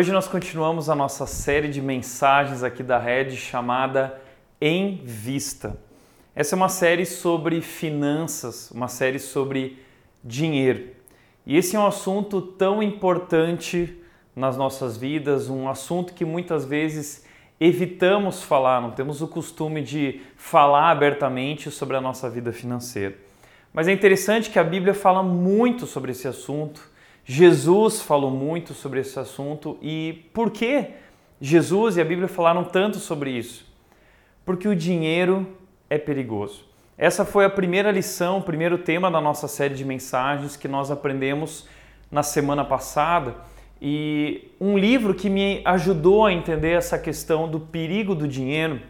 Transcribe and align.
Hoje 0.00 0.12
nós 0.12 0.26
continuamos 0.26 0.88
a 0.88 0.94
nossa 0.94 1.26
série 1.26 1.68
de 1.68 1.82
mensagens 1.82 2.62
aqui 2.62 2.82
da 2.82 2.98
Rede 2.98 3.36
chamada 3.36 4.18
Em 4.58 4.98
Vista. 5.04 5.76
Essa 6.34 6.54
é 6.54 6.56
uma 6.56 6.70
série 6.70 7.04
sobre 7.04 7.60
finanças, 7.60 8.70
uma 8.70 8.88
série 8.88 9.18
sobre 9.18 9.78
dinheiro. 10.24 10.88
E 11.44 11.54
esse 11.54 11.76
é 11.76 11.78
um 11.78 11.86
assunto 11.86 12.40
tão 12.40 12.82
importante 12.82 14.02
nas 14.34 14.56
nossas 14.56 14.96
vidas, 14.96 15.50
um 15.50 15.68
assunto 15.68 16.14
que 16.14 16.24
muitas 16.24 16.64
vezes 16.64 17.26
evitamos 17.60 18.42
falar, 18.42 18.80
não 18.80 18.92
temos 18.92 19.20
o 19.20 19.28
costume 19.28 19.82
de 19.82 20.22
falar 20.34 20.92
abertamente 20.92 21.70
sobre 21.70 21.98
a 21.98 22.00
nossa 22.00 22.30
vida 22.30 22.54
financeira. 22.54 23.18
Mas 23.70 23.86
é 23.86 23.92
interessante 23.92 24.48
que 24.48 24.58
a 24.58 24.64
Bíblia 24.64 24.94
fala 24.94 25.22
muito 25.22 25.86
sobre 25.86 26.12
esse 26.12 26.26
assunto 26.26 26.89
Jesus 27.32 28.02
falou 28.02 28.28
muito 28.28 28.74
sobre 28.74 28.98
esse 28.98 29.16
assunto 29.16 29.78
e 29.80 30.28
por 30.34 30.50
que 30.50 30.86
Jesus 31.40 31.96
e 31.96 32.00
a 32.00 32.04
Bíblia 32.04 32.26
falaram 32.26 32.64
tanto 32.64 32.98
sobre 32.98 33.30
isso? 33.30 33.64
Porque 34.44 34.66
o 34.66 34.74
dinheiro 34.74 35.46
é 35.88 35.96
perigoso. 35.96 36.64
Essa 36.98 37.24
foi 37.24 37.44
a 37.44 37.48
primeira 37.48 37.92
lição, 37.92 38.38
o 38.38 38.42
primeiro 38.42 38.78
tema 38.78 39.08
da 39.08 39.20
nossa 39.20 39.46
série 39.46 39.76
de 39.76 39.84
mensagens 39.84 40.56
que 40.56 40.66
nós 40.66 40.90
aprendemos 40.90 41.68
na 42.10 42.24
semana 42.24 42.64
passada. 42.64 43.36
E 43.80 44.50
um 44.60 44.76
livro 44.76 45.14
que 45.14 45.30
me 45.30 45.62
ajudou 45.64 46.26
a 46.26 46.32
entender 46.32 46.72
essa 46.72 46.98
questão 46.98 47.48
do 47.48 47.60
perigo 47.60 48.12
do 48.12 48.26
dinheiro 48.26 48.80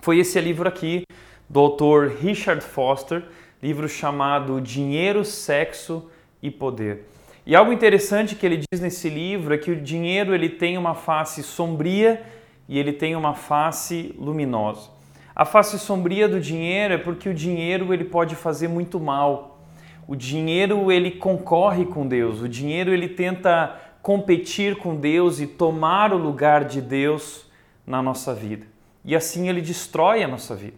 foi 0.00 0.20
esse 0.20 0.40
livro 0.40 0.68
aqui, 0.68 1.02
do 1.50 1.58
autor 1.58 2.10
Richard 2.10 2.62
Foster, 2.62 3.24
livro 3.60 3.88
chamado 3.88 4.60
Dinheiro, 4.60 5.24
Sexo 5.24 6.08
e 6.40 6.48
Poder. 6.48 7.15
E 7.46 7.54
algo 7.54 7.72
interessante 7.72 8.34
que 8.34 8.44
ele 8.44 8.56
diz 8.56 8.80
nesse 8.80 9.08
livro 9.08 9.54
é 9.54 9.58
que 9.58 9.70
o 9.70 9.80
dinheiro 9.80 10.34
ele 10.34 10.48
tem 10.48 10.76
uma 10.76 10.96
face 10.96 11.44
sombria 11.44 12.20
e 12.68 12.76
ele 12.76 12.92
tem 12.92 13.14
uma 13.14 13.34
face 13.34 14.12
luminosa. 14.18 14.90
A 15.32 15.44
face 15.44 15.78
sombria 15.78 16.28
do 16.28 16.40
dinheiro 16.40 16.94
é 16.94 16.98
porque 16.98 17.28
o 17.28 17.34
dinheiro 17.34 17.94
ele 17.94 18.04
pode 18.04 18.34
fazer 18.34 18.66
muito 18.66 18.98
mal. 18.98 19.60
O 20.08 20.16
dinheiro 20.16 20.90
ele 20.90 21.12
concorre 21.12 21.84
com 21.84 22.04
Deus, 22.04 22.40
o 22.40 22.48
dinheiro 22.48 22.92
ele 22.92 23.08
tenta 23.08 23.80
competir 24.02 24.76
com 24.76 24.96
Deus 24.96 25.38
e 25.38 25.46
tomar 25.46 26.12
o 26.12 26.16
lugar 26.16 26.64
de 26.64 26.80
Deus 26.80 27.46
na 27.86 28.02
nossa 28.02 28.34
vida. 28.34 28.66
E 29.04 29.14
assim 29.14 29.48
ele 29.48 29.60
destrói 29.60 30.24
a 30.24 30.28
nossa 30.28 30.56
vida. 30.56 30.76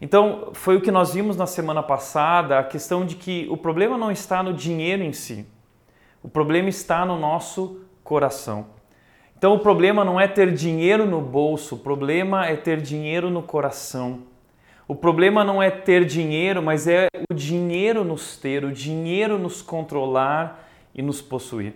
Então, 0.00 0.50
foi 0.54 0.76
o 0.76 0.80
que 0.80 0.90
nós 0.90 1.14
vimos 1.14 1.36
na 1.36 1.46
semana 1.46 1.84
passada, 1.84 2.58
a 2.58 2.64
questão 2.64 3.06
de 3.06 3.14
que 3.14 3.46
o 3.48 3.56
problema 3.56 3.96
não 3.96 4.10
está 4.10 4.42
no 4.42 4.52
dinheiro 4.52 5.04
em 5.04 5.12
si. 5.12 5.46
O 6.24 6.28
problema 6.28 6.70
está 6.70 7.04
no 7.04 7.18
nosso 7.18 7.82
coração. 8.02 8.68
Então 9.36 9.52
o 9.52 9.58
problema 9.58 10.02
não 10.02 10.18
é 10.18 10.26
ter 10.26 10.54
dinheiro 10.54 11.04
no 11.04 11.20
bolso, 11.20 11.74
o 11.74 11.78
problema 11.78 12.46
é 12.46 12.56
ter 12.56 12.80
dinheiro 12.80 13.28
no 13.28 13.42
coração. 13.42 14.22
O 14.88 14.94
problema 14.94 15.44
não 15.44 15.62
é 15.62 15.70
ter 15.70 16.06
dinheiro, 16.06 16.62
mas 16.62 16.88
é 16.88 17.08
o 17.30 17.34
dinheiro 17.34 18.02
nos 18.02 18.38
ter, 18.38 18.64
o 18.64 18.72
dinheiro 18.72 19.38
nos 19.38 19.60
controlar 19.60 20.66
e 20.94 21.02
nos 21.02 21.20
possuir. 21.20 21.74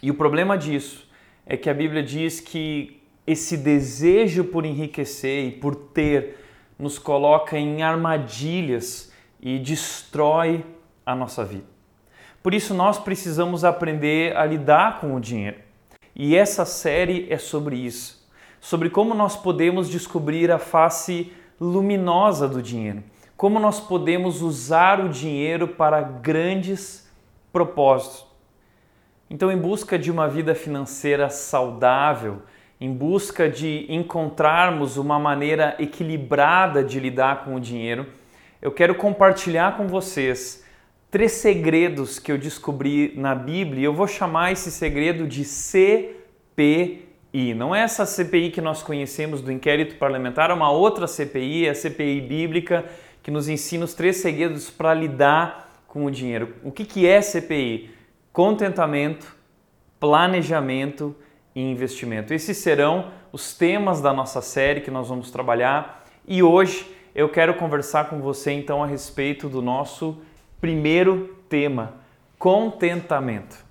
E 0.00 0.12
o 0.12 0.14
problema 0.14 0.56
disso 0.56 1.10
é 1.44 1.56
que 1.56 1.68
a 1.68 1.74
Bíblia 1.74 2.04
diz 2.04 2.38
que 2.38 3.02
esse 3.26 3.56
desejo 3.56 4.44
por 4.44 4.64
enriquecer 4.64 5.44
e 5.44 5.50
por 5.50 5.74
ter 5.74 6.38
nos 6.78 7.00
coloca 7.00 7.58
em 7.58 7.82
armadilhas 7.82 9.12
e 9.40 9.58
destrói 9.58 10.64
a 11.04 11.16
nossa 11.16 11.44
vida. 11.44 11.69
Por 12.42 12.54
isso, 12.54 12.74
nós 12.74 12.98
precisamos 12.98 13.64
aprender 13.64 14.36
a 14.36 14.44
lidar 14.44 15.00
com 15.00 15.14
o 15.14 15.20
dinheiro. 15.20 15.58
E 16.14 16.36
essa 16.36 16.64
série 16.64 17.26
é 17.30 17.38
sobre 17.38 17.76
isso 17.76 18.20
sobre 18.60 18.90
como 18.90 19.14
nós 19.14 19.36
podemos 19.36 19.88
descobrir 19.88 20.52
a 20.52 20.58
face 20.58 21.32
luminosa 21.58 22.46
do 22.46 22.62
dinheiro, 22.62 23.02
como 23.36 23.58
nós 23.58 23.80
podemos 23.80 24.42
usar 24.42 25.00
o 25.00 25.08
dinheiro 25.08 25.66
para 25.66 26.02
grandes 26.02 27.10
propósitos. 27.50 28.26
Então, 29.30 29.50
em 29.50 29.56
busca 29.56 29.98
de 29.98 30.10
uma 30.10 30.28
vida 30.28 30.54
financeira 30.54 31.30
saudável, 31.30 32.42
em 32.80 32.92
busca 32.92 33.48
de 33.48 33.86
encontrarmos 33.88 34.96
uma 34.96 35.18
maneira 35.18 35.76
equilibrada 35.78 36.82
de 36.84 36.98
lidar 37.00 37.44
com 37.44 37.54
o 37.54 37.60
dinheiro, 37.60 38.06
eu 38.60 38.72
quero 38.72 38.94
compartilhar 38.94 39.76
com 39.76 39.86
vocês 39.86 40.64
três 41.10 41.32
segredos 41.32 42.18
que 42.18 42.30
eu 42.30 42.38
descobri 42.38 43.12
na 43.16 43.34
Bíblia 43.34 43.80
e 43.80 43.84
eu 43.84 43.92
vou 43.92 44.06
chamar 44.06 44.52
esse 44.52 44.70
segredo 44.70 45.26
de 45.26 45.44
CPI. 45.44 47.04
Não 47.56 47.74
é 47.74 47.80
essa 47.80 48.06
CPI 48.06 48.50
que 48.50 48.60
nós 48.60 48.82
conhecemos 48.82 49.42
do 49.42 49.50
inquérito 49.50 49.96
parlamentar, 49.96 50.50
é 50.50 50.54
uma 50.54 50.70
outra 50.70 51.08
CPI, 51.08 51.66
é 51.66 51.70
a 51.70 51.74
CPI 51.74 52.20
bíblica, 52.20 52.84
que 53.22 53.30
nos 53.30 53.48
ensina 53.48 53.84
os 53.84 53.92
três 53.92 54.18
segredos 54.18 54.70
para 54.70 54.94
lidar 54.94 55.82
com 55.88 56.04
o 56.04 56.10
dinheiro. 56.10 56.54
O 56.62 56.70
que, 56.70 56.84
que 56.84 57.06
é 57.06 57.20
CPI? 57.20 57.90
Contentamento, 58.32 59.34
planejamento 59.98 61.14
e 61.54 61.60
investimento. 61.60 62.32
Esses 62.32 62.58
serão 62.58 63.10
os 63.32 63.52
temas 63.52 64.00
da 64.00 64.12
nossa 64.12 64.40
série 64.40 64.80
que 64.80 64.90
nós 64.90 65.08
vamos 65.08 65.32
trabalhar 65.32 66.04
e 66.26 66.40
hoje 66.42 66.86
eu 67.12 67.28
quero 67.28 67.54
conversar 67.54 68.08
com 68.08 68.20
você 68.20 68.52
então 68.52 68.84
a 68.84 68.86
respeito 68.86 69.48
do 69.48 69.60
nosso 69.60 70.22
Primeiro 70.60 71.38
tema: 71.48 71.94
contentamento. 72.38 73.64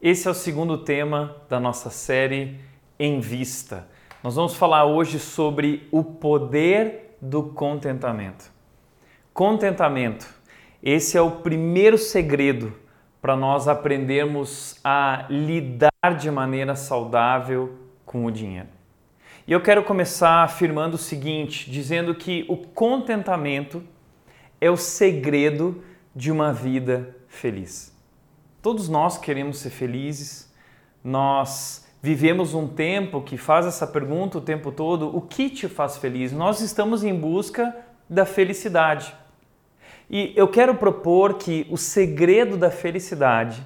Esse 0.00 0.28
é 0.28 0.30
o 0.30 0.34
segundo 0.34 0.76
tema 0.76 1.36
da 1.48 1.58
nossa 1.58 1.88
série 1.88 2.60
Em 2.98 3.18
Vista. 3.20 3.88
Nós 4.22 4.36
vamos 4.36 4.54
falar 4.54 4.84
hoje 4.84 5.18
sobre 5.18 5.88
o 5.90 6.04
poder 6.04 7.16
do 7.18 7.44
contentamento. 7.44 8.52
Contentamento. 9.32 10.28
Esse 10.82 11.16
é 11.16 11.22
o 11.22 11.30
primeiro 11.30 11.96
segredo 11.96 12.74
para 13.22 13.34
nós 13.34 13.66
aprendermos 13.66 14.78
a 14.84 15.24
lidar 15.30 16.14
de 16.18 16.30
maneira 16.30 16.76
saudável 16.76 17.78
com 18.04 18.26
o 18.26 18.30
dinheiro. 18.30 18.68
E 19.46 19.52
eu 19.52 19.62
quero 19.62 19.82
começar 19.82 20.42
afirmando 20.42 20.96
o 20.96 20.98
seguinte, 20.98 21.70
dizendo 21.70 22.14
que 22.14 22.44
o 22.50 22.56
contentamento 22.58 23.82
é 24.60 24.70
o 24.70 24.76
segredo 24.76 25.82
de 26.14 26.30
uma 26.30 26.52
vida 26.52 27.16
feliz. 27.28 27.96
Todos 28.60 28.88
nós 28.88 29.16
queremos 29.16 29.58
ser 29.58 29.70
felizes, 29.70 30.52
nós 31.02 31.86
vivemos 32.02 32.54
um 32.54 32.68
tempo 32.68 33.22
que 33.22 33.36
faz 33.36 33.66
essa 33.66 33.86
pergunta 33.86 34.38
o 34.38 34.40
tempo 34.42 34.70
todo: 34.70 35.16
o 35.16 35.20
que 35.22 35.48
te 35.48 35.68
faz 35.68 35.96
feliz? 35.96 36.32
Nós 36.32 36.60
estamos 36.60 37.02
em 37.02 37.14
busca 37.14 37.74
da 38.08 38.26
felicidade. 38.26 39.14
E 40.10 40.32
eu 40.36 40.48
quero 40.48 40.74
propor 40.74 41.34
que 41.34 41.66
o 41.70 41.76
segredo 41.76 42.56
da 42.56 42.70
felicidade 42.70 43.64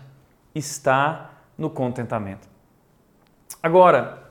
está 0.55 1.31
no 1.57 1.71
contentamento. 1.71 2.47
Agora, 3.63 4.23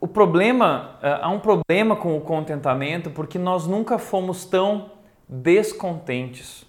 o 0.00 0.08
problema, 0.08 0.98
há 1.00 1.28
um 1.28 1.38
problema 1.38 1.94
com 1.94 2.16
o 2.16 2.20
contentamento 2.20 3.10
porque 3.10 3.38
nós 3.38 3.66
nunca 3.66 3.96
fomos 3.98 4.44
tão 4.44 4.90
descontentes. 5.30 6.66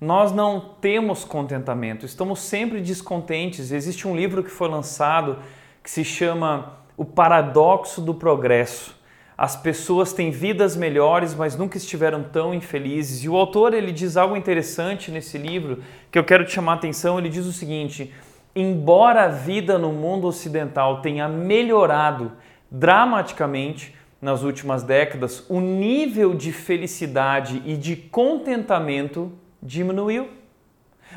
Nós 0.00 0.30
não 0.30 0.60
temos 0.80 1.24
contentamento, 1.24 2.06
estamos 2.06 2.38
sempre 2.38 2.80
descontentes. 2.80 3.72
Existe 3.72 4.06
um 4.06 4.14
livro 4.14 4.44
que 4.44 4.50
foi 4.50 4.68
lançado 4.68 5.38
que 5.82 5.90
se 5.90 6.04
chama 6.04 6.78
O 6.96 7.04
Paradoxo 7.04 8.00
do 8.00 8.14
Progresso. 8.14 8.96
As 9.36 9.56
pessoas 9.56 10.12
têm 10.12 10.30
vidas 10.30 10.76
melhores, 10.76 11.34
mas 11.34 11.56
nunca 11.56 11.76
estiveram 11.76 12.22
tão 12.22 12.54
infelizes. 12.54 13.24
E 13.24 13.28
o 13.28 13.36
autor 13.36 13.74
ele 13.74 13.90
diz 13.90 14.16
algo 14.16 14.36
interessante 14.36 15.10
nesse 15.10 15.36
livro 15.36 15.82
que 16.10 16.18
eu 16.18 16.24
quero 16.24 16.44
te 16.44 16.52
chamar 16.52 16.72
a 16.72 16.76
atenção. 16.76 17.18
Ele 17.18 17.28
diz 17.28 17.46
o 17.46 17.52
seguinte: 17.52 18.12
embora 18.54 19.24
a 19.24 19.28
vida 19.28 19.78
no 19.78 19.92
mundo 19.92 20.28
ocidental 20.28 21.02
tenha 21.02 21.28
melhorado 21.28 22.32
dramaticamente, 22.70 23.94
nas 24.20 24.42
últimas 24.42 24.82
décadas, 24.82 25.44
o 25.48 25.60
nível 25.60 26.34
de 26.34 26.52
felicidade 26.52 27.62
e 27.64 27.76
de 27.76 27.94
contentamento 27.94 29.32
diminuiu. 29.62 30.28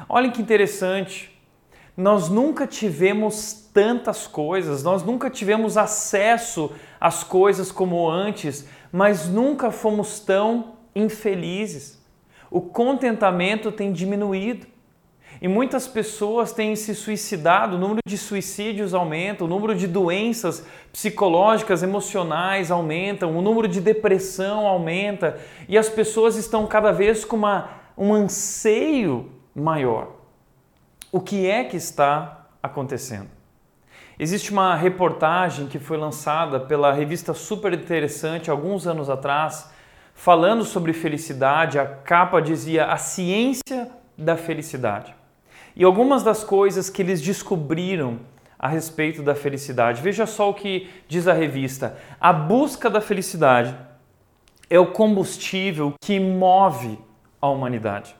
Olhem 0.07 0.31
que 0.31 0.42
interessante. 0.42 1.31
Nós 1.98 2.30
nunca 2.30 2.65
tivemos 2.65 3.69
tantas 3.74 4.27
coisas, 4.27 4.83
nós 4.83 5.03
nunca 5.03 5.30
tivemos 5.30 5.77
acesso 5.77 6.71
às 7.00 7.24
coisas 7.24 7.71
como 7.71 8.09
antes, 8.09 8.68
mas 8.92 9.27
nunca 9.27 9.71
fomos 9.71 10.19
tão 10.19 10.75
infelizes. 10.95 12.01
O 12.50 12.62
contentamento 12.62 13.71
tem 13.71 13.92
diminuído. 13.92 14.68
E 15.41 15.47
muitas 15.47 15.88
pessoas 15.88 16.51
têm 16.51 16.75
se 16.75 16.93
suicidado, 16.93 17.75
o 17.75 17.79
número 17.79 17.99
de 18.05 18.15
suicídios 18.15 18.93
aumenta, 18.93 19.43
o 19.43 19.47
número 19.47 19.73
de 19.73 19.88
doenças 19.88 20.63
psicológicas, 20.93 21.81
emocionais 21.81 22.69
aumenta, 22.69 23.25
o 23.25 23.41
número 23.41 23.67
de 23.67 23.81
depressão 23.81 24.67
aumenta 24.67 25.39
e 25.67 25.79
as 25.79 25.89
pessoas 25.89 26.35
estão 26.35 26.67
cada 26.67 26.91
vez 26.91 27.25
com 27.25 27.38
uma, 27.38 27.69
um 27.97 28.13
anseio 28.13 29.31
maior. 29.55 30.09
O 31.11 31.19
que 31.19 31.49
é 31.49 31.63
que 31.63 31.75
está 31.75 32.45
acontecendo? 32.61 33.27
Existe 34.19 34.51
uma 34.51 34.75
reportagem 34.75 35.65
que 35.65 35.79
foi 35.79 35.97
lançada 35.97 36.59
pela 36.59 36.93
revista 36.93 37.33
Super 37.33 37.73
Interessante 37.73 38.51
alguns 38.51 38.85
anos 38.85 39.09
atrás, 39.09 39.71
falando 40.13 40.63
sobre 40.63 40.93
felicidade. 40.93 41.79
A 41.79 41.85
capa 41.88 42.39
dizia 42.39 42.85
a 42.85 42.97
ciência 42.97 43.89
da 44.15 44.38
felicidade. 44.38 45.19
E 45.75 45.83
algumas 45.83 46.23
das 46.23 46.44
coisas 46.44 46.89
que 46.89 47.01
eles 47.01 47.21
descobriram 47.21 48.19
a 48.62 48.68
respeito 48.68 49.23
da 49.23 49.33
felicidade. 49.33 50.01
Veja 50.01 50.27
só 50.27 50.50
o 50.50 50.53
que 50.53 50.89
diz 51.07 51.27
a 51.27 51.33
revista: 51.33 51.97
a 52.19 52.31
busca 52.31 52.89
da 52.89 53.01
felicidade 53.01 53.75
é 54.69 54.79
o 54.79 54.91
combustível 54.91 55.94
que 56.00 56.19
move 56.19 57.00
a 57.41 57.50
humanidade. 57.50 58.15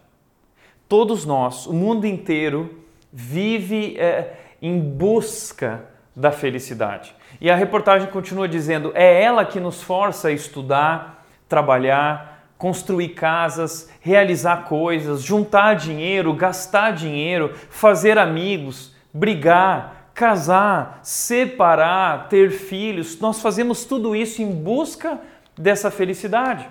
Todos 0.89 1.25
nós, 1.25 1.68
o 1.68 1.74
mundo 1.74 2.06
inteiro, 2.06 2.83
vive 3.13 3.97
é, 3.97 4.33
em 4.62 4.80
busca 4.80 5.86
da 6.15 6.31
felicidade. 6.31 7.15
E 7.39 7.50
a 7.50 7.56
reportagem 7.56 8.09
continua 8.09 8.47
dizendo: 8.47 8.92
é 8.95 9.21
ela 9.21 9.45
que 9.45 9.59
nos 9.59 9.81
força 9.81 10.30
a 10.30 10.31
estudar, 10.31 11.25
trabalhar, 11.47 12.31
construir 12.62 13.10
casas, 13.16 13.90
realizar 14.02 14.66
coisas, 14.66 15.24
juntar 15.24 15.74
dinheiro, 15.74 16.31
gastar 16.31 16.92
dinheiro, 16.92 17.56
fazer 17.72 18.19
amigos, 18.19 18.94
brigar, 19.12 20.12
casar, 20.13 21.00
separar, 21.02 22.30
ter 22.30 22.52
filhos. 22.52 23.19
Nós 23.19 23.42
fazemos 23.42 23.84
tudo 23.84 24.16
isso 24.16 24.44
em 24.44 24.52
busca 24.52 25.19
dessa 25.58 25.90
felicidade. 25.90 26.69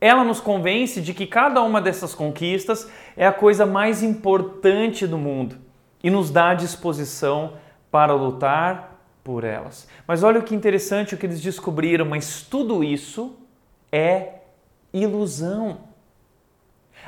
Ela 0.00 0.24
nos 0.24 0.40
convence 0.40 1.00
de 1.00 1.14
que 1.14 1.28
cada 1.28 1.62
uma 1.62 1.80
dessas 1.80 2.12
conquistas 2.12 2.90
é 3.16 3.24
a 3.24 3.32
coisa 3.32 3.64
mais 3.64 4.02
importante 4.02 5.06
do 5.06 5.16
mundo 5.16 5.58
e 6.02 6.10
nos 6.10 6.28
dá 6.28 6.54
disposição 6.54 7.52
para 7.88 8.14
lutar 8.14 9.00
por 9.22 9.44
elas. 9.44 9.86
Mas 10.08 10.24
olha 10.24 10.40
o 10.40 10.42
que 10.42 10.56
interessante 10.56 11.14
o 11.14 11.16
que 11.16 11.26
eles 11.26 11.40
descobriram, 11.40 12.04
mas 12.04 12.42
tudo 12.42 12.82
isso 12.82 13.36
é 13.92 14.37
ilusão. 14.92 15.80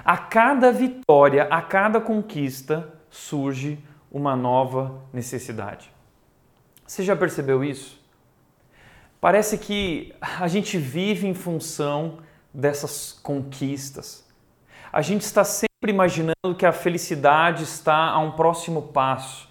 A 0.04 0.16
cada 0.16 0.72
vitória, 0.72 1.44
a 1.44 1.60
cada 1.60 2.00
conquista 2.00 2.92
surge 3.10 3.78
uma 4.10 4.34
nova 4.34 5.02
necessidade. 5.12 5.92
Você 6.86 7.02
já 7.02 7.14
percebeu 7.14 7.62
isso? 7.62 8.00
Parece 9.20 9.58
que 9.58 10.14
a 10.20 10.48
gente 10.48 10.78
vive 10.78 11.26
em 11.26 11.34
função 11.34 12.18
dessas 12.52 13.12
conquistas. 13.22 14.26
A 14.92 15.02
gente 15.02 15.22
está 15.22 15.44
sempre 15.44 15.90
imaginando 15.90 16.54
que 16.56 16.66
a 16.66 16.72
felicidade 16.72 17.62
está 17.62 18.08
a 18.08 18.18
um 18.18 18.32
próximo 18.32 18.82
passo. 18.82 19.48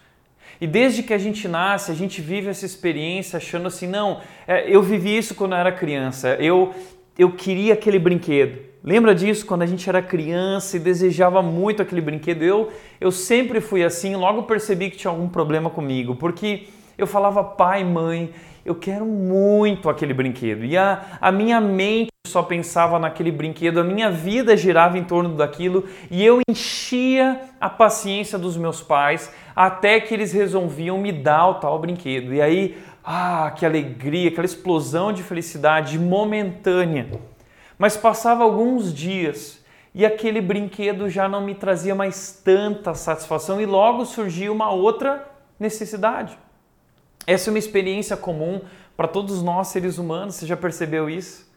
E 0.60 0.68
desde 0.68 1.04
que 1.04 1.14
a 1.14 1.18
gente 1.18 1.48
nasce, 1.48 1.92
a 1.92 1.96
gente 1.96 2.22
vive 2.22 2.50
essa 2.50 2.66
experiência 2.66 3.38
achando 3.38 3.68
assim: 3.68 3.88
não, 3.88 4.22
é, 4.46 4.70
eu 4.70 4.82
vivi 4.82 5.18
isso 5.18 5.34
quando 5.34 5.54
eu 5.54 5.60
era 5.60 5.72
criança, 5.72 6.36
eu, 6.36 6.74
eu 7.20 7.34
queria 7.34 7.74
aquele 7.74 8.00
brinquedo. 8.00 8.60
Lembra 8.82 9.14
disso 9.14 9.46
quando 9.46 9.64
a 9.64 9.66
gente 9.66 9.90
era 9.90 10.02
criança 10.02 10.78
e 10.78 10.80
desejava 10.80 11.42
muito 11.42 11.82
aquele 11.82 12.00
brinquedo? 12.00 12.44
Eu, 12.44 12.72
eu 13.02 13.12
sempre 13.12 13.60
fui 13.60 13.84
assim, 13.84 14.16
logo 14.16 14.44
percebi 14.44 14.90
que 14.90 14.96
tinha 14.96 15.12
algum 15.12 15.28
problema 15.28 15.70
comigo, 15.70 16.16
porque 16.16 16.68
eu 16.98 17.06
falava, 17.06 17.44
pai, 17.44 17.84
mãe, 17.84 18.32
eu 18.66 18.74
quero 18.74 19.06
muito 19.06 19.90
aquele 19.90 20.14
brinquedo. 20.14 20.64
E 20.64 20.78
a, 20.78 21.18
a 21.20 21.30
minha 21.30 21.60
mente 21.60 22.10
só 22.26 22.42
pensava 22.42 22.98
naquele 22.98 23.32
brinquedo, 23.32 23.80
a 23.80 23.84
minha 23.84 24.10
vida 24.10 24.56
girava 24.56 24.98
em 24.98 25.04
torno 25.04 25.36
daquilo 25.36 25.84
e 26.10 26.24
eu 26.24 26.40
enchia 26.50 27.42
a 27.60 27.70
paciência 27.70 28.38
dos 28.38 28.56
meus 28.56 28.82
pais 28.82 29.34
até 29.56 30.00
que 30.00 30.14
eles 30.14 30.32
resolviam 30.32 30.98
me 30.98 31.12
dar 31.12 31.48
o 31.48 31.54
tal 31.56 31.80
brinquedo. 31.80 32.34
E 32.34 32.42
aí, 32.42 32.78
ah, 33.12 33.50
que 33.50 33.66
alegria, 33.66 34.30
aquela 34.30 34.46
explosão 34.46 35.12
de 35.12 35.24
felicidade 35.24 35.98
momentânea. 35.98 37.10
Mas 37.76 37.98
passava 37.98 38.44
alguns 38.44 38.94
dias 38.94 39.66
e 39.96 40.06
aquele 40.06 40.40
brinquedo 40.40 41.10
já 41.10 41.28
não 41.28 41.42
me 41.42 41.56
trazia 41.56 41.96
mais 41.96 42.40
tanta 42.46 42.94
satisfação 42.94 43.60
e 43.60 43.66
logo 43.66 44.06
surgia 44.06 44.52
uma 44.52 44.70
outra 44.70 45.28
necessidade. 45.60 46.38
Essa 47.26 47.50
é 47.50 47.52
uma 47.52 47.58
experiência 47.58 48.16
comum 48.16 48.62
para 48.96 49.08
todos 49.08 49.42
nós 49.42 49.70
seres 49.70 49.98
humanos, 49.98 50.36
você 50.36 50.46
já 50.46 50.56
percebeu 50.56 51.10
isso? 51.10 51.52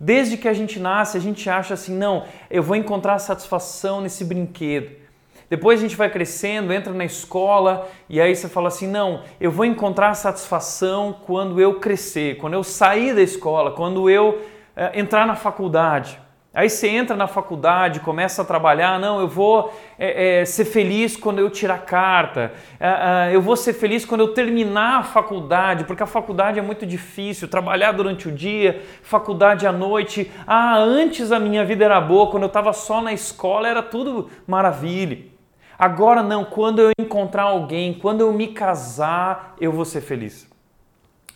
Desde 0.00 0.38
que 0.38 0.48
a 0.48 0.54
gente 0.54 0.80
nasce, 0.80 1.18
a 1.18 1.20
gente 1.20 1.50
acha 1.50 1.74
assim: 1.74 1.94
não, 1.94 2.24
eu 2.50 2.62
vou 2.62 2.76
encontrar 2.76 3.18
satisfação 3.18 4.00
nesse 4.00 4.24
brinquedo. 4.24 5.03
Depois 5.48 5.78
a 5.78 5.82
gente 5.82 5.96
vai 5.96 6.10
crescendo, 6.10 6.72
entra 6.72 6.92
na 6.92 7.04
escola 7.04 7.88
e 8.08 8.20
aí 8.20 8.34
você 8.34 8.48
fala 8.48 8.68
assim: 8.68 8.86
não, 8.86 9.22
eu 9.40 9.50
vou 9.50 9.64
encontrar 9.64 10.14
satisfação 10.14 11.16
quando 11.24 11.60
eu 11.60 11.80
crescer, 11.80 12.36
quando 12.36 12.54
eu 12.54 12.64
sair 12.64 13.14
da 13.14 13.22
escola, 13.22 13.72
quando 13.72 14.08
eu 14.08 14.40
é, 14.76 14.98
entrar 14.98 15.26
na 15.26 15.34
faculdade. 15.34 16.18
Aí 16.54 16.70
você 16.70 16.88
entra 16.88 17.16
na 17.16 17.26
faculdade, 17.26 17.98
começa 17.98 18.42
a 18.42 18.44
trabalhar, 18.44 19.00
não, 19.00 19.18
eu 19.18 19.26
vou 19.26 19.74
é, 19.98 20.42
é, 20.42 20.44
ser 20.44 20.64
feliz 20.64 21.16
quando 21.16 21.40
eu 21.40 21.50
tirar 21.50 21.78
carta, 21.78 22.52
é, 22.78 23.34
eu 23.34 23.42
vou 23.42 23.56
ser 23.56 23.72
feliz 23.72 24.04
quando 24.04 24.20
eu 24.20 24.28
terminar 24.28 25.00
a 25.00 25.02
faculdade, 25.02 25.82
porque 25.82 26.04
a 26.04 26.06
faculdade 26.06 26.60
é 26.60 26.62
muito 26.62 26.86
difícil, 26.86 27.48
trabalhar 27.48 27.90
durante 27.90 28.28
o 28.28 28.32
dia, 28.32 28.80
faculdade 29.02 29.66
à 29.66 29.72
noite. 29.72 30.30
Ah, 30.46 30.78
antes 30.78 31.32
a 31.32 31.40
minha 31.40 31.64
vida 31.64 31.84
era 31.84 32.00
boa, 32.00 32.30
quando 32.30 32.44
eu 32.44 32.48
estava 32.48 32.72
só 32.72 33.02
na 33.02 33.12
escola 33.12 33.66
era 33.66 33.82
tudo 33.82 34.30
maravilha. 34.46 35.33
Agora 35.78 36.22
não, 36.22 36.44
quando 36.44 36.80
eu 36.80 36.90
encontrar 36.98 37.44
alguém, 37.44 37.94
quando 37.94 38.20
eu 38.20 38.32
me 38.32 38.48
casar, 38.48 39.54
eu 39.60 39.72
vou 39.72 39.84
ser 39.84 40.00
feliz. 40.00 40.48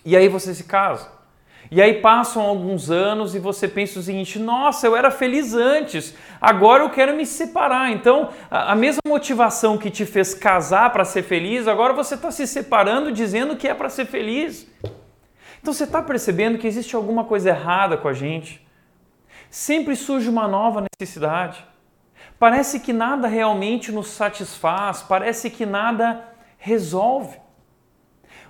E 0.05 0.15
aí 0.15 0.27
você 0.27 0.53
se 0.53 0.63
casa. 0.63 1.19
E 1.71 1.81
aí 1.81 2.01
passam 2.01 2.41
alguns 2.41 2.89
anos 2.89 3.35
e 3.35 3.39
você 3.39 3.67
pensa 3.67 3.99
o 3.99 4.01
seguinte: 4.01 4.39
nossa, 4.39 4.87
eu 4.87 4.95
era 4.95 5.11
feliz 5.11 5.53
antes, 5.53 6.15
agora 6.41 6.83
eu 6.83 6.89
quero 6.89 7.15
me 7.15 7.25
separar. 7.25 7.91
Então, 7.91 8.29
a 8.49 8.75
mesma 8.75 9.01
motivação 9.05 9.77
que 9.77 9.91
te 9.91 10.05
fez 10.05 10.33
casar 10.33 10.91
para 10.91 11.05
ser 11.05 11.21
feliz, 11.21 11.67
agora 11.67 11.93
você 11.93 12.15
está 12.15 12.31
se 12.31 12.47
separando 12.47 13.11
dizendo 13.11 13.55
que 13.55 13.67
é 13.67 13.73
para 13.73 13.89
ser 13.89 14.05
feliz. 14.05 14.67
Então, 15.61 15.73
você 15.73 15.83
está 15.83 16.01
percebendo 16.01 16.57
que 16.57 16.65
existe 16.65 16.95
alguma 16.95 17.25
coisa 17.25 17.49
errada 17.49 17.97
com 17.97 18.07
a 18.07 18.13
gente? 18.13 18.65
Sempre 19.49 19.95
surge 19.95 20.29
uma 20.29 20.47
nova 20.47 20.83
necessidade. 20.99 21.63
Parece 22.39 22.79
que 22.79 22.93
nada 22.93 23.27
realmente 23.27 23.91
nos 23.91 24.07
satisfaz, 24.07 25.03
parece 25.03 25.49
que 25.49 25.65
nada 25.65 26.25
resolve. 26.57 27.37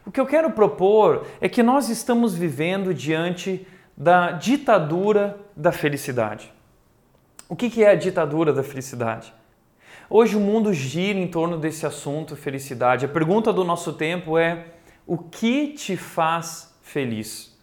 O 0.05 0.11
que 0.11 0.19
eu 0.19 0.27
quero 0.27 0.51
propor 0.51 1.25
é 1.41 1.49
que 1.49 1.63
nós 1.63 1.89
estamos 1.89 2.35
vivendo 2.35 2.93
diante 2.93 3.67
da 3.97 4.31
ditadura 4.31 5.39
da 5.55 5.71
felicidade. 5.71 6.53
O 7.49 7.55
que 7.55 7.83
é 7.83 7.89
a 7.89 7.95
ditadura 7.95 8.53
da 8.53 8.63
felicidade? 8.63 9.33
Hoje 10.09 10.35
o 10.35 10.39
mundo 10.39 10.73
gira 10.73 11.19
em 11.19 11.27
torno 11.27 11.57
desse 11.57 11.85
assunto, 11.85 12.35
felicidade. 12.35 13.05
A 13.05 13.09
pergunta 13.09 13.51
do 13.51 13.63
nosso 13.63 13.93
tempo 13.93 14.37
é: 14.37 14.67
o 15.05 15.17
que 15.17 15.69
te 15.69 15.97
faz 15.97 16.73
feliz? 16.81 17.57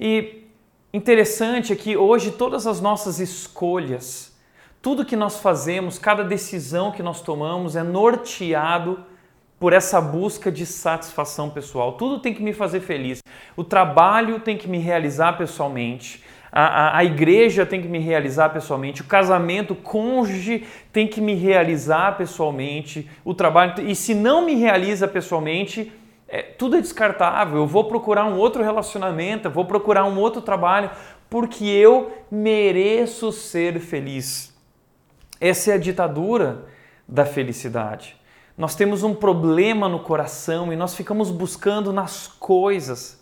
E 0.00 0.44
interessante 0.92 1.72
é 1.72 1.76
que 1.76 1.96
hoje 1.96 2.32
todas 2.32 2.66
as 2.66 2.80
nossas 2.80 3.20
escolhas, 3.20 4.31
tudo 4.82 5.04
que 5.04 5.14
nós 5.14 5.38
fazemos, 5.38 5.96
cada 5.96 6.24
decisão 6.24 6.90
que 6.90 7.04
nós 7.04 7.20
tomamos 7.20 7.76
é 7.76 7.84
norteado 7.84 8.98
por 9.58 9.72
essa 9.72 10.00
busca 10.00 10.50
de 10.50 10.66
satisfação 10.66 11.48
pessoal. 11.48 11.92
Tudo 11.92 12.18
tem 12.18 12.34
que 12.34 12.42
me 12.42 12.52
fazer 12.52 12.80
feliz. 12.80 13.22
O 13.56 13.62
trabalho 13.62 14.40
tem 14.40 14.58
que 14.58 14.68
me 14.68 14.78
realizar 14.78 15.38
pessoalmente. 15.38 16.24
A, 16.50 16.64
a, 16.64 16.98
a, 16.98 17.04
igreja 17.04 17.64
tem 17.64 17.80
que 17.80 17.86
me 17.86 18.00
realizar 18.00 18.50
pessoalmente, 18.50 19.00
o 19.00 19.04
casamento, 19.04 19.72
o 19.72 19.76
cônjuge 19.76 20.66
tem 20.92 21.06
que 21.06 21.18
me 21.18 21.32
realizar 21.32 22.18
pessoalmente, 22.18 23.08
o 23.24 23.32
trabalho. 23.32 23.88
E 23.88 23.94
se 23.94 24.14
não 24.14 24.44
me 24.44 24.56
realiza 24.56 25.08
pessoalmente, 25.08 25.92
é, 26.28 26.42
tudo 26.42 26.76
é 26.76 26.80
descartável. 26.80 27.58
Eu 27.58 27.66
vou 27.66 27.84
procurar 27.84 28.26
um 28.26 28.36
outro 28.36 28.62
relacionamento, 28.62 29.48
vou 29.48 29.64
procurar 29.64 30.04
um 30.04 30.18
outro 30.18 30.42
trabalho, 30.42 30.90
porque 31.30 31.64
eu 31.64 32.12
mereço 32.30 33.30
ser 33.30 33.78
feliz. 33.78 34.51
Essa 35.42 35.72
é 35.72 35.74
a 35.74 35.78
ditadura 35.78 36.66
da 37.08 37.26
felicidade. 37.26 38.16
Nós 38.56 38.76
temos 38.76 39.02
um 39.02 39.12
problema 39.12 39.88
no 39.88 39.98
coração 39.98 40.72
e 40.72 40.76
nós 40.76 40.94
ficamos 40.94 41.32
buscando 41.32 41.92
nas 41.92 42.28
coisas 42.28 43.20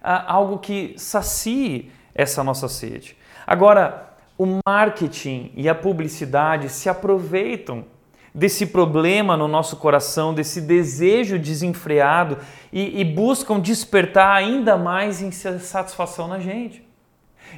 ah, 0.00 0.32
algo 0.32 0.58
que 0.58 0.94
sacie 0.96 1.90
essa 2.14 2.44
nossa 2.44 2.68
sede. 2.68 3.16
Agora, 3.44 4.08
o 4.38 4.60
marketing 4.64 5.50
e 5.56 5.68
a 5.68 5.74
publicidade 5.74 6.68
se 6.68 6.88
aproveitam 6.88 7.86
desse 8.32 8.66
problema 8.66 9.36
no 9.36 9.48
nosso 9.48 9.78
coração, 9.78 10.32
desse 10.32 10.60
desejo 10.60 11.40
desenfreado 11.40 12.38
e, 12.72 13.00
e 13.00 13.04
buscam 13.04 13.58
despertar 13.58 14.32
ainda 14.32 14.76
mais 14.76 15.20
insatisfação 15.20 16.28
na 16.28 16.38
gente. 16.38 16.87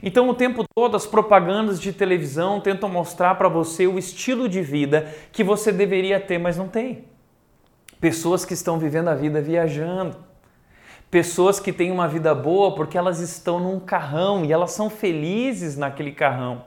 Então, 0.02 0.28
o 0.28 0.34
tempo 0.34 0.64
todo, 0.74 0.96
as 0.96 1.06
propagandas 1.06 1.80
de 1.80 1.92
televisão 1.92 2.60
tentam 2.60 2.88
mostrar 2.88 3.34
para 3.34 3.48
você 3.48 3.86
o 3.86 3.98
estilo 3.98 4.48
de 4.48 4.62
vida 4.62 5.14
que 5.30 5.44
você 5.44 5.70
deveria 5.70 6.18
ter, 6.18 6.38
mas 6.38 6.56
não 6.56 6.68
tem. 6.68 7.04
pessoas 8.00 8.44
que 8.46 8.54
estão 8.54 8.78
vivendo 8.78 9.08
a 9.08 9.14
vida 9.14 9.42
viajando, 9.42 10.16
pessoas 11.10 11.60
que 11.60 11.72
têm 11.72 11.90
uma 11.90 12.08
vida 12.08 12.34
boa 12.34 12.74
porque 12.74 12.96
elas 12.96 13.20
estão 13.20 13.60
num 13.60 13.78
carrão 13.78 14.44
e 14.44 14.52
elas 14.52 14.70
são 14.70 14.88
felizes 14.88 15.76
naquele 15.76 16.12
carrão, 16.12 16.64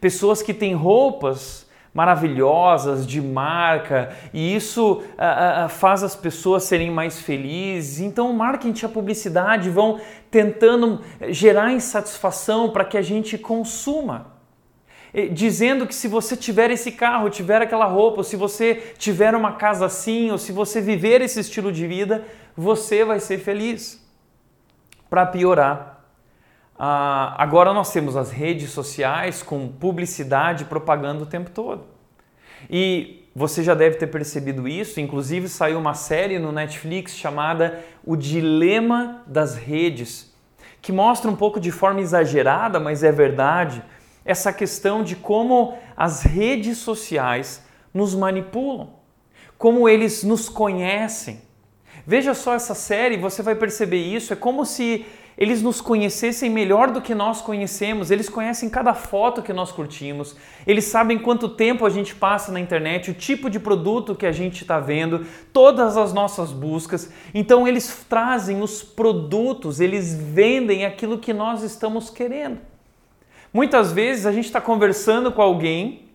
pessoas 0.00 0.40
que 0.40 0.54
têm 0.54 0.74
roupas 0.74 1.67
maravilhosas, 1.92 3.06
de 3.06 3.20
marca, 3.20 4.14
e 4.32 4.54
isso 4.54 4.92
uh, 4.92 5.66
uh, 5.66 5.68
faz 5.68 6.02
as 6.02 6.14
pessoas 6.14 6.64
serem 6.64 6.90
mais 6.90 7.20
felizes. 7.20 8.00
Então, 8.00 8.30
o 8.30 8.34
marketing 8.34 8.84
e 8.84 8.86
a 8.86 8.88
publicidade 8.88 9.70
vão 9.70 10.00
tentando 10.30 11.00
gerar 11.30 11.72
insatisfação 11.72 12.70
para 12.70 12.84
que 12.84 12.96
a 12.96 13.02
gente 13.02 13.36
consuma. 13.36 14.38
Dizendo 15.32 15.86
que 15.86 15.94
se 15.94 16.06
você 16.06 16.36
tiver 16.36 16.70
esse 16.70 16.92
carro, 16.92 17.30
tiver 17.30 17.62
aquela 17.62 17.86
roupa, 17.86 18.18
ou 18.18 18.24
se 18.24 18.36
você 18.36 18.92
tiver 18.98 19.34
uma 19.34 19.52
casa 19.52 19.86
assim, 19.86 20.30
ou 20.30 20.36
se 20.36 20.52
você 20.52 20.82
viver 20.82 21.22
esse 21.22 21.40
estilo 21.40 21.72
de 21.72 21.86
vida, 21.86 22.24
você 22.54 23.06
vai 23.06 23.18
ser 23.18 23.38
feliz. 23.38 24.06
Para 25.08 25.24
piorar, 25.24 25.97
ah, 26.78 27.34
agora 27.36 27.72
nós 27.72 27.92
temos 27.92 28.16
as 28.16 28.30
redes 28.30 28.70
sociais 28.70 29.42
com 29.42 29.66
publicidade 29.66 30.64
propaganda 30.64 31.24
o 31.24 31.26
tempo 31.26 31.50
todo. 31.50 31.84
E 32.70 33.28
você 33.34 33.62
já 33.62 33.74
deve 33.74 33.96
ter 33.96 34.06
percebido 34.06 34.68
isso, 34.68 35.00
inclusive 35.00 35.48
saiu 35.48 35.78
uma 35.78 35.94
série 35.94 36.38
no 36.38 36.52
Netflix 36.52 37.16
chamada 37.16 37.80
O 38.04 38.16
Dilema 38.16 39.22
das 39.26 39.56
Redes, 39.56 40.32
que 40.80 40.92
mostra 40.92 41.30
um 41.30 41.36
pouco 41.36 41.58
de 41.58 41.70
forma 41.72 42.00
exagerada, 42.00 42.78
mas 42.78 43.02
é 43.02 43.10
verdade, 43.10 43.82
essa 44.24 44.52
questão 44.52 45.02
de 45.02 45.16
como 45.16 45.76
as 45.96 46.22
redes 46.22 46.78
sociais 46.78 47.64
nos 47.92 48.14
manipulam, 48.14 48.90
como 49.56 49.88
eles 49.88 50.22
nos 50.22 50.48
conhecem. 50.48 51.40
Veja 52.06 52.34
só 52.34 52.54
essa 52.54 52.74
série, 52.74 53.16
você 53.16 53.42
vai 53.42 53.54
perceber 53.54 53.98
isso, 53.98 54.32
é 54.32 54.36
como 54.36 54.64
se 54.64 55.04
eles 55.38 55.62
nos 55.62 55.80
conhecessem 55.80 56.50
melhor 56.50 56.90
do 56.90 57.00
que 57.00 57.14
nós 57.14 57.40
conhecemos, 57.40 58.10
eles 58.10 58.28
conhecem 58.28 58.68
cada 58.68 58.92
foto 58.92 59.40
que 59.40 59.52
nós 59.52 59.70
curtimos, 59.70 60.34
eles 60.66 60.86
sabem 60.86 61.16
quanto 61.16 61.48
tempo 61.48 61.86
a 61.86 61.90
gente 61.90 62.12
passa 62.12 62.50
na 62.50 62.58
internet, 62.58 63.12
o 63.12 63.14
tipo 63.14 63.48
de 63.48 63.60
produto 63.60 64.16
que 64.16 64.26
a 64.26 64.32
gente 64.32 64.62
está 64.62 64.80
vendo, 64.80 65.24
todas 65.52 65.96
as 65.96 66.12
nossas 66.12 66.50
buscas. 66.50 67.12
Então 67.32 67.68
eles 67.68 68.04
trazem 68.08 68.60
os 68.60 68.82
produtos, 68.82 69.80
eles 69.80 70.12
vendem 70.12 70.84
aquilo 70.84 71.18
que 71.18 71.32
nós 71.32 71.62
estamos 71.62 72.10
querendo. 72.10 72.58
Muitas 73.52 73.92
vezes 73.92 74.26
a 74.26 74.32
gente 74.32 74.46
está 74.46 74.60
conversando 74.60 75.30
com 75.30 75.40
alguém 75.40 76.08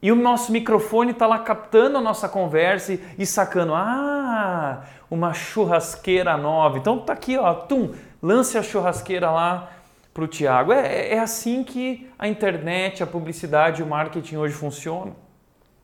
e 0.00 0.12
o 0.12 0.16
nosso 0.16 0.52
microfone 0.52 1.10
está 1.10 1.26
lá 1.26 1.40
captando 1.40 1.98
a 1.98 2.00
nossa 2.00 2.28
conversa 2.28 2.96
e, 3.18 3.26
sacando, 3.26 3.74
ah, 3.74 4.84
uma 5.10 5.34
churrasqueira 5.34 6.36
nova. 6.36 6.78
Então 6.78 7.00
tá 7.00 7.12
aqui, 7.12 7.36
ó, 7.36 7.52
tum, 7.52 7.90
lance 8.22 8.58
a 8.58 8.62
churrasqueira 8.62 9.30
lá 9.30 9.72
para 10.12 10.24
o 10.24 10.26
Tiago. 10.26 10.72
É, 10.72 11.14
é 11.14 11.18
assim 11.18 11.62
que 11.62 12.10
a 12.18 12.26
internet, 12.28 13.02
a 13.02 13.06
publicidade 13.06 13.82
o 13.82 13.86
marketing 13.86 14.36
hoje 14.36 14.54
funcionam. 14.54 15.14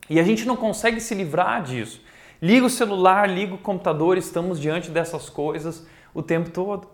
E 0.08 0.20
a 0.20 0.22
gente 0.22 0.44
não 0.44 0.56
consegue 0.56 1.00
se 1.00 1.14
livrar 1.14 1.62
disso. 1.62 2.02
Liga 2.42 2.66
o 2.66 2.70
celular, 2.70 3.28
liga 3.28 3.54
o 3.54 3.58
computador, 3.58 4.18
estamos 4.18 4.60
diante 4.60 4.90
dessas 4.90 5.30
coisas 5.30 5.86
o 6.12 6.22
tempo 6.22 6.50
todo. 6.50 6.88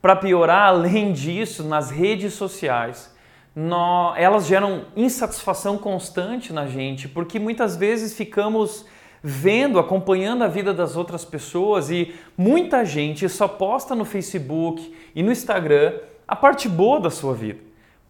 Para 0.00 0.16
piorar, 0.16 0.68
além 0.68 1.12
disso, 1.12 1.62
nas 1.62 1.90
redes 1.90 2.34
sociais, 2.34 3.14
elas 4.16 4.46
geram 4.46 4.86
insatisfação 4.96 5.78
constante 5.78 6.52
na 6.52 6.66
gente, 6.66 7.08
porque 7.08 7.38
muitas 7.38 7.76
vezes 7.76 8.14
ficamos 8.14 8.84
vendo, 9.22 9.78
acompanhando 9.78 10.42
a 10.42 10.48
vida 10.48 10.74
das 10.74 10.96
outras 10.96 11.24
pessoas 11.24 11.90
e 11.90 12.14
muita 12.36 12.84
gente 12.84 13.28
só 13.28 13.46
posta 13.46 13.94
no 13.94 14.04
Facebook 14.04 14.94
e 15.14 15.22
no 15.22 15.30
Instagram 15.30 15.94
a 16.26 16.34
parte 16.34 16.68
boa 16.68 17.00
da 17.00 17.10
sua 17.10 17.34
vida. 17.34 17.60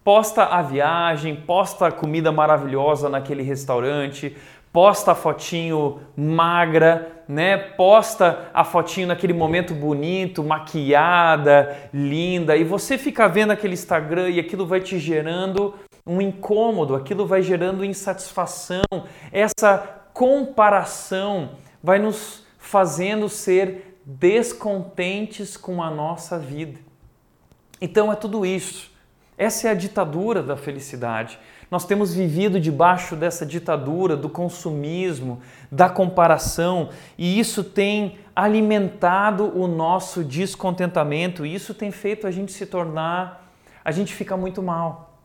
Posta 0.02 0.44
a 0.44 0.62
viagem, 0.62 1.36
posta 1.36 1.88
a 1.88 1.92
comida 1.92 2.32
maravilhosa 2.32 3.08
naquele 3.08 3.42
restaurante, 3.42 4.36
posta 4.72 5.12
a 5.12 5.14
fotinho 5.14 6.00
magra, 6.16 7.22
né? 7.28 7.56
Posta 7.56 8.50
a 8.52 8.64
fotinho 8.64 9.08
naquele 9.08 9.32
momento 9.32 9.74
bonito, 9.74 10.42
maquiada, 10.42 11.76
linda, 11.92 12.56
e 12.56 12.64
você 12.64 12.98
fica 12.98 13.28
vendo 13.28 13.52
aquele 13.52 13.74
Instagram 13.74 14.30
e 14.30 14.40
aquilo 14.40 14.66
vai 14.66 14.80
te 14.80 14.98
gerando 14.98 15.74
um 16.04 16.20
incômodo, 16.20 16.96
aquilo 16.96 17.26
vai 17.26 17.42
gerando 17.42 17.84
insatisfação. 17.84 18.82
Essa 19.30 20.01
comparação 20.12 21.50
vai 21.82 21.98
nos 21.98 22.44
fazendo 22.58 23.28
ser 23.28 23.98
descontentes 24.04 25.56
com 25.56 25.82
a 25.82 25.90
nossa 25.90 26.38
vida. 26.38 26.78
Então 27.80 28.12
é 28.12 28.16
tudo 28.16 28.46
isso. 28.46 28.90
Essa 29.36 29.68
é 29.68 29.70
a 29.70 29.74
ditadura 29.74 30.42
da 30.42 30.56
felicidade. 30.56 31.38
Nós 31.70 31.84
temos 31.84 32.14
vivido 32.14 32.60
debaixo 32.60 33.16
dessa 33.16 33.46
ditadura 33.46 34.14
do 34.14 34.28
consumismo, 34.28 35.40
da 35.70 35.88
comparação, 35.88 36.90
e 37.16 37.40
isso 37.40 37.64
tem 37.64 38.18
alimentado 38.36 39.58
o 39.58 39.66
nosso 39.66 40.22
descontentamento, 40.22 41.46
e 41.46 41.54
isso 41.54 41.72
tem 41.72 41.90
feito 41.90 42.26
a 42.26 42.30
gente 42.30 42.52
se 42.52 42.66
tornar, 42.66 43.50
a 43.82 43.90
gente 43.90 44.12
fica 44.12 44.36
muito 44.36 44.62
mal. 44.62 45.18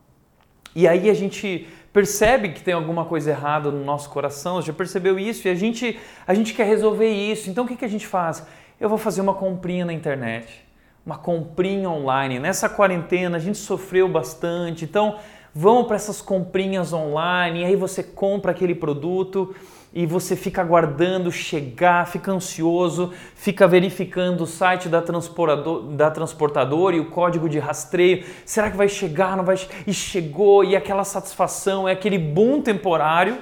E 0.74 0.88
aí 0.88 1.10
a 1.10 1.14
gente 1.14 1.68
percebe 1.98 2.50
que 2.50 2.62
tem 2.62 2.74
alguma 2.74 3.04
coisa 3.04 3.30
errada 3.30 3.72
no 3.72 3.84
nosso 3.84 4.08
coração, 4.10 4.62
já 4.62 4.72
percebeu 4.72 5.18
isso 5.18 5.48
e 5.48 5.50
a 5.50 5.54
gente, 5.56 5.98
a 6.24 6.32
gente 6.32 6.54
quer 6.54 6.64
resolver 6.64 7.08
isso. 7.10 7.50
Então 7.50 7.64
o 7.64 7.66
que, 7.66 7.74
que 7.74 7.84
a 7.84 7.88
gente 7.88 8.06
faz? 8.06 8.46
Eu 8.78 8.88
vou 8.88 8.96
fazer 8.96 9.20
uma 9.20 9.34
comprinha 9.34 9.84
na 9.84 9.92
internet, 9.92 10.64
uma 11.04 11.18
comprinha 11.18 11.90
online. 11.90 12.38
Nessa 12.38 12.68
quarentena 12.68 13.36
a 13.36 13.40
gente 13.40 13.58
sofreu 13.58 14.08
bastante, 14.08 14.84
então 14.84 15.18
vamos 15.52 15.88
para 15.88 15.96
essas 15.96 16.22
comprinhas 16.22 16.92
online, 16.92 17.62
e 17.62 17.64
aí 17.64 17.74
você 17.74 18.04
compra 18.04 18.52
aquele 18.52 18.76
produto 18.76 19.52
e 19.92 20.04
você 20.04 20.36
fica 20.36 20.60
aguardando 20.60 21.32
chegar, 21.32 22.06
fica 22.06 22.30
ansioso, 22.30 23.12
fica 23.34 23.66
verificando 23.66 24.42
o 24.42 24.46
site 24.46 24.88
da, 24.88 25.00
da 25.00 26.10
transportadora 26.10 26.94
e 26.94 27.00
o 27.00 27.10
código 27.10 27.48
de 27.48 27.58
rastreio. 27.58 28.24
Será 28.44 28.70
que 28.70 28.76
vai 28.76 28.88
chegar? 28.88 29.36
Não 29.36 29.44
vai? 29.44 29.56
E 29.86 29.94
chegou, 29.94 30.62
e 30.62 30.76
aquela 30.76 31.04
satisfação, 31.04 31.88
é 31.88 31.92
aquele 31.92 32.18
boom 32.18 32.60
temporário, 32.60 33.38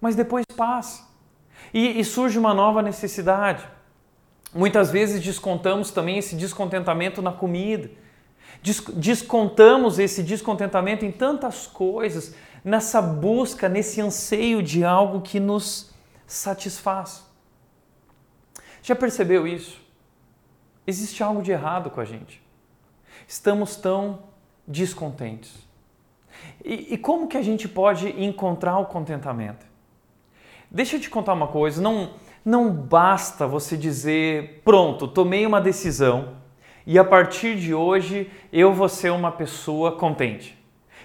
mas 0.00 0.16
depois 0.16 0.44
passa. 0.56 1.06
E, 1.74 2.00
e 2.00 2.04
surge 2.04 2.38
uma 2.38 2.54
nova 2.54 2.80
necessidade. 2.80 3.62
Muitas 4.54 4.90
vezes 4.90 5.22
descontamos 5.22 5.90
também 5.90 6.16
esse 6.16 6.34
descontentamento 6.34 7.20
na 7.20 7.32
comida. 7.32 7.90
Descontamos 8.94 10.00
esse 10.00 10.24
descontentamento 10.24 11.04
em 11.04 11.12
tantas 11.12 11.68
coisas, 11.68 12.34
nessa 12.64 13.00
busca, 13.00 13.68
nesse 13.68 14.00
anseio 14.00 14.60
de 14.60 14.84
algo 14.84 15.20
que 15.20 15.38
nos 15.38 15.94
satisfaz. 16.26 17.24
Já 18.82 18.96
percebeu 18.96 19.46
isso? 19.46 19.80
Existe 20.84 21.22
algo 21.22 21.42
de 21.42 21.52
errado 21.52 21.90
com 21.90 22.00
a 22.00 22.04
gente. 22.04 22.42
Estamos 23.28 23.76
tão 23.76 24.20
descontentes. 24.66 25.52
E, 26.64 26.94
e 26.94 26.98
como 26.98 27.28
que 27.28 27.36
a 27.36 27.42
gente 27.42 27.68
pode 27.68 28.08
encontrar 28.20 28.78
o 28.78 28.86
contentamento? 28.86 29.64
Deixa 30.68 30.96
eu 30.96 31.00
te 31.00 31.08
contar 31.08 31.34
uma 31.34 31.46
coisa, 31.46 31.80
não, 31.80 32.14
não 32.44 32.70
basta 32.72 33.46
você 33.46 33.76
dizer, 33.76 34.60
pronto, 34.64 35.06
tomei 35.06 35.46
uma 35.46 35.60
decisão 35.60 36.44
e 36.86 36.98
a 36.98 37.04
partir 37.04 37.56
de 37.56 37.74
hoje 37.74 38.30
eu 38.52 38.72
vou 38.72 38.88
ser 38.88 39.10
uma 39.10 39.32
pessoa 39.32 39.92
contente. 39.92 40.56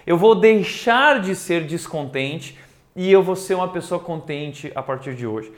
Eu 0.06 0.16
vou 0.16 0.34
deixar 0.34 1.20
de 1.20 1.34
ser 1.34 1.66
descontente 1.66 2.58
e 2.94 3.10
eu 3.10 3.22
vou 3.22 3.34
ser 3.34 3.54
uma 3.54 3.68
pessoa 3.68 4.00
contente 4.00 4.70
a 4.74 4.82
partir 4.82 5.14
de 5.14 5.26
hoje. 5.26 5.52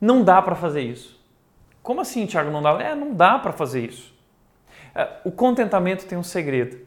Não 0.00 0.22
dá 0.22 0.40
para 0.40 0.54
fazer 0.54 0.82
isso. 0.82 1.20
Como 1.82 2.00
assim, 2.00 2.26
Tiago? 2.26 2.50
Não 2.50 2.62
dá? 2.62 2.82
É, 2.82 2.94
não 2.94 3.14
dá 3.14 3.38
para 3.38 3.52
fazer 3.52 3.84
isso. 3.84 4.14
É, 4.94 5.08
o 5.24 5.30
contentamento 5.30 6.06
tem 6.06 6.16
um 6.16 6.22
segredo. 6.22 6.78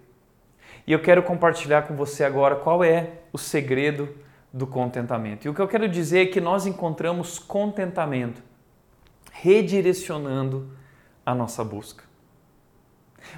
E 0.86 0.92
eu 0.92 1.00
quero 1.00 1.22
compartilhar 1.22 1.84
com 1.84 1.96
você 1.96 2.24
agora 2.24 2.56
qual 2.56 2.84
é 2.84 3.12
o 3.32 3.38
segredo 3.38 4.10
do 4.52 4.66
contentamento. 4.66 5.46
E 5.46 5.50
o 5.50 5.54
que 5.54 5.62
eu 5.62 5.68
quero 5.68 5.88
dizer 5.88 6.22
é 6.22 6.26
que 6.26 6.42
nós 6.42 6.66
encontramos 6.66 7.38
contentamento 7.38 8.42
redirecionando 9.32 10.72
a 11.26 11.36
nossa 11.36 11.64
busca. 11.64 12.09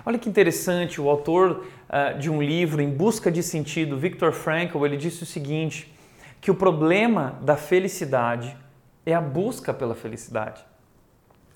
Olha 0.06 0.18
que 0.18 0.30
interessante, 0.30 1.00
o 1.00 1.10
autor 1.10 1.66
uh, 1.90 2.20
de 2.20 2.30
um 2.30 2.42
livro, 2.42 2.82
Em 2.82 2.90
Busca 2.90 3.32
de 3.32 3.44
Sentido, 3.44 3.98
Viktor 3.98 4.32
Frankl, 4.32 4.86
ele 4.86 4.98
disse 4.98 5.24
o 5.24 5.26
seguinte, 5.26 5.94
que 6.40 6.50
o 6.50 6.56
problema 6.56 7.38
da 7.42 7.56
felicidade 7.56 8.58
é 9.06 9.14
a 9.14 9.22
busca 9.22 9.74
pela 9.74 9.94
felicidade. 9.94 10.64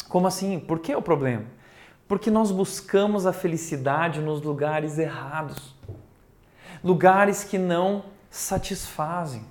Como 0.07 0.27
assim? 0.27 0.59
Por 0.59 0.79
que 0.79 0.91
é 0.91 0.97
o 0.97 1.01
problema? 1.01 1.45
Porque 2.07 2.29
nós 2.29 2.51
buscamos 2.51 3.25
a 3.25 3.33
felicidade 3.33 4.21
nos 4.21 4.41
lugares 4.41 4.99
errados, 4.99 5.73
lugares 6.83 7.43
que 7.43 7.57
não 7.57 8.05
satisfazem. 8.29 9.43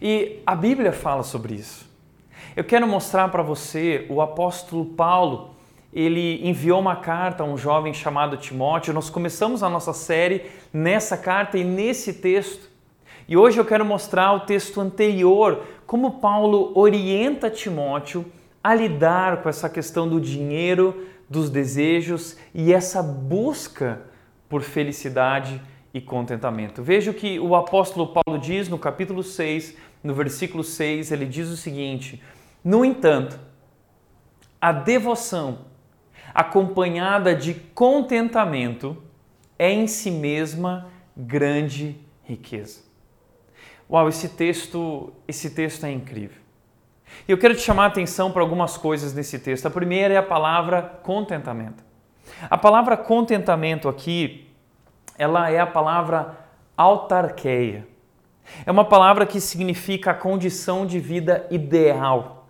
E 0.00 0.42
a 0.46 0.54
Bíblia 0.54 0.92
fala 0.92 1.22
sobre 1.22 1.54
isso. 1.54 1.86
Eu 2.54 2.64
quero 2.64 2.86
mostrar 2.86 3.28
para 3.28 3.42
você 3.42 4.06
o 4.08 4.22
apóstolo 4.22 4.86
Paulo. 4.86 5.55
Ele 5.96 6.46
enviou 6.46 6.78
uma 6.78 6.96
carta 6.96 7.42
a 7.42 7.46
um 7.46 7.56
jovem 7.56 7.94
chamado 7.94 8.36
Timóteo. 8.36 8.92
Nós 8.92 9.08
começamos 9.08 9.62
a 9.62 9.68
nossa 9.70 9.94
série 9.94 10.42
nessa 10.70 11.16
carta 11.16 11.56
e 11.56 11.64
nesse 11.64 12.12
texto. 12.12 12.68
E 13.26 13.34
hoje 13.34 13.56
eu 13.56 13.64
quero 13.64 13.82
mostrar 13.82 14.34
o 14.34 14.40
texto 14.40 14.78
anterior, 14.78 15.62
como 15.86 16.20
Paulo 16.20 16.70
orienta 16.74 17.48
Timóteo 17.48 18.26
a 18.62 18.74
lidar 18.74 19.42
com 19.42 19.48
essa 19.48 19.70
questão 19.70 20.06
do 20.06 20.20
dinheiro, 20.20 21.06
dos 21.30 21.48
desejos 21.48 22.36
e 22.54 22.74
essa 22.74 23.02
busca 23.02 24.02
por 24.50 24.60
felicidade 24.60 25.62
e 25.94 26.00
contentamento. 26.00 26.82
Veja 26.82 27.10
o 27.10 27.14
que 27.14 27.40
o 27.40 27.56
apóstolo 27.56 28.08
Paulo 28.08 28.38
diz 28.38 28.68
no 28.68 28.78
capítulo 28.78 29.22
6, 29.22 29.74
no 30.04 30.12
versículo 30.12 30.62
6, 30.62 31.10
ele 31.10 31.24
diz 31.24 31.48
o 31.48 31.56
seguinte: 31.56 32.22
No 32.62 32.84
entanto, 32.84 33.40
a 34.60 34.72
devoção 34.72 35.65
acompanhada 36.36 37.34
de 37.34 37.54
contentamento 37.54 39.02
é 39.58 39.72
em 39.72 39.86
si 39.86 40.10
mesma 40.10 40.86
grande 41.16 41.98
riqueza. 42.24 42.80
Uau, 43.90 44.06
esse 44.06 44.28
texto, 44.28 45.14
esse 45.26 45.48
texto 45.48 45.86
é 45.86 45.90
incrível. 45.90 46.42
E 47.26 47.32
eu 47.32 47.38
quero 47.38 47.54
te 47.54 47.62
chamar 47.62 47.84
a 47.84 47.86
atenção 47.86 48.30
para 48.30 48.42
algumas 48.42 48.76
coisas 48.76 49.14
nesse 49.14 49.38
texto. 49.38 49.64
A 49.64 49.70
primeira 49.70 50.12
é 50.12 50.18
a 50.18 50.22
palavra 50.22 50.82
contentamento. 51.02 51.82
A 52.50 52.58
palavra 52.58 52.98
contentamento 52.98 53.88
aqui, 53.88 54.46
ela 55.16 55.50
é 55.50 55.58
a 55.58 55.66
palavra 55.66 56.36
autarqueia. 56.76 57.88
É 58.66 58.70
uma 58.70 58.84
palavra 58.84 59.24
que 59.24 59.40
significa 59.40 60.10
a 60.10 60.14
condição 60.14 60.84
de 60.84 61.00
vida 61.00 61.46
ideal. 61.50 62.46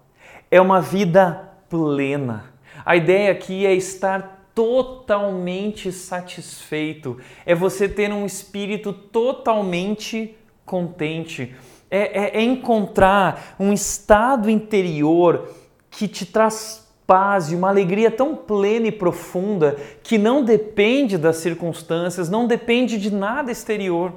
É 0.51 0.61
uma 0.61 0.81
vida 0.81 1.53
plena. 1.69 2.56
A 2.87 2.95
ideia 2.95 3.33
aqui 3.33 3.67
é 3.67 3.75
estar 3.75 4.49
totalmente 4.55 5.91
satisfeito, 5.91 7.19
é 7.45 7.53
você 7.53 7.89
ter 7.89 8.13
um 8.13 8.25
espírito 8.25 8.93
totalmente 8.93 10.37
contente, 10.65 11.53
é, 11.91 12.39
é, 12.39 12.39
é 12.39 12.43
encontrar 12.43 13.57
um 13.59 13.73
estado 13.73 14.49
interior 14.49 15.49
que 15.91 16.07
te 16.07 16.25
traz 16.25 16.87
paz 17.05 17.51
e 17.51 17.57
uma 17.57 17.69
alegria 17.69 18.09
tão 18.09 18.37
plena 18.37 18.87
e 18.87 18.93
profunda 18.93 19.77
que 20.05 20.17
não 20.17 20.45
depende 20.45 21.19
das 21.19 21.39
circunstâncias, 21.39 22.31
não 22.31 22.47
depende 22.47 22.99
de 22.99 23.13
nada 23.13 23.51
exterior. 23.51 24.13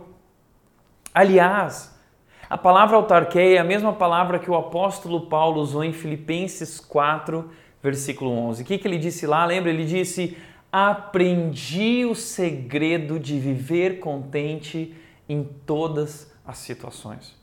Aliás, 1.12 1.92
a 2.48 2.58
palavra 2.58 2.98
autarquia 2.98 3.56
é 3.56 3.58
a 3.58 3.64
mesma 3.64 3.94
palavra 3.94 4.38
que 4.38 4.50
o 4.50 4.56
apóstolo 4.56 5.22
Paulo 5.22 5.60
usou 5.60 5.84
em 5.84 5.92
Filipenses 5.92 6.80
4, 6.80 7.50
versículo 7.82 8.32
11. 8.32 8.64
O 8.64 8.66
que, 8.66 8.78
que 8.78 8.88
ele 8.88 8.98
disse 8.98 9.26
lá? 9.26 9.46
Lembra? 9.46 9.70
Ele 9.70 9.86
disse: 9.86 10.38
Aprendi 10.72 12.06
o 12.06 12.14
segredo 12.14 13.20
de 13.20 13.40
viver 13.40 14.00
contente 14.00 14.94
em 15.28 15.44
todas 15.66 16.32
as 16.46 16.58
situações. 16.58 17.36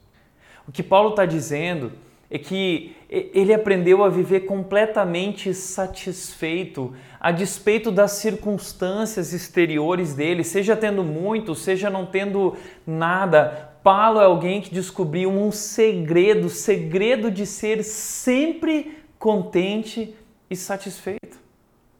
O 0.66 0.72
que 0.72 0.82
Paulo 0.82 1.10
está 1.10 1.24
dizendo 1.24 1.92
é 2.28 2.38
que 2.38 2.96
ele 3.08 3.54
aprendeu 3.54 4.02
a 4.02 4.08
viver 4.08 4.40
completamente 4.40 5.54
satisfeito 5.54 6.92
a 7.20 7.30
despeito 7.30 7.92
das 7.92 8.12
circunstâncias 8.12 9.32
exteriores 9.32 10.14
dele, 10.14 10.42
seja 10.42 10.76
tendo 10.76 11.04
muito, 11.04 11.54
seja 11.54 11.88
não 11.88 12.04
tendo 12.04 12.56
nada. 12.84 13.70
Paulo 13.82 14.20
é 14.20 14.24
alguém 14.24 14.60
que 14.60 14.74
descobriu 14.74 15.30
um 15.30 15.52
segredo, 15.52 16.48
segredo 16.48 17.30
de 17.30 17.46
ser 17.46 17.84
sempre 17.84 18.98
contente 19.18 20.14
e 20.50 20.56
satisfeito. 20.56 21.38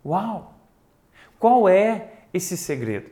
Uau! 0.05 0.55
Qual 1.39 1.69
é 1.69 2.13
esse 2.33 2.57
segredo? 2.57 3.11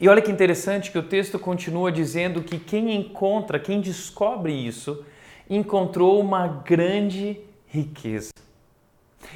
E 0.00 0.08
olha 0.08 0.22
que 0.22 0.30
interessante 0.30 0.90
que 0.90 0.98
o 0.98 1.02
texto 1.02 1.38
continua 1.38 1.92
dizendo 1.92 2.42
que 2.42 2.58
quem 2.58 2.94
encontra, 2.94 3.58
quem 3.58 3.80
descobre 3.80 4.52
isso, 4.52 5.04
encontrou 5.48 6.20
uma 6.20 6.46
grande 6.46 7.40
riqueza. 7.66 8.30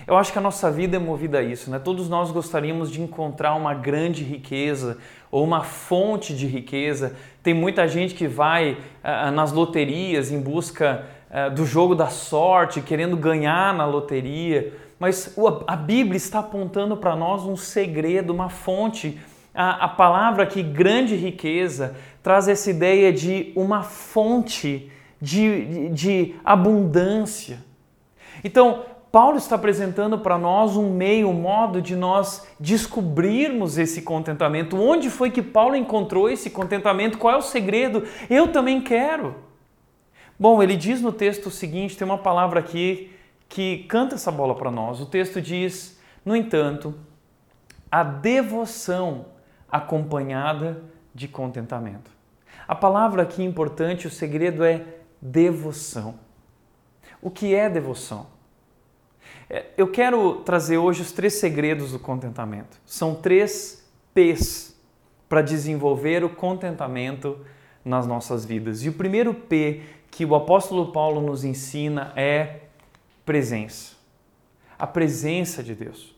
Eu 0.06 0.16
acho 0.16 0.32
que 0.32 0.38
a 0.38 0.42
nossa 0.42 0.70
vida 0.70 0.96
é 0.96 0.98
movida 0.98 1.38
a 1.38 1.42
isso, 1.42 1.70
né? 1.70 1.78
Todos 1.78 2.08
nós 2.08 2.30
gostaríamos 2.30 2.90
de 2.90 3.00
encontrar 3.00 3.54
uma 3.54 3.74
grande 3.74 4.24
riqueza 4.24 4.98
ou 5.30 5.44
uma 5.44 5.62
fonte 5.62 6.34
de 6.34 6.46
riqueza. 6.46 7.14
Tem 7.42 7.52
muita 7.52 7.86
gente 7.86 8.14
que 8.14 8.26
vai 8.26 8.72
uh, 8.72 9.30
nas 9.32 9.52
loterias 9.52 10.32
em 10.32 10.40
busca 10.40 11.06
uh, 11.30 11.54
do 11.54 11.64
jogo 11.64 11.94
da 11.94 12.08
sorte, 12.08 12.80
querendo 12.80 13.16
ganhar 13.16 13.74
na 13.74 13.86
loteria. 13.86 14.72
Mas 14.98 15.36
a 15.66 15.76
Bíblia 15.76 16.16
está 16.16 16.38
apontando 16.38 16.96
para 16.96 17.14
nós 17.16 17.42
um 17.44 17.56
segredo, 17.56 18.32
uma 18.32 18.48
fonte 18.48 19.18
a, 19.54 19.84
a 19.84 19.88
palavra 19.88 20.42
aqui, 20.42 20.62
grande 20.62 21.14
riqueza, 21.14 21.94
traz 22.22 22.48
essa 22.48 22.68
ideia 22.70 23.12
de 23.12 23.52
uma 23.54 23.82
fonte 23.82 24.90
de, 25.20 25.66
de, 25.66 25.88
de 25.90 26.34
abundância. 26.44 27.64
Então, 28.42 28.82
Paulo 29.12 29.36
está 29.36 29.54
apresentando 29.54 30.18
para 30.18 30.36
nós 30.36 30.76
um 30.76 30.90
meio, 30.90 31.28
um 31.28 31.34
modo 31.34 31.80
de 31.80 31.94
nós 31.94 32.48
descobrirmos 32.58 33.78
esse 33.78 34.02
contentamento. 34.02 34.76
Onde 34.76 35.08
foi 35.08 35.30
que 35.30 35.40
Paulo 35.40 35.76
encontrou 35.76 36.28
esse 36.28 36.50
contentamento? 36.50 37.16
Qual 37.16 37.32
é 37.32 37.36
o 37.36 37.42
segredo? 37.42 38.02
Eu 38.28 38.48
também 38.48 38.80
quero. 38.80 39.36
Bom, 40.38 40.62
ele 40.62 40.76
diz 40.76 41.00
no 41.00 41.12
texto 41.12 41.46
o 41.46 41.50
seguinte: 41.50 41.96
tem 41.96 42.04
uma 42.04 42.18
palavra 42.18 42.60
aqui 42.60 43.12
que 43.48 43.84
canta 43.84 44.16
essa 44.16 44.32
bola 44.32 44.54
para 44.54 44.70
nós. 44.70 45.00
O 45.00 45.06
texto 45.06 45.40
diz: 45.40 45.98
no 46.24 46.34
entanto, 46.34 46.94
a 47.90 48.02
devoção 48.02 49.26
acompanhada 49.70 50.82
de 51.14 51.28
contentamento. 51.28 52.10
A 52.66 52.74
palavra 52.74 53.22
aqui 53.22 53.42
importante, 53.42 54.06
o 54.06 54.10
segredo 54.10 54.64
é 54.64 54.84
devoção. 55.20 56.18
O 57.20 57.30
que 57.30 57.54
é 57.54 57.68
devoção? 57.68 58.26
É, 59.48 59.66
eu 59.76 59.88
quero 59.88 60.36
trazer 60.36 60.78
hoje 60.78 61.02
os 61.02 61.12
três 61.12 61.34
segredos 61.34 61.92
do 61.92 61.98
contentamento. 61.98 62.80
São 62.84 63.14
três 63.14 63.84
P's 64.14 64.74
para 65.28 65.42
desenvolver 65.42 66.24
o 66.24 66.30
contentamento 66.30 67.38
nas 67.84 68.06
nossas 68.06 68.44
vidas. 68.44 68.82
E 68.82 68.88
o 68.88 68.92
primeiro 68.92 69.34
P 69.34 69.82
que 70.14 70.24
o 70.24 70.36
apóstolo 70.36 70.92
Paulo 70.92 71.20
nos 71.20 71.42
ensina 71.42 72.12
é 72.14 72.60
presença. 73.26 73.96
A 74.78 74.86
presença 74.86 75.60
de 75.60 75.74
Deus. 75.74 76.14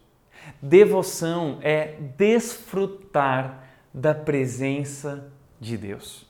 Devoção 0.61 1.59
é 1.63 1.95
desfrutar 2.15 3.65
da 3.95 4.15
presença 4.15 5.33
de 5.59 5.79
Deus. 5.79 6.27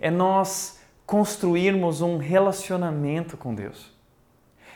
É 0.00 0.10
nós 0.10 0.80
construirmos 1.06 2.00
um 2.00 2.18
relacionamento 2.18 3.36
com 3.36 3.54
Deus. 3.54 3.92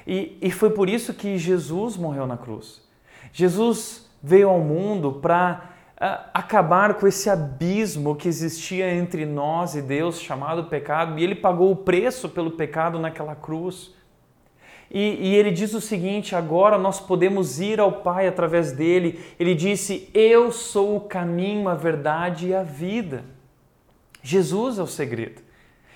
E, 0.06 0.38
e 0.40 0.48
foi 0.52 0.70
por 0.70 0.88
isso 0.88 1.12
que 1.14 1.36
Jesus 1.36 1.96
morreu 1.96 2.28
na 2.28 2.36
cruz. 2.36 2.80
Jesus 3.32 4.08
veio 4.22 4.48
ao 4.48 4.60
mundo 4.60 5.14
para 5.14 5.71
acabar 6.34 6.94
com 6.94 7.06
esse 7.06 7.30
abismo 7.30 8.16
que 8.16 8.26
existia 8.26 8.92
entre 8.92 9.24
nós 9.24 9.76
e 9.76 9.82
Deus, 9.82 10.20
chamado 10.20 10.64
pecado, 10.64 11.16
e 11.16 11.22
ele 11.22 11.36
pagou 11.36 11.70
o 11.70 11.76
preço 11.76 12.28
pelo 12.28 12.50
pecado 12.50 12.98
naquela 12.98 13.36
cruz. 13.36 13.94
E, 14.90 15.28
e, 15.28 15.34
ele 15.34 15.52
diz 15.52 15.72
o 15.74 15.80
seguinte: 15.80 16.34
agora 16.34 16.76
nós 16.76 16.98
podemos 16.98 17.60
ir 17.60 17.78
ao 17.78 17.92
Pai 18.02 18.26
através 18.26 18.72
dele. 18.72 19.20
Ele 19.38 19.54
disse: 19.54 20.10
Eu 20.12 20.50
sou 20.50 20.96
o 20.96 21.00
caminho, 21.00 21.68
a 21.68 21.74
verdade 21.74 22.48
e 22.48 22.54
a 22.54 22.62
vida. 22.62 23.24
Jesus 24.22 24.78
é 24.78 24.82
o 24.82 24.86
segredo. 24.86 25.40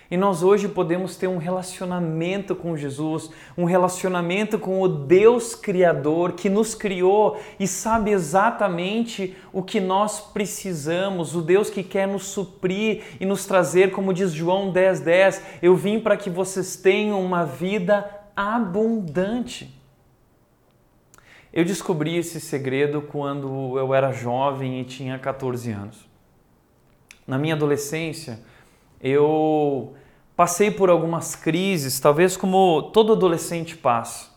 E 0.08 0.16
nós 0.16 0.42
hoje 0.42 0.68
podemos 0.68 1.16
ter 1.16 1.26
um 1.26 1.36
relacionamento 1.36 2.54
com 2.54 2.76
Jesus, 2.76 3.28
um 3.58 3.64
relacionamento 3.64 4.56
com 4.56 4.80
o 4.80 4.88
Deus 4.88 5.56
Criador 5.56 6.32
que 6.32 6.48
nos 6.48 6.76
criou 6.76 7.40
e 7.58 7.66
sabe 7.66 8.12
exatamente 8.12 9.36
o 9.52 9.64
que 9.64 9.80
nós 9.80 10.20
precisamos, 10.20 11.34
o 11.34 11.42
Deus 11.42 11.68
que 11.68 11.82
quer 11.82 12.06
nos 12.06 12.24
suprir 12.26 13.02
e 13.18 13.26
nos 13.26 13.46
trazer, 13.46 13.90
como 13.90 14.14
diz 14.14 14.32
João 14.32 14.72
10,10, 14.72 15.00
10, 15.02 15.42
eu 15.62 15.74
vim 15.74 15.98
para 15.98 16.16
que 16.16 16.30
vocês 16.30 16.76
tenham 16.76 17.20
uma 17.20 17.44
vida 17.44 18.08
abundante. 18.36 19.74
Eu 21.52 21.64
descobri 21.64 22.16
esse 22.16 22.38
segredo 22.38 23.02
quando 23.02 23.76
eu 23.76 23.92
era 23.92 24.12
jovem 24.12 24.80
e 24.80 24.84
tinha 24.84 25.18
14 25.18 25.72
anos. 25.72 26.06
Na 27.26 27.38
minha 27.38 27.54
adolescência, 27.54 28.38
eu 29.00 29.94
passei 30.34 30.70
por 30.70 30.90
algumas 30.90 31.34
crises, 31.34 31.98
talvez 31.98 32.36
como 32.36 32.90
todo 32.92 33.12
adolescente 33.12 33.76
passa. 33.76 34.30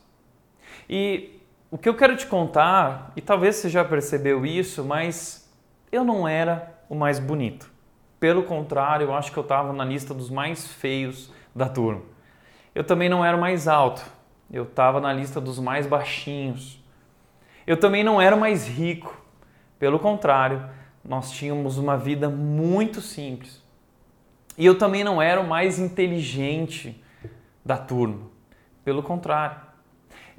E 0.90 1.40
o 1.70 1.78
que 1.78 1.88
eu 1.88 1.96
quero 1.96 2.16
te 2.16 2.26
contar, 2.26 3.12
e 3.16 3.22
talvez 3.22 3.58
você 3.58 3.70
já 3.70 3.84
percebeu 3.86 4.46
isso, 4.46 4.84
mas 4.84 5.50
eu 5.92 6.04
não 6.04 6.28
era 6.28 6.80
o 6.90 6.96
mais 6.96 7.20
bonito. 7.20 7.72
Pelo 8.20 8.44
contrário, 8.44 9.08
eu 9.08 9.14
acho 9.14 9.32
que 9.32 9.38
eu 9.38 9.44
estava 9.44 9.72
na 9.72 9.86
lista 9.86 10.14
dos 10.14 10.30
mais 10.30 10.68
feios 10.68 11.32
da 11.56 11.70
turma. 11.70 12.02
Eu 12.74 12.84
também 12.84 13.08
não 13.08 13.24
era 13.24 13.36
o 13.38 13.40
mais 13.40 13.68
alto. 13.68 14.04
Eu 14.52 14.64
estava 14.64 15.00
na 15.00 15.14
lista 15.14 15.40
dos 15.40 15.60
mais 15.60 15.86
baixinhos. 15.86 16.84
Eu 17.68 17.78
também 17.78 18.04
não 18.04 18.20
era 18.20 18.36
mais 18.36 18.68
rico. 18.68 19.16
Pelo 19.78 20.00
contrário, 20.00 20.68
nós 21.04 21.32
tínhamos 21.32 21.78
uma 21.78 21.98
vida 21.98 22.30
muito 22.30 23.00
simples. 23.00 23.64
E 24.60 24.66
eu 24.66 24.78
também 24.78 25.06
não 25.06 25.22
era 25.22 25.40
o 25.40 25.48
mais 25.48 25.80
inteligente 25.80 27.02
da 27.64 27.78
turma. 27.78 28.24
Pelo 28.84 29.02
contrário. 29.02 29.56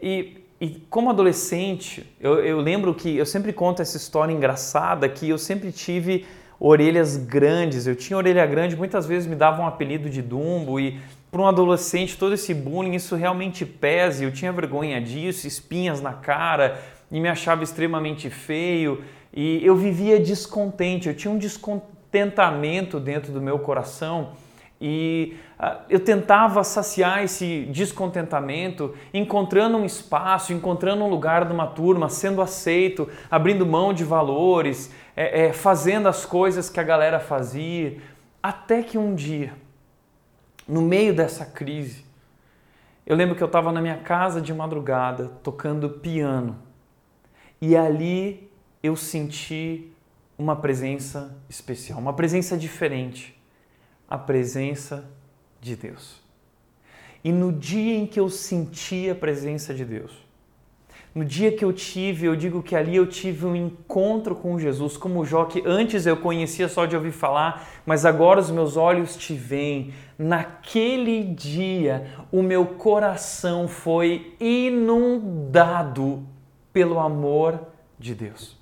E, 0.01 0.45
e 0.61 0.69
como 0.91 1.09
adolescente, 1.09 2.07
eu, 2.21 2.39
eu 2.45 2.61
lembro 2.61 2.95
que 2.95 3.17
eu 3.17 3.25
sempre 3.25 3.51
conto 3.51 3.81
essa 3.81 3.97
história 3.97 4.31
engraçada 4.31 5.09
que 5.09 5.27
eu 5.27 5.39
sempre 5.39 5.73
tive 5.73 6.27
orelhas 6.59 7.17
grandes. 7.17 7.87
Eu 7.87 7.97
tinha 7.97 8.15
orelha 8.15 8.45
grande, 8.45 8.77
muitas 8.77 9.07
vezes 9.07 9.27
me 9.27 9.35
davam 9.35 9.65
um 9.65 9.69
apelido 9.69 10.11
de 10.11 10.21
Dumbo 10.21 10.79
e 10.79 11.01
para 11.31 11.41
um 11.41 11.47
adolescente 11.47 12.19
todo 12.19 12.35
esse 12.35 12.53
bullying 12.53 12.95
isso 12.95 13.17
realmente 13.17 13.65
pesa. 13.65 14.23
Eu 14.23 14.31
tinha 14.31 14.53
vergonha 14.53 15.01
disso, 15.01 15.47
espinhas 15.47 16.03
na 16.03 16.13
cara 16.13 16.79
e 17.11 17.19
me 17.19 17.29
achava 17.29 17.65
extremamente 17.65 18.29
feio 18.29 19.03
e 19.33 19.65
eu 19.65 19.75
vivia 19.77 20.21
descontente. 20.21 21.09
Eu 21.09 21.15
tinha 21.15 21.33
um 21.33 21.39
descontentamento 22.11 22.99
dentro 22.99 23.33
do 23.33 23.41
meu 23.41 23.61
coração 23.61 24.33
e 24.81 25.37
uh, 25.59 25.83
eu 25.89 26.01
tentava 26.01 26.65
saciar 26.65 27.23
esse 27.23 27.67
descontentamento, 27.67 28.95
encontrando 29.13 29.77
um 29.77 29.85
espaço, 29.85 30.53
encontrando 30.53 31.05
um 31.05 31.09
lugar 31.09 31.45
numa 31.45 31.67
turma, 31.67 32.09
sendo 32.09 32.41
aceito, 32.41 33.09
abrindo 33.31 33.65
mão 33.65 33.93
de 33.93 34.03
valores, 34.03 34.93
é, 35.15 35.47
é, 35.47 35.53
fazendo 35.53 36.09
as 36.09 36.25
coisas 36.25 36.69
que 36.71 36.81
a 36.81 36.83
galera 36.83 37.21
fazia, 37.21 37.99
até 38.43 38.83
que 38.83 38.97
um 38.97 39.15
dia, 39.15 39.53
no 40.67 40.81
meio 40.81 41.15
dessa 41.15 41.45
crise, 41.45 42.07
eu 43.07 43.15
lembro 43.15 43.37
que 43.37 43.43
eu 43.43 43.47
estava 43.47 43.71
na 43.71 43.83
minha 43.83 43.99
casa 43.99 44.41
de 44.41 44.55
madrugada 44.55 45.31
tocando 45.43 45.91
piano 45.91 46.57
e 47.61 47.77
ali 47.77 48.51
eu 48.83 48.97
senti 48.97 49.93
uma 50.41 50.57
presença 50.57 51.37
especial, 51.49 51.99
uma 51.99 52.13
presença 52.13 52.57
diferente 52.57 53.39
a 54.11 54.19
presença 54.19 55.05
de 55.61 55.77
Deus. 55.77 56.21
E 57.23 57.31
no 57.31 57.53
dia 57.53 57.97
em 57.97 58.07
que 58.07 58.19
eu 58.19 58.29
senti 58.29 59.09
a 59.09 59.15
presença 59.15 59.73
de 59.73 59.85
Deus, 59.85 60.13
no 61.15 61.25
dia 61.25 61.53
que 61.53 61.65
eu 61.65 61.73
tive, 61.73 62.27
eu 62.27 62.35
digo 62.35 62.63
que 62.63 62.75
ali 62.75 62.97
eu 62.97 63.07
tive 63.07 63.47
um 63.47 63.55
encontro 63.55 64.35
com 64.35 64.59
Jesus, 64.59 64.97
como 64.97 65.25
Jó, 65.25 65.45
que 65.45 65.63
antes 65.65 66.07
eu 66.07 66.17
conhecia 66.17 66.69
só 66.69 66.87
de 66.87 66.97
ouvir 66.97 67.13
falar, 67.13 67.69
mas 67.85 68.05
agora 68.05 68.41
os 68.41 68.51
meus 68.51 68.77
olhos 68.77 69.17
te 69.17 69.35
veem. 69.35 69.93
Naquele 70.19 71.23
dia, 71.25 72.07
o 72.33 72.43
meu 72.43 72.65
coração 72.65 73.69
foi 73.69 74.37
inundado 74.41 76.25
pelo 76.73 76.99
amor 76.99 77.61
de 77.99 78.15
Deus. 78.15 78.60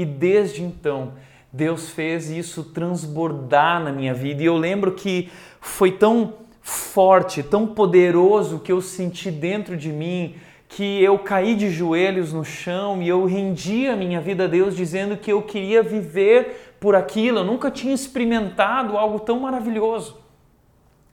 E 0.00 0.04
desde 0.06 0.62
então, 0.62 1.12
Deus 1.52 1.90
fez 1.90 2.30
isso 2.30 2.64
transbordar 2.64 3.84
na 3.84 3.92
minha 3.92 4.14
vida. 4.14 4.42
E 4.42 4.46
eu 4.46 4.56
lembro 4.56 4.92
que 4.92 5.28
foi 5.60 5.92
tão 5.92 6.32
forte, 6.62 7.42
tão 7.42 7.66
poderoso 7.66 8.60
que 8.60 8.72
eu 8.72 8.80
senti 8.80 9.30
dentro 9.30 9.76
de 9.76 9.92
mim 9.92 10.36
que 10.70 11.02
eu 11.02 11.18
caí 11.18 11.54
de 11.54 11.68
joelhos 11.68 12.32
no 12.32 12.42
chão 12.42 13.02
e 13.02 13.08
eu 13.08 13.26
rendi 13.26 13.88
a 13.88 13.94
minha 13.94 14.22
vida 14.22 14.44
a 14.44 14.46
Deus 14.46 14.74
dizendo 14.74 15.18
que 15.18 15.30
eu 15.30 15.42
queria 15.42 15.82
viver 15.82 16.76
por 16.80 16.94
aquilo. 16.94 17.40
Eu 17.40 17.44
nunca 17.44 17.70
tinha 17.70 17.92
experimentado 17.92 18.96
algo 18.96 19.20
tão 19.20 19.40
maravilhoso. 19.40 20.16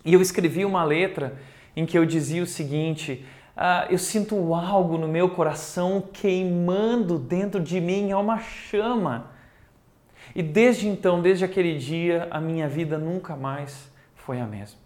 E 0.06 0.13
eu 0.13 0.21
escrevi 0.21 0.63
uma 0.63 0.86
letra 0.86 1.38
em 1.76 1.86
que 1.86 1.97
eu 1.97 2.06
dizia 2.06 2.41
o 2.41 2.47
seguinte: 2.47 3.26
ah, 3.60 3.88
eu 3.89 3.98
sinto 3.98 4.54
algo 4.54 5.00
no 5.00 5.08
meu 5.08 5.32
coração 5.32 6.04
queimando 6.13 7.17
dentro 7.17 7.60
de 7.60 7.82
mim, 7.82 8.12
é 8.12 8.15
uma 8.15 8.38
chama. 8.38 9.32
E 10.36 10.43
desde 10.43 10.88
então, 10.88 11.20
desde 11.24 11.43
aquele 11.43 11.76
dia, 11.76 12.28
a 12.30 12.39
minha 12.39 12.70
vida 12.70 13.00
nunca 13.00 13.36
mais 13.36 13.91
foi 14.13 14.39
a 14.39 14.46
mesma. 14.46 14.78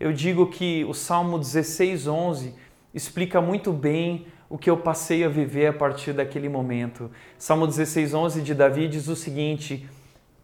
Eu 0.00 0.14
digo 0.14 0.46
que 0.46 0.82
o 0.86 0.94
Salmo 0.94 1.38
16, 1.38 2.06
11 2.06 2.54
explica 2.94 3.42
muito 3.42 3.70
bem 3.70 4.28
o 4.48 4.56
que 4.56 4.70
eu 4.70 4.78
passei 4.78 5.22
a 5.22 5.28
viver 5.28 5.66
a 5.66 5.72
partir 5.74 6.14
daquele 6.14 6.48
momento. 6.48 7.10
Salmo 7.36 7.66
16, 7.66 8.14
11 8.14 8.40
de 8.40 8.54
Davi 8.54 8.88
diz 8.88 9.08
o 9.08 9.16
seguinte: 9.16 9.86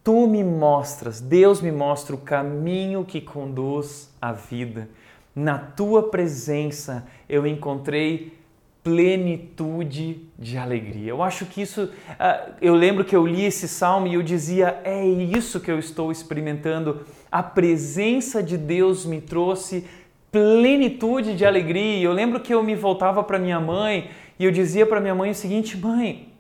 Tu 0.05 0.27
me 0.27 0.45
mostras, 0.45 1.23
Deus 1.23 1.63
me 1.63 1.73
mostra 1.73 2.15
o 2.15 2.19
caminho 2.19 3.03
que 3.03 3.19
conduz 3.19 4.15
à 4.21 4.31
vida. 4.31 4.91
Na 5.35 5.59
tua 5.59 6.11
presença 6.11 7.07
eu 7.29 7.47
encontrei 7.47 8.41
plenitude 8.83 10.23
de 10.39 10.57
alegria. 10.57 11.11
Eu 11.11 11.23
acho 11.23 11.47
que 11.47 11.63
isso, 11.63 11.85
uh, 11.85 12.53
eu 12.61 12.75
lembro 12.75 13.05
que 13.05 13.15
eu 13.15 13.27
li 13.27 13.45
esse 13.45 13.69
salmo 13.69 14.07
e 14.07 14.15
eu 14.15 14.23
dizia: 14.23 14.81
é 14.85 15.05
isso 15.07 15.61
que 15.61 15.71
eu 15.71 15.79
estou 15.79 16.11
experimentando. 16.11 17.03
A 17.31 17.43
presença 17.43 18.43
de 18.43 18.57
Deus 18.57 19.05
me 19.05 19.21
trouxe 19.21 19.87
plenitude 20.33 21.37
de 21.37 21.45
alegria. 21.45 22.03
Eu 22.03 22.13
lembro 22.13 22.41
que 22.41 22.55
eu 22.55 22.63
me 22.63 22.75
voltava 22.75 23.23
para 23.23 23.39
minha 23.39 23.61
mãe 23.61 24.11
e 24.39 24.45
eu 24.45 24.51
dizia 24.51 24.87
para 24.87 25.01
minha 25.01 25.15
mãe 25.15 25.31
o 25.31 25.35
seguinte: 25.35 25.77
mãe, 25.77 26.33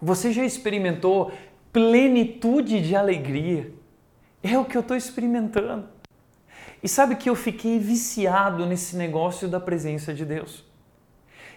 você 0.00 0.32
já 0.32 0.44
experimentou 0.44 1.32
plenitude 1.72 2.80
de 2.80 2.94
alegria? 2.94 3.72
É 4.42 4.58
o 4.58 4.64
que 4.64 4.76
eu 4.76 4.80
estou 4.80 4.96
experimentando. 4.96 5.84
E 6.82 6.88
sabe 6.88 7.16
que 7.16 7.28
eu 7.28 7.34
fiquei 7.34 7.78
viciado 7.78 8.64
nesse 8.66 8.96
negócio 8.96 9.48
da 9.48 9.60
presença 9.60 10.14
de 10.14 10.24
Deus. 10.24 10.64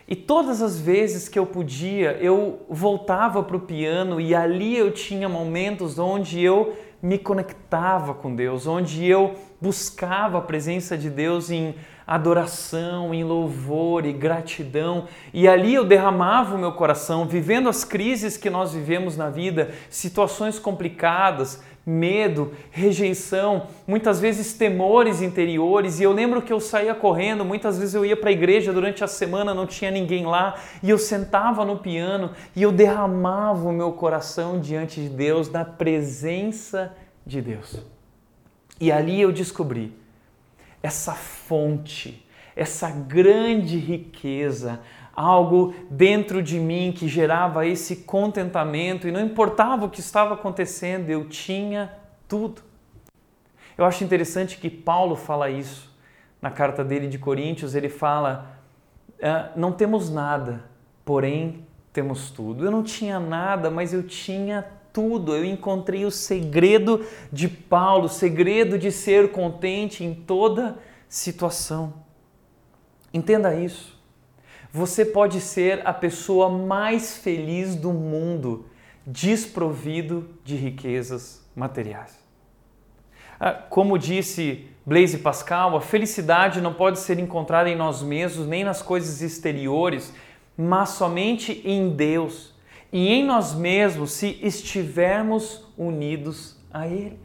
E 0.07 0.15
todas 0.15 0.61
as 0.61 0.79
vezes 0.79 1.29
que 1.29 1.39
eu 1.39 1.45
podia, 1.45 2.17
eu 2.19 2.65
voltava 2.69 3.41
para 3.41 3.55
o 3.55 3.61
piano 3.61 4.19
e 4.19 4.35
ali 4.35 4.77
eu 4.77 4.91
tinha 4.91 5.29
momentos 5.29 5.97
onde 5.97 6.41
eu 6.41 6.75
me 7.01 7.17
conectava 7.17 8.13
com 8.13 8.35
Deus, 8.35 8.67
onde 8.67 9.05
eu 9.05 9.35
buscava 9.61 10.37
a 10.37 10.41
presença 10.41 10.97
de 10.97 11.09
Deus 11.09 11.49
em 11.49 11.75
adoração, 12.05 13.13
em 13.13 13.23
louvor 13.23 14.05
e 14.05 14.11
gratidão. 14.11 15.07
E 15.33 15.47
ali 15.47 15.73
eu 15.73 15.85
derramava 15.85 16.55
o 16.55 16.59
meu 16.59 16.73
coração, 16.73 17.25
vivendo 17.25 17.69
as 17.69 17.85
crises 17.85 18.37
que 18.37 18.49
nós 18.49 18.73
vivemos 18.73 19.15
na 19.15 19.29
vida, 19.29 19.71
situações 19.89 20.59
complicadas, 20.59 21.61
medo, 21.85 22.53
rejeição, 22.71 23.67
muitas 23.85 24.19
vezes 24.19 24.53
temores 24.53 25.21
interiores. 25.21 25.99
E 25.99 26.03
eu 26.03 26.11
lembro 26.11 26.41
que 26.41 26.53
eu 26.53 26.59
saía 26.59 26.95
correndo, 26.95 27.43
muitas 27.43 27.77
vezes 27.77 27.93
eu 27.93 28.05
ia 28.05 28.15
para 28.15 28.29
a 28.29 28.33
igreja 28.33 28.71
durante 28.71 29.03
a 29.03 29.07
semana, 29.07 29.53
não 29.53 29.67
tinha 29.67 29.91
ninguém 29.91 30.25
lá, 30.25 30.55
e 30.81 30.89
eu 30.89 30.97
sentava 30.97 31.65
no 31.65 31.77
piano 31.77 32.31
e 32.55 32.61
eu 32.61 32.71
derramava 32.71 33.67
o 33.67 33.73
meu 33.73 33.91
coração 33.91 34.59
diante 34.59 35.01
de 35.01 35.09
Deus, 35.09 35.49
na 35.49 35.65
presença 35.65 36.95
de 37.25 37.41
Deus. 37.41 37.81
E 38.79 38.91
ali 38.91 39.21
eu 39.21 39.31
descobri 39.31 39.93
essa 40.81 41.13
fonte, 41.13 42.25
essa 42.55 42.89
grande 42.89 43.77
riqueza, 43.77 44.81
algo 45.15 45.73
dentro 45.89 46.41
de 46.41 46.59
mim 46.59 46.91
que 46.95 47.07
gerava 47.07 47.67
esse 47.67 47.97
contentamento 47.97 49.07
e 49.07 49.11
não 49.11 49.21
importava 49.21 49.85
o 49.85 49.89
que 49.89 49.99
estava 49.99 50.33
acontecendo, 50.33 51.09
eu 51.09 51.29
tinha 51.29 51.93
tudo. 52.27 52.61
Eu 53.77 53.85
acho 53.85 54.03
interessante 54.03 54.57
que 54.57 54.69
Paulo 54.69 55.15
fala 55.15 55.49
isso 55.49 55.91
na 56.41 56.51
carta 56.51 56.83
dele 56.83 57.07
de 57.07 57.17
Coríntios, 57.17 57.75
ele 57.75 57.89
fala: 57.89 58.59
ah, 59.21 59.51
não 59.55 59.71
temos 59.71 60.09
nada, 60.09 60.65
porém 61.05 61.65
temos 61.91 62.31
tudo. 62.31 62.65
Eu 62.65 62.71
não 62.71 62.83
tinha 62.83 63.19
nada, 63.19 63.69
mas 63.69 63.93
eu 63.93 64.03
tinha 64.03 64.65
tudo. 64.91 65.35
Eu 65.35 65.45
encontrei 65.45 66.05
o 66.05 66.11
segredo 66.11 67.05
de 67.31 67.47
Paulo, 67.47 68.05
o 68.05 68.09
segredo 68.09 68.77
de 68.77 68.91
ser 68.91 69.31
contente 69.31 70.03
em 70.03 70.13
toda 70.13 70.77
situação. 71.07 71.93
Entenda 73.13 73.55
isso. 73.55 73.92
Você 74.75 75.05
pode 75.05 75.39
ser 75.39 75.85
a 75.85 75.93
pessoa 75.93 76.49
mais 76.49 77.15
feliz 77.15 77.75
do 77.75 77.93
mundo, 77.93 78.65
desprovido 79.05 80.27
de 80.43 80.55
riquezas 80.55 81.47
materiais. 81.55 82.17
Ah, 83.39 83.51
como 83.53 83.99
disse 83.99 84.65
Blaise 84.83 85.19
Pascal, 85.19 85.77
a 85.77 85.81
felicidade 85.81 86.59
não 86.59 86.73
pode 86.73 86.97
ser 86.97 87.19
encontrada 87.19 87.69
em 87.69 87.75
nós 87.75 88.01
mesmos 88.01 88.47
nem 88.47 88.63
nas 88.63 88.81
coisas 88.81 89.21
exteriores, 89.21 90.11
mas 90.57 90.89
somente 90.89 91.61
em 91.63 91.89
Deus 91.89 92.51
e 92.91 93.09
em 93.09 93.23
nós 93.23 93.53
mesmos 93.53 94.11
se 94.13 94.39
estivermos 94.41 95.63
unidos 95.77 96.57
a 96.73 96.87
Ele. 96.87 97.19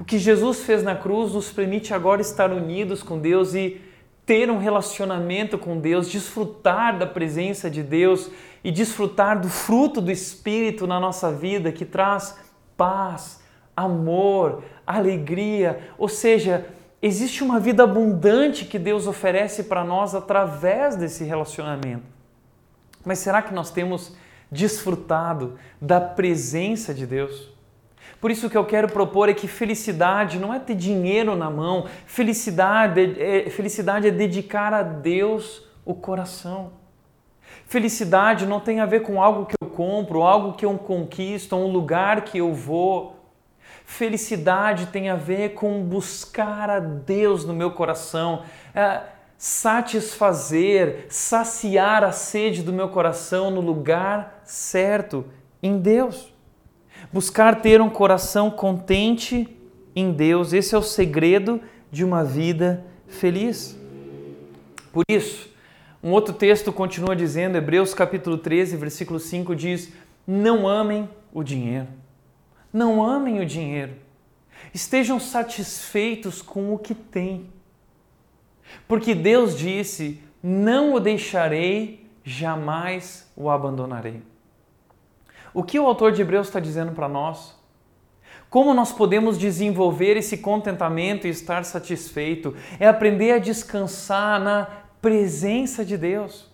O 0.00 0.04
que 0.04 0.18
Jesus 0.18 0.62
fez 0.62 0.82
na 0.82 0.96
cruz 0.96 1.34
nos 1.34 1.52
permite 1.52 1.92
agora 1.92 2.22
estar 2.22 2.50
unidos 2.50 3.02
com 3.02 3.18
Deus 3.18 3.54
e 3.54 3.82
ter 4.28 4.50
um 4.50 4.58
relacionamento 4.58 5.56
com 5.56 5.80
Deus, 5.80 6.06
desfrutar 6.06 6.98
da 6.98 7.06
presença 7.06 7.70
de 7.70 7.82
Deus 7.82 8.30
e 8.62 8.70
desfrutar 8.70 9.40
do 9.40 9.48
fruto 9.48 10.02
do 10.02 10.10
Espírito 10.10 10.86
na 10.86 11.00
nossa 11.00 11.32
vida 11.32 11.72
que 11.72 11.86
traz 11.86 12.38
paz, 12.76 13.40
amor, 13.74 14.62
alegria, 14.86 15.80
ou 15.96 16.10
seja, 16.10 16.66
existe 17.00 17.42
uma 17.42 17.58
vida 17.58 17.84
abundante 17.84 18.66
que 18.66 18.78
Deus 18.78 19.06
oferece 19.06 19.64
para 19.64 19.82
nós 19.82 20.14
através 20.14 20.94
desse 20.94 21.24
relacionamento. 21.24 22.04
Mas 23.06 23.20
será 23.20 23.40
que 23.40 23.54
nós 23.54 23.70
temos 23.70 24.14
desfrutado 24.52 25.58
da 25.80 26.02
presença 26.02 26.92
de 26.92 27.06
Deus? 27.06 27.50
Por 28.20 28.30
isso 28.30 28.50
que 28.50 28.56
eu 28.56 28.64
quero 28.64 28.88
propor 28.88 29.28
é 29.28 29.34
que 29.34 29.46
felicidade 29.46 30.38
não 30.38 30.52
é 30.52 30.58
ter 30.58 30.74
dinheiro 30.74 31.36
na 31.36 31.48
mão, 31.48 31.86
felicidade 32.04 33.20
é, 33.20 33.48
felicidade 33.48 34.08
é 34.08 34.10
dedicar 34.10 34.74
a 34.74 34.82
Deus 34.82 35.62
o 35.84 35.94
coração. 35.94 36.72
Felicidade 37.66 38.46
não 38.46 38.60
tem 38.60 38.80
a 38.80 38.86
ver 38.86 39.02
com 39.02 39.22
algo 39.22 39.46
que 39.46 39.54
eu 39.60 39.68
compro, 39.68 40.22
algo 40.22 40.54
que 40.54 40.64
eu 40.64 40.76
conquisto, 40.78 41.54
um 41.54 41.70
lugar 41.70 42.22
que 42.22 42.38
eu 42.38 42.52
vou. 42.52 43.16
Felicidade 43.84 44.86
tem 44.86 45.08
a 45.08 45.14
ver 45.16 45.54
com 45.54 45.82
buscar 45.82 46.68
a 46.68 46.80
Deus 46.80 47.44
no 47.44 47.54
meu 47.54 47.70
coração, 47.70 48.42
é, 48.74 49.02
satisfazer, 49.36 51.06
saciar 51.08 52.02
a 52.02 52.12
sede 52.12 52.62
do 52.62 52.72
meu 52.72 52.88
coração 52.88 53.50
no 53.50 53.60
lugar 53.60 54.42
certo, 54.44 55.24
em 55.62 55.78
Deus. 55.78 56.32
Buscar 57.12 57.62
ter 57.62 57.80
um 57.80 57.88
coração 57.88 58.50
contente 58.50 59.48
em 59.96 60.12
Deus, 60.12 60.52
esse 60.52 60.74
é 60.74 60.78
o 60.78 60.82
segredo 60.82 61.60
de 61.90 62.04
uma 62.04 62.22
vida 62.22 62.84
feliz. 63.06 63.76
Por 64.92 65.04
isso, 65.08 65.48
um 66.02 66.10
outro 66.10 66.34
texto 66.34 66.72
continua 66.72 67.16
dizendo, 67.16 67.56
Hebreus 67.56 67.94
capítulo 67.94 68.36
13, 68.36 68.76
versículo 68.76 69.18
5 69.18 69.56
diz: 69.56 69.92
Não 70.26 70.68
amem 70.68 71.08
o 71.32 71.42
dinheiro. 71.42 71.88
Não 72.72 73.02
amem 73.02 73.40
o 73.40 73.46
dinheiro. 73.46 73.94
Estejam 74.74 75.18
satisfeitos 75.18 76.42
com 76.42 76.74
o 76.74 76.78
que 76.78 76.94
têm. 76.94 77.46
Porque 78.86 79.14
Deus 79.14 79.56
disse: 79.56 80.20
Não 80.42 80.92
o 80.92 81.00
deixarei, 81.00 82.06
jamais 82.22 83.26
o 83.34 83.48
abandonarei. 83.48 84.22
O 85.52 85.62
que 85.62 85.78
o 85.78 85.86
autor 85.86 86.12
de 86.12 86.22
Hebreus 86.22 86.48
está 86.48 86.60
dizendo 86.60 86.92
para 86.92 87.08
nós? 87.08 87.56
Como 88.50 88.72
nós 88.72 88.92
podemos 88.92 89.36
desenvolver 89.36 90.16
esse 90.16 90.38
contentamento 90.38 91.26
e 91.26 91.30
estar 91.30 91.64
satisfeito? 91.64 92.54
É 92.80 92.88
aprender 92.88 93.32
a 93.32 93.38
descansar 93.38 94.40
na 94.40 94.66
presença 95.02 95.84
de 95.84 95.96
Deus. 95.96 96.48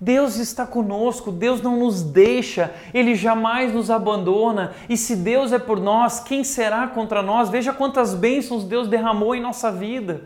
Deus 0.00 0.36
está 0.36 0.66
conosco, 0.66 1.30
Deus 1.30 1.60
não 1.60 1.76
nos 1.76 2.02
deixa, 2.02 2.74
Ele 2.92 3.14
jamais 3.14 3.72
nos 3.72 3.90
abandona. 3.90 4.72
E 4.88 4.96
se 4.96 5.14
Deus 5.14 5.52
é 5.52 5.58
por 5.58 5.78
nós, 5.78 6.20
quem 6.20 6.42
será 6.42 6.88
contra 6.88 7.22
nós? 7.22 7.50
Veja 7.50 7.72
quantas 7.72 8.14
bênçãos 8.14 8.64
Deus 8.64 8.88
derramou 8.88 9.34
em 9.34 9.42
nossa 9.42 9.70
vida. 9.70 10.24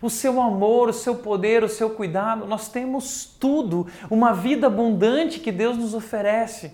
O 0.00 0.08
seu 0.08 0.40
amor, 0.40 0.88
o 0.88 0.92
seu 0.92 1.16
poder, 1.16 1.62
o 1.62 1.68
seu 1.68 1.90
cuidado, 1.90 2.46
nós 2.46 2.68
temos 2.68 3.36
tudo, 3.38 3.86
uma 4.10 4.32
vida 4.32 4.68
abundante 4.68 5.38
que 5.38 5.52
Deus 5.52 5.76
nos 5.76 5.92
oferece. 5.92 6.72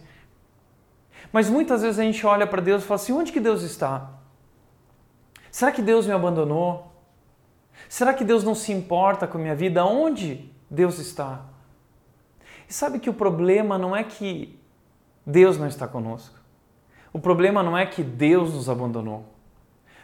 Mas 1.32 1.48
muitas 1.50 1.82
vezes 1.82 1.98
a 1.98 2.02
gente 2.02 2.24
olha 2.26 2.46
para 2.46 2.62
Deus 2.62 2.82
e 2.82 2.86
fala 2.86 3.00
assim: 3.00 3.12
onde 3.12 3.32
que 3.32 3.40
Deus 3.40 3.62
está? 3.62 4.10
Será 5.50 5.72
que 5.72 5.82
Deus 5.82 6.06
me 6.06 6.12
abandonou? 6.12 6.92
Será 7.88 8.12
que 8.12 8.24
Deus 8.24 8.42
não 8.44 8.54
se 8.54 8.72
importa 8.72 9.26
com 9.26 9.38
a 9.38 9.40
minha 9.40 9.54
vida? 9.54 9.84
Onde 9.84 10.50
Deus 10.70 10.98
está? 10.98 11.44
E 12.68 12.72
sabe 12.72 12.98
que 12.98 13.08
o 13.08 13.14
problema 13.14 13.78
não 13.78 13.94
é 13.94 14.02
que 14.02 14.58
Deus 15.24 15.58
não 15.58 15.66
está 15.66 15.86
conosco. 15.86 16.36
O 17.12 17.18
problema 17.18 17.62
não 17.62 17.76
é 17.76 17.86
que 17.86 18.02
Deus 18.02 18.52
nos 18.52 18.68
abandonou. 18.68 19.24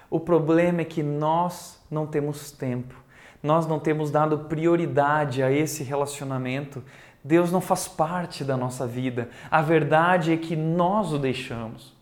O 0.09 0.21
problema 0.21 0.83
é 0.83 0.85
que 0.85 1.03
nós 1.03 1.81
não 1.91 2.07
temos 2.07 2.51
tempo. 2.51 2.95
Nós 3.43 3.67
não 3.67 3.79
temos 3.79 4.11
dado 4.11 4.41
prioridade 4.41 5.43
a 5.43 5.51
esse 5.51 5.83
relacionamento 5.83 6.83
Deus 7.25 7.53
não 7.53 7.61
faz 7.61 7.87
parte 7.87 8.43
da 8.43 8.57
nossa 8.57 8.87
vida. 8.87 9.31
A 9.51 9.63
verdade 9.63 10.33
é 10.33 10.37
que 10.37 10.57
nós 10.57 11.13
o 11.13 11.19
deixamos. 11.19 11.95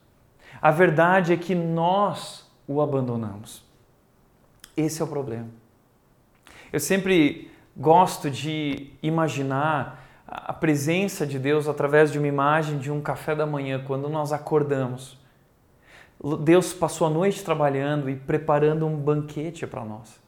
A 0.62 0.70
verdade 0.70 1.32
é 1.32 1.36
que 1.36 1.54
nós 1.54 2.50
o 2.66 2.80
abandonamos. 2.80 3.62
Esse 4.76 5.02
é 5.02 5.04
o 5.04 5.08
problema. 5.08 5.48
Eu 6.72 6.80
sempre 6.80 7.50
gosto 7.76 8.30
de 8.30 8.90
imaginar 9.02 10.04
a 10.26 10.52
presença 10.52 11.26
de 11.26 11.38
Deus 11.38 11.66
através 11.66 12.12
de 12.12 12.18
uma 12.18 12.28
imagem 12.28 12.78
de 12.78 12.90
um 12.90 13.00
café 13.00 13.34
da 13.34 13.44
manhã, 13.44 13.82
quando 13.84 14.08
nós 14.08 14.32
acordamos. 14.32 15.18
Deus 16.40 16.72
passou 16.72 17.06
a 17.06 17.10
noite 17.10 17.42
trabalhando 17.42 18.08
e 18.08 18.14
preparando 18.14 18.86
um 18.86 18.96
banquete 18.96 19.66
para 19.66 19.84
nós. 19.84 20.19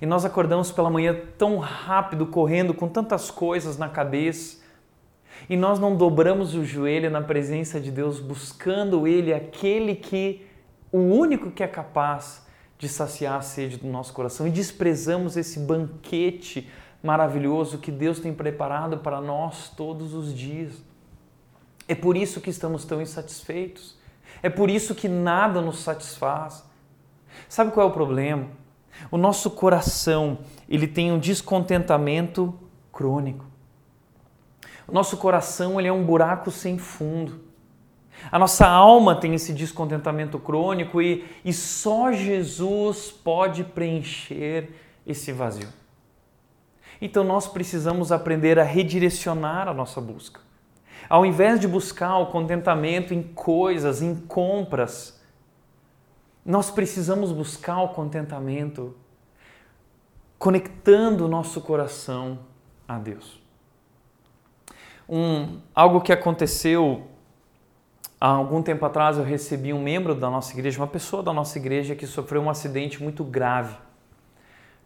E 0.00 0.06
nós 0.06 0.24
acordamos 0.24 0.70
pela 0.70 0.90
manhã 0.90 1.16
tão 1.36 1.58
rápido, 1.58 2.26
correndo, 2.26 2.72
com 2.72 2.88
tantas 2.88 3.30
coisas 3.30 3.76
na 3.76 3.88
cabeça. 3.88 4.58
E 5.48 5.56
nós 5.56 5.78
não 5.78 5.96
dobramos 5.96 6.54
o 6.54 6.64
joelho 6.64 7.10
na 7.10 7.20
presença 7.20 7.80
de 7.80 7.90
Deus, 7.90 8.20
buscando 8.20 9.06
Ele, 9.06 9.32
aquele 9.32 9.94
que, 9.94 10.46
o 10.92 10.98
único 10.98 11.50
que 11.50 11.62
é 11.62 11.68
capaz 11.68 12.46
de 12.78 12.88
saciar 12.88 13.38
a 13.38 13.42
sede 13.42 13.76
do 13.76 13.88
nosso 13.88 14.12
coração. 14.12 14.46
E 14.46 14.50
desprezamos 14.50 15.36
esse 15.36 15.58
banquete 15.58 16.70
maravilhoso 17.02 17.78
que 17.78 17.90
Deus 17.90 18.20
tem 18.20 18.32
preparado 18.32 18.98
para 18.98 19.20
nós 19.20 19.70
todos 19.70 20.14
os 20.14 20.34
dias. 20.34 20.72
É 21.86 21.94
por 21.94 22.16
isso 22.16 22.40
que 22.40 22.50
estamos 22.50 22.84
tão 22.84 23.00
insatisfeitos. 23.00 23.96
É 24.42 24.48
por 24.48 24.70
isso 24.70 24.94
que 24.94 25.08
nada 25.08 25.60
nos 25.60 25.80
satisfaz. 25.80 26.64
Sabe 27.48 27.72
qual 27.72 27.88
é 27.88 27.90
o 27.90 27.92
problema? 27.92 28.46
O 29.10 29.16
nosso 29.16 29.50
coração, 29.50 30.38
ele 30.68 30.86
tem 30.86 31.12
um 31.12 31.18
descontentamento 31.18 32.54
crônico. 32.92 33.44
O 34.86 34.92
nosso 34.92 35.16
coração, 35.16 35.78
ele 35.78 35.88
é 35.88 35.92
um 35.92 36.04
buraco 36.04 36.50
sem 36.50 36.78
fundo. 36.78 37.48
A 38.30 38.38
nossa 38.38 38.66
alma 38.66 39.14
tem 39.14 39.34
esse 39.34 39.52
descontentamento 39.52 40.38
crônico 40.38 41.00
e, 41.00 41.24
e 41.44 41.52
só 41.52 42.12
Jesus 42.12 43.10
pode 43.10 43.64
preencher 43.64 44.70
esse 45.06 45.32
vazio. 45.32 45.68
Então 47.00 47.22
nós 47.22 47.46
precisamos 47.46 48.10
aprender 48.10 48.58
a 48.58 48.64
redirecionar 48.64 49.68
a 49.68 49.74
nossa 49.74 50.00
busca. 50.00 50.40
Ao 51.08 51.24
invés 51.24 51.60
de 51.60 51.68
buscar 51.68 52.18
o 52.18 52.26
contentamento 52.26 53.14
em 53.14 53.22
coisas, 53.22 54.02
em 54.02 54.14
compras, 54.14 55.17
nós 56.48 56.70
precisamos 56.70 57.30
buscar 57.30 57.82
o 57.82 57.90
contentamento 57.90 58.96
conectando 60.38 61.26
o 61.26 61.28
nosso 61.28 61.60
coração 61.60 62.38
a 62.88 62.98
Deus. 62.98 63.38
Um, 65.06 65.60
algo 65.74 66.00
que 66.00 66.10
aconteceu 66.10 67.06
há 68.18 68.28
algum 68.28 68.62
tempo 68.62 68.86
atrás, 68.86 69.18
eu 69.18 69.24
recebi 69.24 69.74
um 69.74 69.82
membro 69.82 70.14
da 70.14 70.30
nossa 70.30 70.54
igreja, 70.54 70.80
uma 70.80 70.86
pessoa 70.86 71.22
da 71.22 71.34
nossa 71.34 71.58
igreja 71.58 71.94
que 71.94 72.06
sofreu 72.06 72.40
um 72.40 72.48
acidente 72.48 73.02
muito 73.02 73.22
grave 73.22 73.76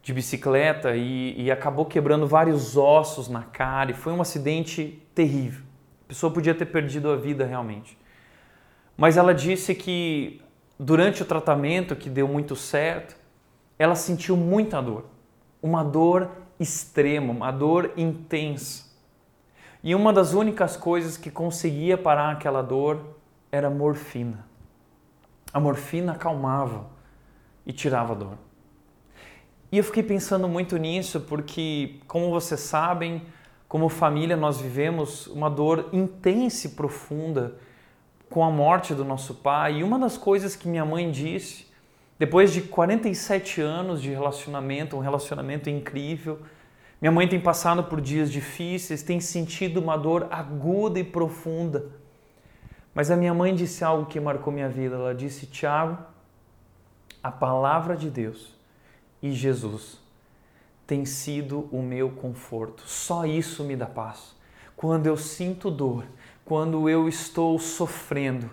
de 0.03 0.12
bicicleta 0.12 0.96
e, 0.96 1.40
e 1.40 1.48
acabou 1.48 1.87
quebrando 1.87 2.27
vários 2.27 2.77
ossos 2.77 3.29
na 3.29 3.44
cara 3.44 3.92
e 3.92 3.94
foi 3.94 4.12
um 4.12 4.20
acidente 4.20 5.01
terrível. 5.14 5.62
A 6.07 6.09
pessoa 6.09 6.33
podia 6.33 6.57
ter 6.57 6.66
perdido 6.66 7.09
a 7.09 7.14
vida 7.14 7.46
realmente. 7.46 7.96
Mas 8.96 9.16
ela 9.16 9.33
disse 9.33 9.77
que 9.77 10.41
durante 10.83 11.23
o 11.23 11.25
tratamento, 11.25 11.95
que 11.95 12.11
deu 12.11 12.27
muito 12.27 12.57
certo, 12.57 13.16
ela 13.79 13.95
sentiu 13.95 14.37
muita 14.37 14.83
dor. 14.83 15.05
Uma 15.62 15.85
dor 15.85 16.29
extrema, 16.59 17.33
uma 17.33 17.53
dor 17.53 17.92
intensa. 17.97 18.90
E 19.83 19.95
uma 19.95 20.12
das 20.12 20.35
únicas 20.35 20.77
coisas 20.77 21.16
que 21.16 21.31
conseguia 21.31 21.97
parar 21.97 22.33
aquela 22.33 22.62
dor 22.62 23.16
era 23.53 23.71
morfina. 23.71 24.45
A 25.53 25.61
morfina 25.61 26.12
acalmava 26.12 26.87
e 27.64 27.73
tirava 27.73 28.12
a 28.12 28.16
dor. 28.16 28.38
E 29.71 29.79
eu 29.79 29.85
fiquei 29.85 30.03
pensando 30.03 30.49
muito 30.49 30.77
nisso 30.77 31.21
porque, 31.21 32.01
como 32.09 32.29
vocês 32.31 32.61
sabem, 32.61 33.23
como 33.68 33.88
família 33.88 34.37
nós 34.37 34.61
vivemos 34.61 35.29
uma 35.29 35.49
dor 35.49 35.90
intensa 35.92 36.66
e 36.66 36.71
profunda 36.71 37.55
com 38.33 38.42
a 38.42 38.51
morte 38.51 38.95
do 38.95 39.05
nosso 39.05 39.35
pai. 39.35 39.79
E 39.79 39.85
uma 39.85 39.99
das 39.99 40.16
coisas 40.16 40.57
que 40.57 40.66
minha 40.66 40.85
mãe 40.87 41.11
disse, 41.11 41.66
depois 42.18 42.51
de 42.51 42.62
47 42.62 43.61
anos 43.61 44.01
de 44.01 44.11
relacionamento, 44.11 44.97
um 44.97 45.01
relacionamento 45.01 45.68
incrível, 45.68 46.40
minha 47.01 47.12
mãe 47.12 47.29
tem 47.29 47.38
passado 47.38 47.85
por 47.85 48.01
dias 48.01 48.33
difíceis, 48.33 49.03
tem 49.03 49.21
sentido 49.21 49.81
uma 49.81 49.99
dor 49.99 50.29
aguda 50.31 50.99
e 50.99 51.05
profunda. 51.05 51.90
Mas 52.95 53.11
a 53.11 53.16
minha 53.16 53.35
mãe 53.35 53.55
disse 53.55 53.85
algo 53.85 54.07
que 54.07 54.18
marcou 54.18 54.53
minha 54.53 54.68
vida. 54.68 54.97
Ela 54.97 55.14
disse: 55.14 55.47
Tiago, 55.47 55.99
a 57.23 57.31
palavra 57.31 57.97
de 57.97 58.09
Deus 58.09 58.55
e 59.23 59.33
Jesus 59.33 60.01
tem 60.87 61.05
sido 61.05 61.68
o 61.71 61.83
meu 61.83 62.11
conforto. 62.11 62.83
Só 62.87 63.27
isso 63.27 63.62
me 63.62 63.77
dá 63.77 63.87
paz. 63.87 64.35
Quando 64.77 65.07
eu 65.07 65.16
sinto 65.16 65.71
dor, 65.71 66.05
quando 66.44 66.88
eu 66.88 67.09
estou 67.09 67.59
sofrendo, 67.59 68.50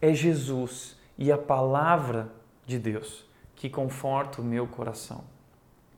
é 0.00 0.12
Jesus 0.12 0.96
e 1.18 1.30
a 1.32 1.38
palavra 1.38 2.32
de 2.66 2.78
Deus 2.78 3.24
que 3.54 3.70
conforta 3.70 4.42
o 4.42 4.44
meu 4.44 4.66
coração. 4.66 5.24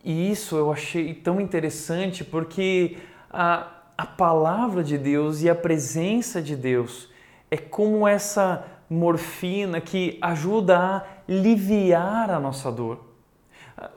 E 0.05 0.31
isso 0.31 0.57
eu 0.57 0.73
achei 0.73 1.13
tão 1.13 1.41
interessante 1.41 2.25
porque 2.25 2.97
a, 3.29 3.69
a 3.97 4.07
palavra 4.07 4.85
de 4.85 4.97
Deus 4.97 5.43
e 5.43 5.51
a 5.51 5.55
presença 5.55 6.41
de 6.41 6.55
Deus 6.55 7.11
é 7.51 7.57
como 7.57 8.07
essa 8.07 8.65
morfina 8.89 9.81
que 9.81 10.19
ajuda 10.23 10.79
a 10.79 11.03
aliviar 11.29 12.31
a 12.31 12.39
nossa 12.39 12.71
dor. 12.71 13.05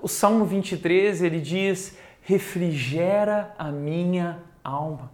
O 0.01 0.07
Salmo 0.07 0.43
23 0.45 1.21
ele 1.21 1.39
diz: 1.39 1.97
refrigera 2.21 3.53
a 3.57 3.71
minha 3.71 4.39
alma. 4.63 5.11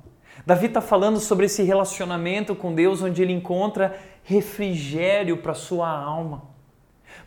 Davi 0.48 0.68
está 0.68 0.80
falando 0.80 1.20
sobre 1.20 1.48
esse 1.48 1.62
relacionamento 1.62 2.56
com 2.56 2.74
Deus 2.74 3.02
onde 3.02 3.22
ele 3.22 3.34
encontra 3.34 4.00
refrigério 4.24 5.36
para 5.36 5.54
sua 5.54 5.90
alma. 5.90 6.44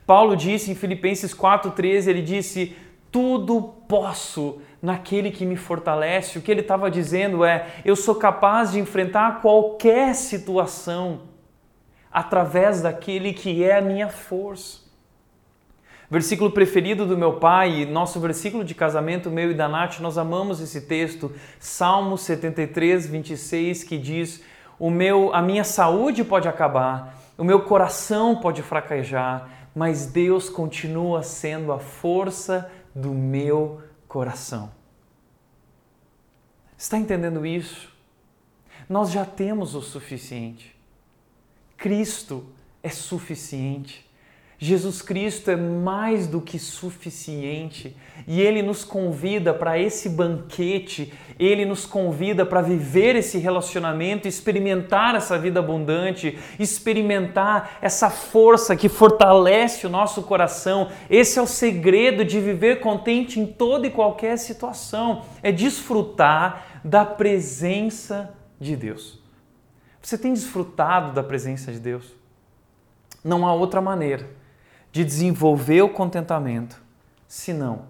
Paulo 0.06 0.34
disse 0.34 0.70
em 0.70 0.74
Filipenses 0.74 1.34
4,13, 1.34 2.06
ele 2.06 2.22
disse: 2.22 2.74
Tudo 3.12 3.74
posso 3.86 4.62
naquele 4.80 5.30
que 5.30 5.44
me 5.44 5.56
fortalece. 5.56 6.38
O 6.38 6.40
que 6.40 6.50
ele 6.50 6.62
estava 6.62 6.90
dizendo 6.90 7.44
é: 7.44 7.66
Eu 7.84 7.94
sou 7.94 8.14
capaz 8.14 8.72
de 8.72 8.78
enfrentar 8.78 9.42
qualquer 9.42 10.14
situação 10.14 11.24
através 12.10 12.80
daquele 12.80 13.34
que 13.34 13.62
é 13.62 13.76
a 13.76 13.82
minha 13.82 14.08
força. 14.08 14.89
Versículo 16.10 16.50
preferido 16.50 17.06
do 17.06 17.16
meu 17.16 17.34
pai, 17.34 17.84
nosso 17.84 18.18
versículo 18.18 18.64
de 18.64 18.74
casamento, 18.74 19.30
meu 19.30 19.52
e 19.52 19.54
da 19.54 19.68
Nath, 19.68 20.00
nós 20.00 20.18
amamos 20.18 20.60
esse 20.60 20.80
texto, 20.80 21.32
Salmo 21.60 22.18
73, 22.18 23.06
26, 23.06 23.84
que 23.84 23.96
diz: 23.96 24.42
o 24.76 24.90
meu, 24.90 25.32
A 25.32 25.40
minha 25.40 25.62
saúde 25.62 26.24
pode 26.24 26.48
acabar, 26.48 27.16
o 27.38 27.44
meu 27.44 27.62
coração 27.62 28.34
pode 28.34 28.60
fraquejar, 28.60 29.48
mas 29.72 30.06
Deus 30.06 30.50
continua 30.50 31.22
sendo 31.22 31.70
a 31.70 31.78
força 31.78 32.68
do 32.92 33.10
meu 33.10 33.80
coração. 34.08 34.72
Está 36.76 36.98
entendendo 36.98 37.46
isso? 37.46 37.88
Nós 38.88 39.12
já 39.12 39.24
temos 39.24 39.76
o 39.76 39.80
suficiente. 39.80 40.74
Cristo 41.76 42.44
é 42.82 42.88
suficiente. 42.88 44.09
Jesus 44.62 45.00
Cristo 45.00 45.50
é 45.50 45.56
mais 45.56 46.26
do 46.26 46.38
que 46.38 46.58
suficiente 46.58 47.96
e 48.28 48.42
Ele 48.42 48.60
nos 48.60 48.84
convida 48.84 49.54
para 49.54 49.78
esse 49.78 50.06
banquete, 50.06 51.14
Ele 51.38 51.64
nos 51.64 51.86
convida 51.86 52.44
para 52.44 52.60
viver 52.60 53.16
esse 53.16 53.38
relacionamento, 53.38 54.28
experimentar 54.28 55.14
essa 55.14 55.38
vida 55.38 55.60
abundante, 55.60 56.38
experimentar 56.58 57.78
essa 57.80 58.10
força 58.10 58.76
que 58.76 58.90
fortalece 58.90 59.86
o 59.86 59.90
nosso 59.90 60.24
coração. 60.24 60.90
Esse 61.08 61.38
é 61.38 61.42
o 61.42 61.46
segredo 61.46 62.22
de 62.22 62.38
viver 62.38 62.80
contente 62.80 63.40
em 63.40 63.46
toda 63.46 63.86
e 63.86 63.90
qualquer 63.90 64.36
situação, 64.36 65.24
é 65.42 65.50
desfrutar 65.50 66.82
da 66.84 67.02
presença 67.02 68.34
de 68.60 68.76
Deus. 68.76 69.18
Você 70.02 70.18
tem 70.18 70.34
desfrutado 70.34 71.14
da 71.14 71.22
presença 71.22 71.72
de 71.72 71.78
Deus? 71.78 72.14
Não 73.24 73.46
há 73.46 73.54
outra 73.54 73.80
maneira 73.80 74.38
de 74.92 75.04
desenvolver 75.04 75.82
o 75.82 75.88
contentamento, 75.88 76.80
senão 77.26 77.86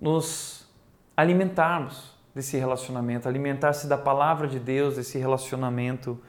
nos 0.00 0.68
alimentarmos 1.16 2.12
desse 2.34 2.56
relacionamento, 2.56 3.28
alimentar-se 3.28 3.86
da 3.86 3.96
palavra 3.96 4.48
de 4.48 4.58
Deus, 4.58 4.96
desse 4.96 5.18
relacionamento 5.18 6.20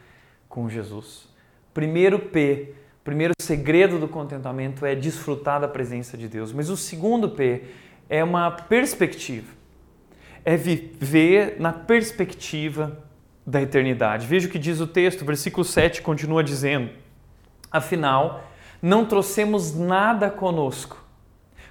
com 0.47 0.69
Jesus. 0.69 1.27
Primeiro 1.73 2.19
P, 2.19 2.73
primeiro 3.03 3.33
segredo 3.41 3.99
do 3.99 4.07
contentamento 4.07 4.85
é 4.85 4.95
desfrutar 4.95 5.59
da 5.59 5.67
presença 5.67 6.15
de 6.15 6.27
Deus. 6.27 6.53
Mas 6.53 6.69
o 6.69 6.77
segundo 6.77 7.29
P 7.29 7.63
é 8.09 8.23
uma 8.23 8.51
perspectiva. 8.51 9.51
É 10.43 10.55
viver 10.55 11.59
na 11.59 11.73
perspectiva 11.73 13.03
da 13.45 13.61
eternidade. 13.61 14.27
Veja 14.27 14.47
o 14.47 14.51
que 14.51 14.59
diz 14.59 14.79
o 14.79 14.87
texto, 14.87 15.25
versículo 15.25 15.63
7 15.63 16.01
continua 16.01 16.43
dizendo: 16.43 16.91
Afinal, 17.71 18.43
não 18.81 19.05
trouxemos 19.05 19.73
nada 19.75 20.29
conosco 20.29 21.03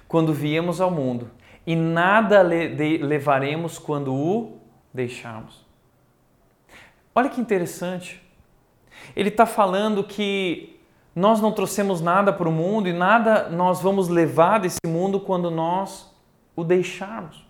quando 0.07 0.33
viemos 0.33 0.79
ao 0.79 0.91
mundo, 0.91 1.29
e 1.65 1.75
nada 1.75 2.41
levaremos 2.41 3.77
quando 3.77 4.13
o 4.13 4.59
deixarmos. 4.93 5.65
Olha 7.13 7.29
que 7.29 7.41
interessante. 7.41 8.21
Ele 9.15 9.29
está 9.29 9.45
falando 9.45 10.03
que 10.03 10.79
nós 11.15 11.39
não 11.39 11.51
trouxemos 11.51 12.01
nada 12.01 12.33
para 12.33 12.49
o 12.49 12.51
mundo 12.51 12.89
e 12.89 12.93
nada 12.93 13.49
nós 13.49 13.81
vamos 13.81 14.09
levar 14.09 14.59
desse 14.59 14.79
mundo 14.85 15.19
quando 15.19 15.49
nós 15.49 16.13
o 16.55 16.63
deixarmos. 16.63 17.45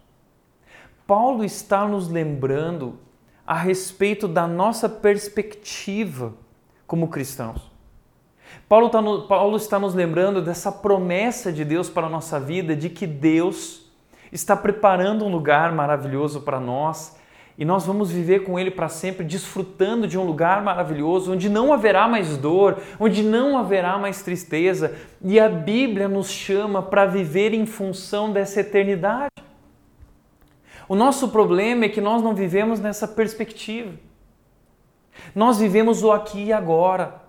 Paulo 1.08 1.44
está 1.44 1.88
nos 1.88 2.08
lembrando 2.08 3.00
a 3.46 3.56
respeito 3.56 4.28
da 4.28 4.48
nossa 4.48 4.90
perspectiva 4.90 6.34
como 6.88 7.08
cristãos. 7.08 7.75
Paulo, 8.68 8.90
tá 8.90 9.02
no, 9.02 9.28
Paulo 9.28 9.58
está 9.58 9.78
nos 9.78 9.94
lembrando 9.94 10.42
dessa 10.42 10.72
promessa 10.72 11.52
de 11.52 11.64
Deus 11.64 11.90
para 11.90 12.08
a 12.08 12.10
nossa 12.10 12.40
vida, 12.40 12.76
de 12.76 12.90
que 12.90 13.06
Deus 13.06 13.86
está 14.32 14.56
preparando 14.56 15.24
um 15.24 15.30
lugar 15.30 15.72
maravilhoso 15.72 16.42
para 16.42 16.60
nós 16.60 17.16
e 17.58 17.64
nós 17.64 17.86
vamos 17.86 18.12
viver 18.12 18.44
com 18.44 18.60
Ele 18.60 18.70
para 18.70 18.90
sempre, 18.90 19.24
desfrutando 19.24 20.08
de 20.08 20.18
um 20.18 20.26
lugar 20.26 20.62
maravilhoso, 20.62 21.32
onde 21.32 21.48
não 21.48 21.72
haverá 21.72 22.06
mais 22.08 22.36
dor, 22.36 22.82
onde 23.00 23.24
não 23.24 23.58
haverá 23.58 23.98
mais 23.98 24.22
tristeza. 24.22 24.94
E 25.22 25.40
a 25.40 25.48
Bíblia 25.48 26.10
nos 26.10 26.30
chama 26.30 26.82
para 26.82 27.06
viver 27.06 27.54
em 27.54 27.66
função 27.66 28.32
dessa 28.32 28.60
eternidade. 28.60 29.32
O 30.88 30.96
nosso 30.96 31.30
problema 31.30 31.86
é 31.86 31.90
que 31.90 32.02
nós 32.02 32.22
não 32.22 32.36
vivemos 32.36 32.80
nessa 32.80 33.08
perspectiva. 33.08 33.94
Nós 35.34 35.58
vivemos 35.58 36.04
o 36.04 36.12
aqui 36.12 36.46
e 36.46 36.54
agora. 36.54 37.25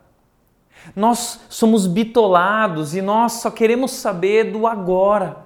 Nós 0.94 1.40
somos 1.48 1.86
bitolados 1.86 2.94
e 2.94 3.02
nós 3.02 3.34
só 3.34 3.50
queremos 3.50 3.92
saber 3.92 4.52
do 4.52 4.66
agora. 4.66 5.44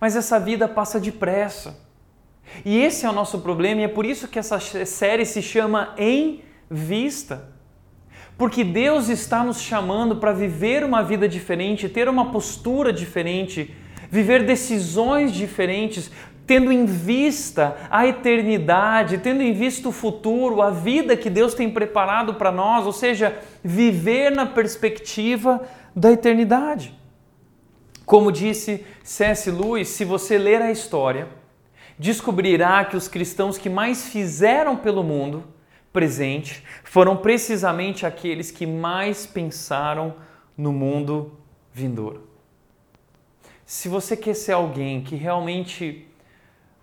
Mas 0.00 0.14
essa 0.14 0.38
vida 0.38 0.68
passa 0.68 1.00
depressa. 1.00 1.78
E 2.64 2.78
esse 2.78 3.04
é 3.04 3.10
o 3.10 3.12
nosso 3.12 3.40
problema 3.40 3.80
e 3.80 3.84
é 3.84 3.88
por 3.88 4.06
isso 4.06 4.28
que 4.28 4.38
essa 4.38 4.58
série 4.60 5.24
se 5.24 5.42
chama 5.42 5.94
Em 5.98 6.42
Vista. 6.70 7.54
Porque 8.38 8.62
Deus 8.62 9.08
está 9.08 9.42
nos 9.42 9.60
chamando 9.60 10.16
para 10.16 10.32
viver 10.32 10.84
uma 10.84 11.02
vida 11.02 11.28
diferente, 11.28 11.88
ter 11.88 12.08
uma 12.08 12.30
postura 12.30 12.92
diferente, 12.92 13.74
viver 14.10 14.44
decisões 14.44 15.32
diferentes, 15.32 16.10
tendo 16.46 16.70
em 16.70 16.86
vista 16.86 17.76
a 17.90 18.06
eternidade, 18.06 19.18
tendo 19.18 19.42
em 19.42 19.52
vista 19.52 19.88
o 19.88 19.92
futuro, 19.92 20.62
a 20.62 20.70
vida 20.70 21.16
que 21.16 21.28
Deus 21.28 21.54
tem 21.54 21.68
preparado 21.70 22.34
para 22.34 22.52
nós, 22.52 22.86
ou 22.86 22.92
seja, 22.92 23.36
viver 23.64 24.30
na 24.30 24.46
perspectiva 24.46 25.66
da 25.94 26.12
eternidade. 26.12 26.94
Como 28.04 28.30
disse 28.30 28.86
C.S. 29.02 29.50
Lewis, 29.50 29.88
se 29.88 30.04
você 30.04 30.38
ler 30.38 30.62
a 30.62 30.70
história, 30.70 31.28
descobrirá 31.98 32.84
que 32.84 32.96
os 32.96 33.08
cristãos 33.08 33.58
que 33.58 33.68
mais 33.68 34.06
fizeram 34.08 34.76
pelo 34.76 35.02
mundo 35.02 35.44
presente 35.92 36.62
foram 36.84 37.16
precisamente 37.16 38.06
aqueles 38.06 38.52
que 38.52 38.66
mais 38.66 39.26
pensaram 39.26 40.14
no 40.56 40.72
mundo 40.72 41.32
vindouro. 41.72 42.28
Se 43.64 43.88
você 43.88 44.16
quer 44.16 44.34
ser 44.34 44.52
alguém 44.52 45.02
que 45.02 45.16
realmente 45.16 46.06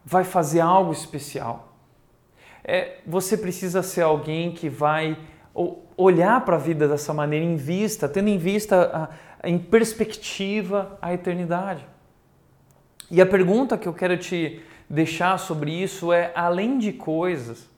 vai 0.05 0.23
fazer 0.23 0.59
algo 0.59 0.91
especial. 0.91 1.73
É, 2.63 2.99
você 3.05 3.37
precisa 3.37 3.83
ser 3.83 4.01
alguém 4.01 4.51
que 4.51 4.69
vai 4.69 5.17
olhar 5.95 6.43
para 6.43 6.55
a 6.55 6.59
vida 6.59 6.87
dessa 6.87 7.13
maneira 7.13 7.45
em 7.45 7.55
vista, 7.55 8.09
tendo 8.09 8.29
em 8.29 8.37
vista, 8.37 9.09
a, 9.43 9.47
em 9.47 9.59
perspectiva, 9.59 10.97
a 11.01 11.13
eternidade. 11.13 11.85
E 13.11 13.21
a 13.21 13.25
pergunta 13.25 13.77
que 13.77 13.87
eu 13.87 13.93
quero 13.93 14.17
te 14.17 14.63
deixar 14.89 15.37
sobre 15.37 15.71
isso 15.71 16.11
é: 16.11 16.31
além 16.35 16.77
de 16.77 16.93
coisas, 16.93 17.69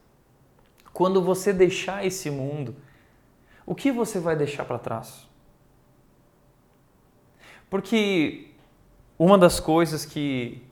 quando 0.93 1.21
você 1.21 1.51
deixar 1.51 2.05
esse 2.05 2.29
mundo, 2.29 2.75
o 3.65 3.75
que 3.75 3.91
você 3.91 4.19
vai 4.19 4.35
deixar 4.35 4.63
para 4.65 4.79
trás? 4.79 5.27
Porque 7.69 8.51
uma 9.17 9.37
das 9.37 9.59
coisas 9.59 10.05
que 10.05 10.64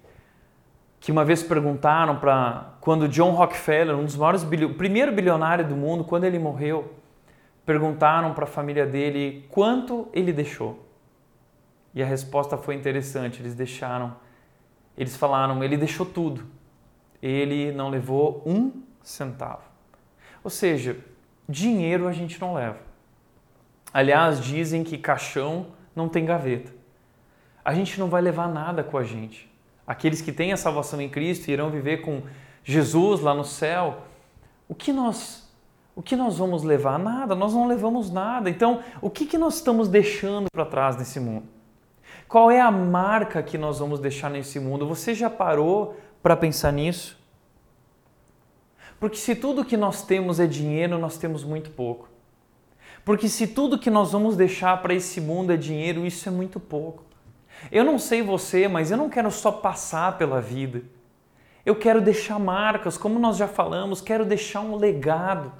que 1.03 1.11
uma 1.11 1.25
vez 1.25 1.43
perguntaram 1.43 2.15
para 2.17 2.75
quando 2.79 3.09
John 3.09 3.31
Rockefeller, 3.31 3.93
um 3.93 4.05
dos 4.05 4.15
maiores 4.15 4.41
bilionários, 4.45 4.77
primeiro 4.77 5.11
bilionário 5.11 5.67
do 5.67 5.75
mundo, 5.75 6.01
quando 6.05 6.23
ele 6.23 6.39
morreu, 6.39 6.93
perguntaram 7.65 8.33
para 8.33 8.45
a 8.45 8.47
família 8.47 8.85
dele 8.85 9.45
quanto 9.49 10.07
ele 10.13 10.31
deixou. 10.31 10.87
E 11.93 12.01
a 12.01 12.05
resposta 12.05 12.55
foi 12.55 12.75
interessante, 12.75 13.41
eles 13.41 13.53
deixaram, 13.53 14.15
eles 14.97 15.17
falaram, 15.17 15.61
ele 15.61 15.75
deixou 15.75 16.05
tudo. 16.05 16.45
Ele 17.21 17.73
não 17.73 17.89
levou 17.89 18.41
um 18.45 18.71
centavo. 19.01 19.63
Ou 20.41 20.49
seja, 20.49 20.95
dinheiro 21.49 22.07
a 22.07 22.13
gente 22.13 22.39
não 22.39 22.53
leva. 22.53 22.79
Aliás, 23.93 24.39
dizem 24.39 24.85
que 24.85 24.97
caixão 24.97 25.67
não 25.93 26.07
tem 26.07 26.23
gaveta. 26.23 26.71
a 27.65 27.73
gente 27.73 27.99
não 27.99 28.07
vai 28.07 28.21
levar 28.21 28.47
nada 28.47 28.85
com 28.85 28.97
a 28.97 29.03
gente. 29.03 29.52
Aqueles 29.85 30.21
que 30.21 30.31
têm 30.31 30.53
a 30.53 30.57
salvação 30.57 31.01
em 31.01 31.09
Cristo 31.09 31.49
irão 31.49 31.69
viver 31.69 31.97
com 31.97 32.23
Jesus 32.63 33.19
lá 33.21 33.33
no 33.33 33.43
céu. 33.43 34.03
O 34.67 34.75
que 34.75 34.93
nós 34.93 35.43
o 35.95 36.01
que 36.01 36.15
nós 36.15 36.39
vamos 36.39 36.63
levar? 36.63 36.97
Nada, 36.97 37.35
nós 37.35 37.53
não 37.53 37.67
levamos 37.67 38.09
nada. 38.09 38.49
Então, 38.49 38.81
o 38.99 39.11
que, 39.11 39.27
que 39.27 39.37
nós 39.37 39.57
estamos 39.57 39.87
deixando 39.87 40.47
para 40.51 40.65
trás 40.65 40.97
nesse 40.97 41.19
mundo? 41.19 41.45
Qual 42.27 42.49
é 42.49 42.59
a 42.59 42.71
marca 42.71 43.43
que 43.43 43.59
nós 43.59 43.77
vamos 43.77 43.99
deixar 43.99 44.29
nesse 44.29 44.59
mundo? 44.59 44.87
Você 44.87 45.13
já 45.13 45.29
parou 45.29 45.95
para 46.23 46.35
pensar 46.35 46.73
nisso? 46.73 47.15
Porque 48.99 49.17
se 49.17 49.35
tudo 49.35 49.63
que 49.63 49.77
nós 49.77 50.01
temos 50.01 50.39
é 50.39 50.47
dinheiro, 50.47 50.97
nós 50.97 51.17
temos 51.17 51.43
muito 51.43 51.69
pouco. 51.69 52.09
Porque 53.05 53.27
se 53.27 53.47
tudo 53.47 53.77
que 53.77 53.91
nós 53.91 54.13
vamos 54.13 54.35
deixar 54.35 54.81
para 54.81 54.93
esse 54.93 55.21
mundo 55.21 55.51
é 55.51 55.57
dinheiro, 55.57 56.05
isso 56.05 56.27
é 56.27 56.31
muito 56.31 56.59
pouco. 56.59 57.03
Eu 57.71 57.83
não 57.83 57.97
sei 57.97 58.21
você, 58.21 58.67
mas 58.67 58.91
eu 58.91 58.97
não 58.97 59.09
quero 59.09 59.31
só 59.31 59.51
passar 59.51 60.17
pela 60.17 60.41
vida. 60.41 60.83
Eu 61.65 61.75
quero 61.75 62.01
deixar 62.01 62.39
marcas, 62.39 62.97
como 62.97 63.17
nós 63.17 63.37
já 63.37 63.47
falamos, 63.47 64.01
quero 64.01 64.25
deixar 64.25 64.61
um 64.61 64.75
legado. 64.75 65.51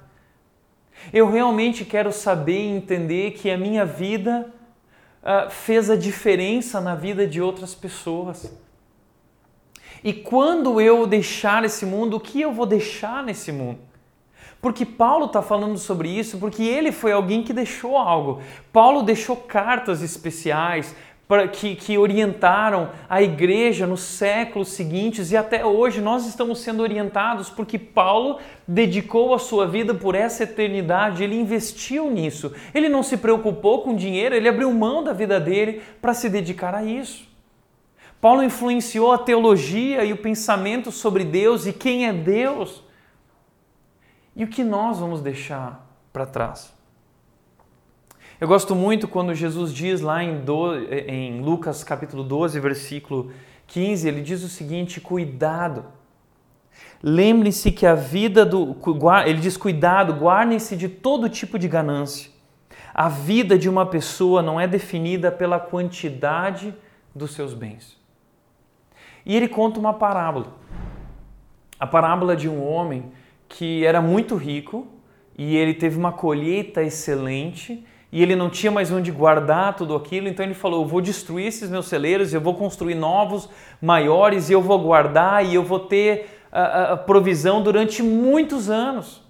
Eu 1.12 1.30
realmente 1.30 1.84
quero 1.84 2.12
saber 2.12 2.58
e 2.58 2.76
entender 2.76 3.32
que 3.32 3.50
a 3.50 3.58
minha 3.58 3.84
vida 3.84 4.52
uh, 5.22 5.50
fez 5.50 5.90
a 5.90 5.96
diferença 5.96 6.80
na 6.80 6.94
vida 6.94 7.26
de 7.26 7.40
outras 7.40 7.74
pessoas. 7.74 8.52
E 10.02 10.12
quando 10.12 10.80
eu 10.80 11.06
deixar 11.06 11.64
esse 11.64 11.86
mundo, 11.86 12.16
o 12.18 12.20
que 12.20 12.40
eu 12.40 12.52
vou 12.52 12.66
deixar 12.66 13.24
nesse 13.24 13.50
mundo? 13.50 13.80
Porque 14.60 14.84
Paulo 14.84 15.26
está 15.26 15.42
falando 15.42 15.78
sobre 15.78 16.08
isso, 16.08 16.38
porque 16.38 16.62
ele 16.62 16.92
foi 16.92 17.12
alguém 17.12 17.42
que 17.42 17.52
deixou 17.52 17.96
algo. 17.96 18.42
Paulo 18.72 19.02
deixou 19.02 19.36
cartas 19.36 20.02
especiais, 20.02 20.94
que, 21.52 21.74
que 21.74 21.96
orientaram 21.96 22.90
a 23.08 23.22
igreja 23.22 23.86
nos 23.86 24.00
séculos 24.02 24.68
seguintes 24.68 25.32
e 25.32 25.36
até 25.36 25.64
hoje 25.64 26.00
nós 26.00 26.26
estamos 26.26 26.60
sendo 26.60 26.82
orientados 26.82 27.48
porque 27.48 27.78
Paulo 27.78 28.38
dedicou 28.68 29.34
a 29.34 29.38
sua 29.38 29.66
vida 29.66 29.94
por 29.94 30.14
essa 30.14 30.44
eternidade, 30.44 31.24
ele 31.24 31.34
investiu 31.34 32.10
nisso. 32.10 32.52
Ele 32.74 32.88
não 32.88 33.02
se 33.02 33.16
preocupou 33.16 33.82
com 33.82 33.96
dinheiro, 33.96 34.34
ele 34.34 34.48
abriu 34.48 34.70
mão 34.72 35.02
da 35.02 35.12
vida 35.12 35.40
dele 35.40 35.82
para 36.00 36.12
se 36.12 36.28
dedicar 36.28 36.74
a 36.74 36.84
isso. 36.84 37.26
Paulo 38.20 38.42
influenciou 38.42 39.12
a 39.12 39.18
teologia 39.18 40.04
e 40.04 40.12
o 40.12 40.16
pensamento 40.16 40.90
sobre 40.90 41.24
Deus 41.24 41.66
e 41.66 41.72
quem 41.72 42.06
é 42.06 42.12
Deus. 42.12 42.82
E 44.36 44.44
o 44.44 44.48
que 44.48 44.64
nós 44.64 44.98
vamos 44.98 45.20
deixar 45.20 45.86
para 46.12 46.26
trás? 46.26 46.74
Eu 48.44 48.48
gosto 48.48 48.74
muito 48.74 49.08
quando 49.08 49.34
Jesus 49.34 49.72
diz 49.72 50.02
lá 50.02 50.22
em, 50.22 50.44
do, 50.44 50.76
em 50.76 51.40
Lucas 51.40 51.82
capítulo 51.82 52.22
12, 52.22 52.60
versículo 52.60 53.32
15, 53.66 54.06
ele 54.06 54.20
diz 54.20 54.42
o 54.42 54.50
seguinte: 54.50 55.00
cuidado. 55.00 55.86
Lembre-se 57.02 57.72
que 57.72 57.86
a 57.86 57.94
vida 57.94 58.44
do. 58.44 58.76
Ele 59.24 59.40
diz: 59.40 59.56
cuidado, 59.56 60.12
guardem-se 60.12 60.76
de 60.76 60.90
todo 60.90 61.26
tipo 61.30 61.58
de 61.58 61.66
ganância. 61.66 62.30
A 62.92 63.08
vida 63.08 63.56
de 63.56 63.66
uma 63.66 63.86
pessoa 63.86 64.42
não 64.42 64.60
é 64.60 64.68
definida 64.68 65.32
pela 65.32 65.58
quantidade 65.58 66.74
dos 67.14 67.32
seus 67.32 67.54
bens. 67.54 67.98
E 69.24 69.34
ele 69.34 69.48
conta 69.48 69.80
uma 69.80 69.94
parábola. 69.94 70.52
A 71.80 71.86
parábola 71.86 72.36
de 72.36 72.46
um 72.46 72.62
homem 72.62 73.10
que 73.48 73.86
era 73.86 74.02
muito 74.02 74.36
rico 74.36 74.86
e 75.34 75.56
ele 75.56 75.72
teve 75.72 75.96
uma 75.96 76.12
colheita 76.12 76.82
excelente 76.82 77.82
e 78.14 78.22
ele 78.22 78.36
não 78.36 78.48
tinha 78.48 78.70
mais 78.70 78.92
onde 78.92 79.10
guardar 79.10 79.74
tudo 79.74 79.96
aquilo, 79.96 80.28
então 80.28 80.46
ele 80.46 80.54
falou: 80.54 80.82
Eu 80.82 80.88
vou 80.88 81.00
destruir 81.00 81.48
esses 81.48 81.68
meus 81.68 81.86
celeiros, 81.86 82.32
eu 82.32 82.40
vou 82.40 82.54
construir 82.54 82.94
novos, 82.94 83.48
maiores, 83.82 84.48
e 84.48 84.52
eu 84.52 84.62
vou 84.62 84.78
guardar 84.78 85.44
e 85.44 85.56
eu 85.56 85.64
vou 85.64 85.80
ter 85.80 86.28
a, 86.52 86.92
a 86.92 86.96
provisão 86.96 87.60
durante 87.60 88.04
muitos 88.04 88.70
anos. 88.70 89.20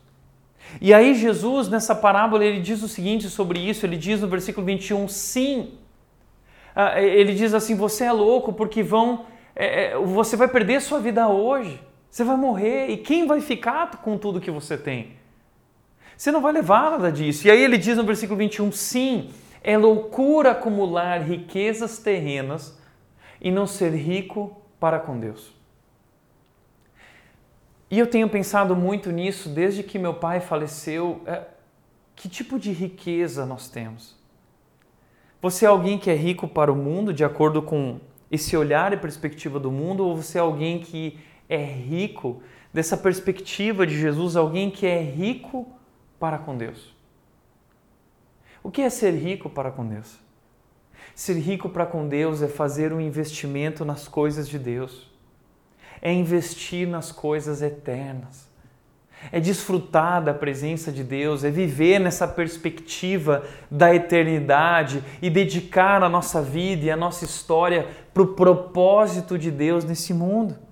E 0.83 0.93
aí, 0.93 1.15
Jesus, 1.15 1.67
nessa 1.71 1.95
parábola, 1.95 2.45
ele 2.45 2.61
diz 2.61 2.83
o 2.83 2.89
seguinte 2.89 3.31
sobre 3.31 3.59
isso: 3.59 3.87
ele 3.87 3.97
diz 3.97 4.21
no 4.21 4.29
versículo 4.29 4.67
21, 4.67 5.09
sim. 5.09 5.79
Ele 6.95 7.33
diz 7.33 7.55
assim: 7.55 7.75
Você 7.77 8.05
é 8.05 8.13
louco 8.13 8.53
porque 8.53 8.83
vão. 8.83 9.25
É, 9.57 9.93
é, 9.93 9.97
você 9.97 10.37
vai 10.37 10.47
perder 10.47 10.83
sua 10.83 11.01
vida 11.01 11.27
hoje, 11.27 11.81
você 12.11 12.23
vai 12.23 12.37
morrer, 12.37 12.89
e 12.91 12.99
quem 12.99 13.27
vai 13.27 13.41
ficar 13.41 13.91
com 14.03 14.19
tudo 14.19 14.43
que 14.43 14.51
você 14.51 14.77
tem? 14.77 15.24
Você 16.17 16.31
não 16.31 16.41
vai 16.41 16.53
levar 16.53 16.91
nada 16.93 17.11
disso. 17.11 17.47
E 17.47 17.51
aí 17.51 17.63
ele 17.63 17.79
diz 17.79 17.97
no 17.97 18.05
versículo 18.05 18.39
21: 18.39 18.71
sim, 18.73 19.31
é 19.63 19.77
loucura 19.77 20.53
acumular 20.53 21.19
riquezas 21.19 21.99
terrenas 21.99 22.79
e 23.41 23.51
não 23.51 23.67
ser 23.67 23.91
rico 23.95 24.57
para 24.79 24.99
com 24.99 25.19
Deus. 25.19 25.53
E 27.91 27.99
eu 27.99 28.07
tenho 28.07 28.29
pensado 28.29 28.75
muito 28.75 29.13
nisso 29.13 29.49
desde 29.49 29.83
que 29.83 29.99
meu 29.99 30.15
pai 30.15 30.41
faleceu. 30.41 31.23
É, 31.27 31.43
que 32.17 32.29
tipo 32.29 32.59
de 32.59 32.73
riqueza 32.73 33.45
nós 33.45 33.69
temos? 33.69 34.17
Você 35.43 35.67
é 35.67 35.69
alguém 35.69 35.99
que 35.99 36.11
é 36.11 36.15
rico 36.15 36.49
para 36.49 36.73
o 36.73 36.77
mundo, 36.77 37.13
de 37.13 37.25
acordo 37.25 37.61
com 37.61 38.01
esse 38.31 38.57
olhar 38.57 38.93
e 38.93 38.97
perspectiva 38.97 39.61
do 39.61 39.71
mundo, 39.71 40.07
ou 40.07 40.17
você 40.17 40.39
é 40.39 40.41
alguém 40.41 40.81
que 40.81 41.19
é 41.49 41.63
rico 41.63 42.43
dessa 42.73 42.97
perspectiva 42.97 43.87
de 43.87 43.99
Jesus, 43.99 44.37
alguém 44.37 44.71
que 44.71 44.87
é 44.87 45.01
rico 45.03 45.69
para 46.25 46.39
com 46.39 46.57
Deus. 46.57 46.91
O 48.63 48.71
que 48.71 48.81
é 48.81 48.89
ser 48.89 49.11
rico 49.11 49.51
para 49.51 49.71
com 49.71 49.87
Deus? 49.87 50.19
Ser 51.15 51.35
rico 51.35 51.69
para 51.69 51.85
com 51.85 52.09
Deus 52.09 52.41
é 52.41 52.49
fazer 52.49 52.95
um 52.95 53.01
investimento 53.01 53.85
nas 53.85 54.09
coisas 54.09 54.49
de 54.49 54.59
Deus, 54.59 55.07
é 56.01 56.11
investir 56.11 56.89
nas 56.89 57.13
coisas 57.13 57.61
eternas, 57.61 58.49
é 59.31 59.39
desfrutar 59.39 60.25
da 60.25 60.33
presença 60.33 60.91
de 60.91 61.05
Deus, 61.05 61.45
é 61.45 61.51
viver 61.51 61.99
nessa 61.99 62.27
perspectiva 62.27 63.45
da 63.71 63.95
eternidade 63.95 65.05
e 65.21 65.29
dedicar 65.29 66.03
a 66.03 66.09
nossa 66.09 66.41
vida 66.41 66.87
e 66.87 66.91
a 66.91 66.97
nossa 66.97 67.27
história 67.27 67.87
para 68.15 68.23
o 68.23 68.29
propósito 68.29 69.39
de 69.39 69.51
Deus 69.51 69.85
nesse 69.85 70.15
mundo. 70.15 70.64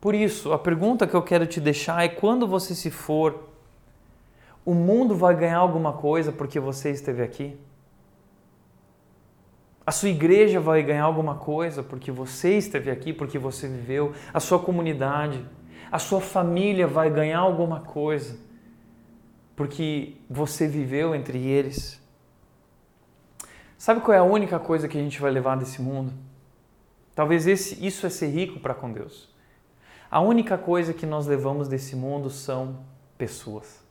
Por 0.00 0.14
isso, 0.14 0.52
a 0.52 0.58
pergunta 0.58 1.06
que 1.06 1.14
eu 1.14 1.22
quero 1.22 1.46
te 1.46 1.60
deixar 1.60 2.04
é: 2.04 2.08
quando 2.08 2.46
você 2.46 2.74
se 2.74 2.90
for, 2.90 3.48
o 4.64 4.74
mundo 4.74 5.14
vai 5.14 5.34
ganhar 5.34 5.58
alguma 5.58 5.92
coisa 5.92 6.30
porque 6.30 6.60
você 6.60 6.90
esteve 6.90 7.22
aqui? 7.22 7.58
A 9.84 9.90
sua 9.90 10.10
igreja 10.10 10.60
vai 10.60 10.82
ganhar 10.82 11.04
alguma 11.04 11.36
coisa 11.36 11.82
porque 11.82 12.12
você 12.12 12.58
esteve 12.58 12.90
aqui, 12.90 13.12
porque 13.12 13.38
você 13.38 13.66
viveu? 13.66 14.12
A 14.34 14.38
sua 14.38 14.58
comunidade, 14.58 15.42
a 15.90 15.98
sua 15.98 16.20
família 16.20 16.86
vai 16.86 17.08
ganhar 17.10 17.38
alguma 17.38 17.80
coisa 17.80 18.38
porque 19.56 20.14
você 20.28 20.68
viveu 20.68 21.14
entre 21.14 21.38
eles? 21.38 22.00
Sabe 23.76 24.00
qual 24.02 24.14
é 24.14 24.18
a 24.18 24.22
única 24.22 24.58
coisa 24.58 24.86
que 24.86 24.98
a 24.98 25.00
gente 25.00 25.20
vai 25.20 25.30
levar 25.30 25.56
desse 25.56 25.80
mundo? 25.80 26.12
Talvez 27.14 27.46
esse, 27.46 27.84
isso 27.84 28.06
é 28.06 28.10
ser 28.10 28.28
rico 28.28 28.60
para 28.60 28.74
com 28.74 28.92
Deus. 28.92 29.28
A 30.10 30.20
única 30.20 30.56
coisa 30.56 30.94
que 30.94 31.04
nós 31.04 31.26
levamos 31.26 31.68
desse 31.68 31.94
mundo 31.94 32.30
são 32.30 32.78
pessoas. 33.18 33.84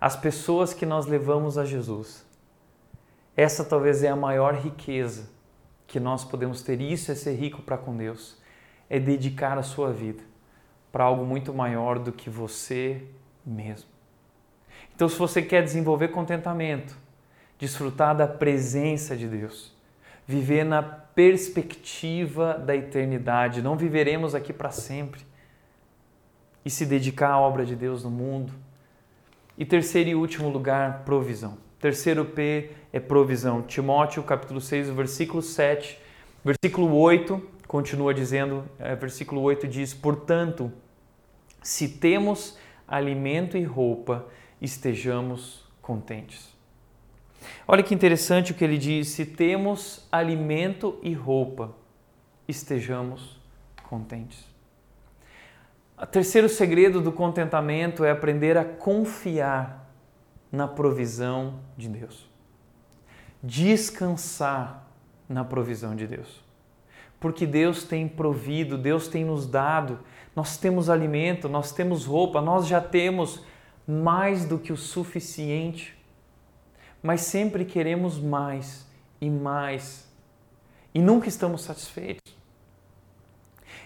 As 0.00 0.16
pessoas 0.16 0.74
que 0.74 0.84
nós 0.84 1.06
levamos 1.06 1.56
a 1.56 1.64
Jesus. 1.64 2.26
Essa 3.36 3.64
talvez 3.64 4.02
é 4.02 4.08
a 4.08 4.16
maior 4.16 4.54
riqueza 4.54 5.30
que 5.86 6.00
nós 6.00 6.24
podemos 6.24 6.62
ter. 6.62 6.80
Isso 6.80 7.12
é 7.12 7.14
ser 7.14 7.34
rico 7.34 7.62
para 7.62 7.78
com 7.78 7.96
Deus. 7.96 8.36
É 8.90 8.98
dedicar 8.98 9.56
a 9.56 9.62
sua 9.62 9.92
vida 9.92 10.22
para 10.90 11.04
algo 11.04 11.24
muito 11.24 11.54
maior 11.54 11.98
do 11.98 12.12
que 12.12 12.28
você 12.28 13.02
mesmo. 13.44 13.88
Então, 14.94 15.08
se 15.08 15.18
você 15.18 15.42
quer 15.42 15.62
desenvolver 15.62 16.08
contentamento, 16.08 16.96
desfrutar 17.58 18.16
da 18.16 18.28
presença 18.28 19.16
de 19.16 19.26
Deus, 19.26 19.72
viver 20.26 20.64
na 20.64 21.03
perspectiva 21.14 22.54
da 22.54 22.74
eternidade. 22.74 23.62
Não 23.62 23.76
viveremos 23.76 24.34
aqui 24.34 24.52
para 24.52 24.70
sempre. 24.70 25.20
E 26.64 26.70
se 26.70 26.86
dedicar 26.86 27.30
à 27.30 27.38
obra 27.38 27.64
de 27.64 27.76
Deus 27.76 28.02
no 28.04 28.10
mundo. 28.10 28.52
E 29.56 29.64
terceiro 29.64 30.10
e 30.10 30.14
último 30.14 30.48
lugar, 30.48 31.04
provisão. 31.04 31.58
Terceiro 31.78 32.24
P 32.24 32.70
é 32.92 32.98
provisão. 32.98 33.62
Timóteo, 33.62 34.22
capítulo 34.22 34.60
6, 34.60 34.88
versículo 34.88 35.42
7, 35.42 35.98
versículo 36.42 36.96
8, 36.96 37.40
continua 37.68 38.14
dizendo, 38.14 38.64
é, 38.78 38.96
versículo 38.96 39.42
8 39.42 39.68
diz: 39.68 39.92
Portanto, 39.92 40.72
se 41.62 41.88
temos 41.88 42.58
alimento 42.88 43.56
e 43.56 43.64
roupa, 43.64 44.26
estejamos 44.60 45.64
contentes. 45.82 46.53
Olha 47.66 47.82
que 47.82 47.94
interessante 47.94 48.52
o 48.52 48.54
que 48.54 48.64
ele 48.64 48.78
diz: 48.78 49.08
se 49.08 49.24
temos 49.24 50.06
alimento 50.10 50.98
e 51.02 51.12
roupa, 51.12 51.74
estejamos 52.46 53.40
contentes. 53.88 54.44
O 55.96 56.06
terceiro 56.06 56.48
segredo 56.48 57.00
do 57.00 57.12
contentamento 57.12 58.04
é 58.04 58.10
aprender 58.10 58.58
a 58.58 58.64
confiar 58.64 59.88
na 60.50 60.66
provisão 60.66 61.60
de 61.76 61.88
Deus. 61.88 62.28
descansar 63.44 64.88
na 65.28 65.44
provisão 65.44 65.94
de 65.94 66.06
Deus. 66.06 66.42
Porque 67.20 67.46
Deus 67.46 67.84
tem 67.84 68.08
provido, 68.08 68.78
Deus 68.78 69.06
tem 69.06 69.24
nos 69.24 69.46
dado, 69.46 70.00
nós 70.34 70.56
temos 70.56 70.88
alimento, 70.88 71.48
nós 71.48 71.70
temos 71.70 72.06
roupa, 72.06 72.40
nós 72.40 72.66
já 72.66 72.80
temos 72.80 73.44
mais 73.86 74.46
do 74.46 74.58
que 74.58 74.72
o 74.72 74.76
suficiente. 74.76 75.96
Mas 77.04 77.20
sempre 77.20 77.66
queremos 77.66 78.18
mais 78.18 78.86
e 79.20 79.28
mais 79.28 80.10
e 80.94 81.02
nunca 81.02 81.28
estamos 81.28 81.62
satisfeitos. 81.62 82.34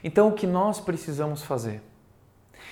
Então, 0.05 0.29
o 0.29 0.33
que 0.33 0.47
nós 0.47 0.79
precisamos 0.79 1.43
fazer? 1.43 1.83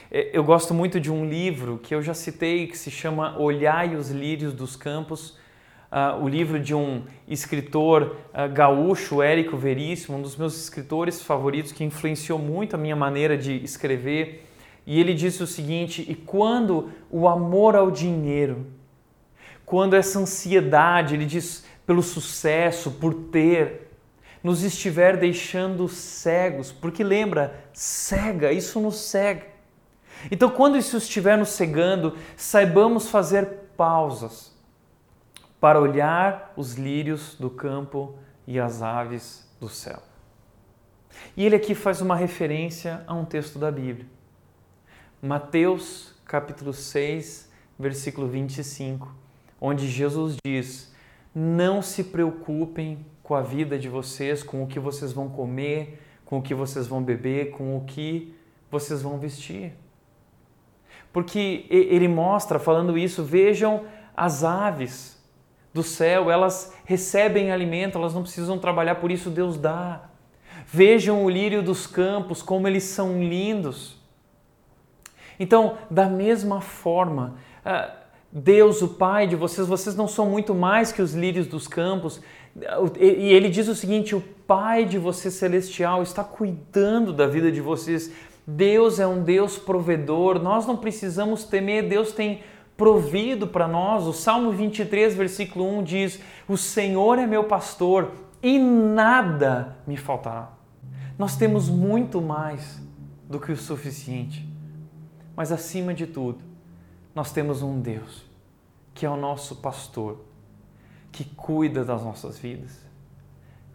É, 0.09 0.31
eu 0.33 0.45
gosto 0.45 0.73
muito 0.73 1.01
de 1.01 1.11
um 1.11 1.29
livro 1.29 1.79
que 1.83 1.93
eu 1.93 2.01
já 2.01 2.15
citei 2.15 2.69
que 2.69 2.79
se 2.79 2.93
chama 2.93 3.37
Olhai 3.37 3.97
os 3.97 4.11
Lírios 4.11 4.53
dos 4.53 4.77
Campos, 4.77 5.31
uh, 5.91 6.23
o 6.23 6.29
livro 6.29 6.61
de 6.61 6.77
um 6.77 7.03
escritor 7.27 8.17
uh, 8.33 8.49
gaúcho, 8.53 9.21
Érico 9.21 9.57
Veríssimo, 9.57 10.17
um 10.17 10.23
dos 10.23 10.37
meus 10.37 10.57
escritores 10.57 11.21
favoritos 11.21 11.73
que 11.73 11.83
influenciou 11.83 12.39
muito 12.39 12.77
a 12.77 12.79
minha 12.79 12.95
maneira 12.95 13.37
de 13.37 13.57
escrever. 13.65 14.47
E 14.87 15.01
ele 15.01 15.13
disse 15.13 15.43
o 15.43 15.47
seguinte: 15.47 16.07
e 16.09 16.15
quando 16.15 16.93
o 17.11 17.27
amor 17.27 17.75
ao 17.75 17.91
dinheiro, 17.91 18.65
quando 19.67 19.95
essa 19.95 20.21
ansiedade, 20.21 21.15
ele 21.15 21.27
diz, 21.27 21.65
pelo 21.85 22.03
sucesso, 22.03 22.93
por 22.93 23.13
ter, 23.13 23.91
nos 24.43 24.63
estiver 24.63 25.17
deixando 25.17 25.89
cegos, 25.89 26.71
porque 26.71 27.03
lembra, 27.03 27.69
cega, 27.73 28.53
isso 28.53 28.81
nos 28.81 28.97
cega. 28.97 29.45
Então, 30.31 30.49
quando 30.49 30.79
isso 30.79 30.97
estiver 30.97 31.37
nos 31.37 31.51
cegando, 31.51 32.17
saibamos 32.37 33.09
fazer 33.09 33.45
pausas 33.77 34.57
para 35.61 35.81
olhar 35.81 36.53
os 36.57 36.75
lírios 36.75 37.35
do 37.35 37.51
campo 37.51 38.15
e 38.47 38.61
as 38.61 38.83
aves 38.83 39.53
do 39.61 39.69
céu. 39.69 40.01
E 41.37 41.45
ele 41.45 41.57
aqui 41.57 41.75
faz 41.75 42.01
uma 42.01 42.15
referência 42.15 43.03
a 43.07 43.15
um 43.15 43.25
texto 43.25 43.59
da 43.59 43.71
Bíblia. 43.71 44.07
Mateus 45.21 46.15
capítulo 46.25 46.73
6, 46.73 47.51
versículo 47.79 48.29
25, 48.29 49.26
onde 49.67 49.89
Jesus 49.89 50.37
diz: 50.47 50.95
Não 51.35 51.83
se 51.83 52.05
preocupem 52.05 53.05
com 53.23 53.35
a 53.35 53.43
vida 53.43 53.79
de 53.79 53.89
vocês, 53.89 54.43
com 54.43 54.63
o 54.63 54.67
que 54.67 54.79
vocês 54.79 55.13
vão 55.13 55.29
comer, 55.29 56.01
com 56.25 56.39
o 56.39 56.43
que 56.43 56.55
vocês 56.55 56.87
vão 56.87 57.03
beber, 57.03 57.51
com 57.51 57.77
o 57.77 57.85
que 57.85 58.35
vocês 58.71 59.03
vão 59.03 59.19
vestir. 59.19 59.73
Porque 61.13 61.67
ele 61.71 62.09
mostra, 62.09 62.59
falando 62.59 62.97
isso, 62.97 63.25
vejam 63.25 63.85
as 64.17 64.45
aves 64.45 65.17
do 65.75 65.83
céu, 65.83 66.31
elas 66.31 66.75
recebem 66.85 67.51
alimento, 67.51 67.99
elas 67.99 68.15
não 68.15 68.23
precisam 68.23 68.59
trabalhar, 68.59 68.97
por 68.97 69.11
isso 69.11 69.31
Deus 69.31 69.59
dá. 69.59 70.09
Vejam 70.67 71.25
o 71.25 71.31
lírio 71.31 71.63
dos 71.63 71.87
campos, 71.87 72.43
como 72.43 72.67
eles 72.69 72.85
são 72.85 73.23
lindos. 73.23 74.01
Então, 75.39 75.79
da 75.91 76.09
mesma 76.09 76.61
forma, 76.61 77.37
ah, 77.65 77.95
Deus, 78.39 78.83
o 78.83 78.89
Pai 78.89 79.27
de 79.27 79.35
vocês, 79.35 79.67
vocês 79.67 79.97
não 79.97 80.07
são 80.07 80.29
muito 80.29 80.55
mais 80.55 80.93
que 80.93 81.01
os 81.01 81.15
lírios 81.15 81.47
dos 81.47 81.67
campos. 81.67 82.21
E 83.01 83.33
ele 83.33 83.49
diz 83.49 83.67
o 83.67 83.75
seguinte: 83.75 84.15
o 84.15 84.21
Pai 84.47 84.85
de 84.85 84.99
você 84.99 85.31
celestial 85.31 86.03
está 86.03 86.23
cuidando 86.23 87.15
da 87.15 87.27
vida 87.27 87.51
de 87.51 87.63
vocês. 87.63 88.13
Deus 88.47 89.01
é 89.01 89.07
um 89.07 89.23
Deus 89.23 89.57
provedor, 89.57 90.39
nós 90.39 90.67
não 90.67 90.77
precisamos 90.77 91.45
temer, 91.45 91.89
Deus 91.89 92.13
tem 92.13 92.43
provido 92.77 93.47
para 93.49 93.67
nós. 93.67 94.07
O 94.07 94.13
Salmo 94.13 94.53
23, 94.53 95.15
versículo 95.15 95.67
1 95.79 95.83
diz: 95.83 96.21
O 96.47 96.59
Senhor 96.59 97.19
é 97.19 97.27
meu 97.27 97.45
pastor 97.45 98.13
e 98.43 98.59
nada 98.59 99.79
me 99.87 99.97
faltará. 99.97 100.53
Nós 101.19 101.39
temos 101.39 101.71
muito 101.71 102.21
mais 102.21 102.83
do 103.27 103.41
que 103.41 103.51
o 103.51 103.57
suficiente, 103.57 104.47
mas 105.35 105.51
acima 105.51 105.95
de 105.95 106.07
tudo, 106.07 106.45
nós 107.15 107.33
temos 107.33 107.63
um 107.63 107.81
Deus 107.81 108.26
que 108.97 109.05
é 109.05 109.11
o 109.11 109.17
nosso 109.17 109.57
pastor 109.57 110.25
que 111.13 111.25
cuida 111.25 111.85
das 111.85 112.03
nossas 112.03 112.39
vidas, 112.39 112.81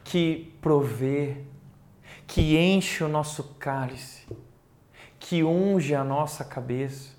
que 0.04 0.54
provê, 0.60 1.38
que 2.26 2.58
enche 2.58 3.04
o 3.04 3.08
nosso 3.08 3.56
cálice, 3.60 4.28
que 5.20 5.44
unge 5.44 5.94
a 5.94 6.04
nossa 6.04 6.44
cabeça. 6.44 7.12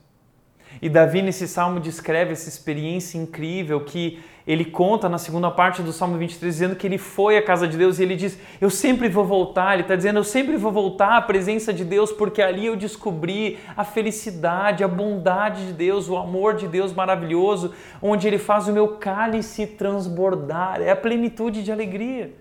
E 0.81 0.89
Davi, 0.89 1.23
nesse 1.23 1.47
salmo, 1.47 1.79
descreve 1.79 2.33
essa 2.33 2.49
experiência 2.49 3.19
incrível 3.19 3.85
que 3.85 4.23
ele 4.47 4.65
conta 4.65 5.09
na 5.09 5.19
segunda 5.19 5.51
parte 5.51 5.83
do 5.83 5.93
Salmo 5.93 6.19
23, 6.19 6.53
dizendo 6.53 6.75
que 6.75 6.87
ele 6.87 6.99
foi 6.99 7.37
à 7.37 7.43
casa 7.43 7.69
de 7.69 7.77
Deus 7.77 7.99
e 7.99 8.03
ele 8.03 8.17
diz: 8.17 8.37
Eu 8.61 8.71
sempre 8.71 9.09
vou 9.09 9.25
voltar. 9.25 9.75
Ele 9.75 9.83
está 9.83 9.95
dizendo: 9.95 10.19
Eu 10.19 10.25
sempre 10.25 10.57
vou 10.57 10.73
voltar 10.73 11.17
à 11.17 11.23
presença 11.23 11.73
de 11.73 11.85
Deus, 11.85 12.11
porque 12.11 12.43
ali 12.43 12.67
eu 12.67 12.77
descobri 12.77 13.59
a 13.77 13.85
felicidade, 13.85 14.83
a 14.83 14.89
bondade 14.89 15.67
de 15.67 15.73
Deus, 15.73 16.09
o 16.09 16.17
amor 16.17 16.55
de 16.55 16.67
Deus 16.67 16.93
maravilhoso, 16.93 17.73
onde 18.01 18.27
ele 18.27 18.39
faz 18.39 18.67
o 18.67 18.73
meu 18.73 18.97
cálice 18.97 19.67
transbordar. 19.67 20.81
É 20.81 20.91
a 20.91 20.97
plenitude 20.97 21.63
de 21.63 21.71
alegria. 21.71 22.35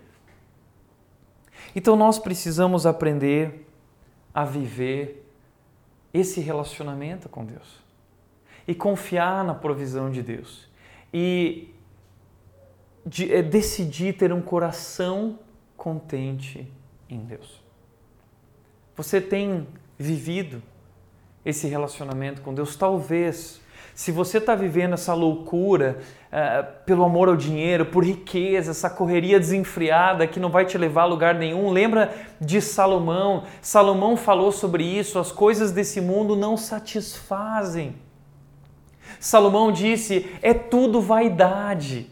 Então 1.75 1.95
nós 1.95 2.17
precisamos 2.17 2.85
aprender 2.87 3.67
a 4.33 4.43
viver 4.43 5.23
esse 6.11 6.41
relacionamento 6.41 7.29
com 7.29 7.45
Deus 7.45 7.79
e 8.67 8.73
confiar 8.73 9.43
na 9.43 9.53
provisão 9.53 10.09
de 10.09 10.21
Deus. 10.21 10.67
E 11.13 11.69
de, 13.05 13.31
é 13.33 13.41
decidir 13.41 14.13
ter 14.13 14.31
um 14.31 14.41
coração 14.41 15.39
contente 15.75 16.67
em 17.09 17.19
Deus. 17.19 17.61
Você 18.95 19.19
tem 19.19 19.67
vivido 19.97 20.61
esse 21.43 21.67
relacionamento 21.67 22.41
com 22.41 22.53
Deus? 22.53 22.75
Talvez, 22.75 23.59
se 23.95 24.11
você 24.11 24.37
está 24.37 24.53
vivendo 24.53 24.93
essa 24.93 25.13
loucura 25.13 25.99
uh, 26.27 26.85
pelo 26.85 27.03
amor 27.03 27.27
ao 27.29 27.35
dinheiro, 27.35 27.85
por 27.87 28.05
riqueza, 28.05 28.71
essa 28.71 28.89
correria 28.89 29.39
desenfreada 29.39 30.27
que 30.27 30.39
não 30.39 30.49
vai 30.49 30.65
te 30.65 30.77
levar 30.77 31.03
a 31.03 31.05
lugar 31.05 31.35
nenhum, 31.35 31.71
lembra 31.71 32.13
de 32.39 32.61
Salomão? 32.61 33.45
Salomão 33.61 34.15
falou 34.15 34.51
sobre 34.51 34.83
isso: 34.83 35.17
as 35.17 35.31
coisas 35.31 35.71
desse 35.71 35.99
mundo 35.99 36.35
não 36.35 36.55
satisfazem. 36.55 37.95
Salomão 39.19 39.71
disse: 39.71 40.29
é 40.41 40.53
tudo 40.53 41.01
vaidade. 41.01 42.09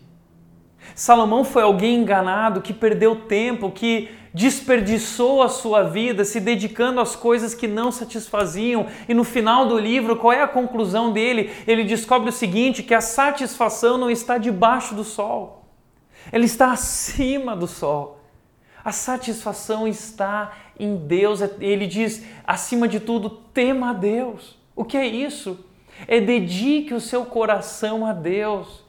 Salomão 0.95 1.43
foi 1.43 1.63
alguém 1.63 1.97
enganado 1.97 2.61
que 2.61 2.73
perdeu 2.73 3.15
tempo, 3.15 3.71
que 3.71 4.09
desperdiçou 4.33 5.41
a 5.41 5.49
sua 5.49 5.83
vida 5.83 6.23
se 6.23 6.39
dedicando 6.39 6.99
às 6.99 7.15
coisas 7.15 7.53
que 7.53 7.67
não 7.67 7.91
satisfaziam. 7.91 8.87
E 9.07 9.13
no 9.13 9.23
final 9.23 9.67
do 9.67 9.77
livro, 9.77 10.15
qual 10.15 10.33
é 10.33 10.41
a 10.41 10.47
conclusão 10.47 11.11
dele? 11.11 11.51
Ele 11.67 11.83
descobre 11.83 12.29
o 12.29 12.33
seguinte: 12.33 12.83
que 12.83 12.93
a 12.93 13.01
satisfação 13.01 13.97
não 13.97 14.09
está 14.09 14.37
debaixo 14.37 14.93
do 14.93 15.03
sol, 15.03 15.65
ela 16.31 16.45
está 16.45 16.71
acima 16.71 17.55
do 17.55 17.67
sol. 17.67 18.19
A 18.83 18.91
satisfação 18.91 19.87
está 19.87 20.53
em 20.79 20.95
Deus. 20.95 21.41
Ele 21.59 21.85
diz, 21.85 22.23
acima 22.45 22.87
de 22.87 22.99
tudo, 22.99 23.29
tema 23.29 23.89
a 23.89 23.93
Deus. 23.93 24.57
O 24.75 24.85
que 24.85 24.97
é 24.97 25.05
isso? 25.05 25.65
É 26.07 26.21
dedique 26.21 26.93
o 26.93 27.01
seu 27.01 27.25
coração 27.25 28.05
a 28.05 28.13
Deus. 28.13 28.83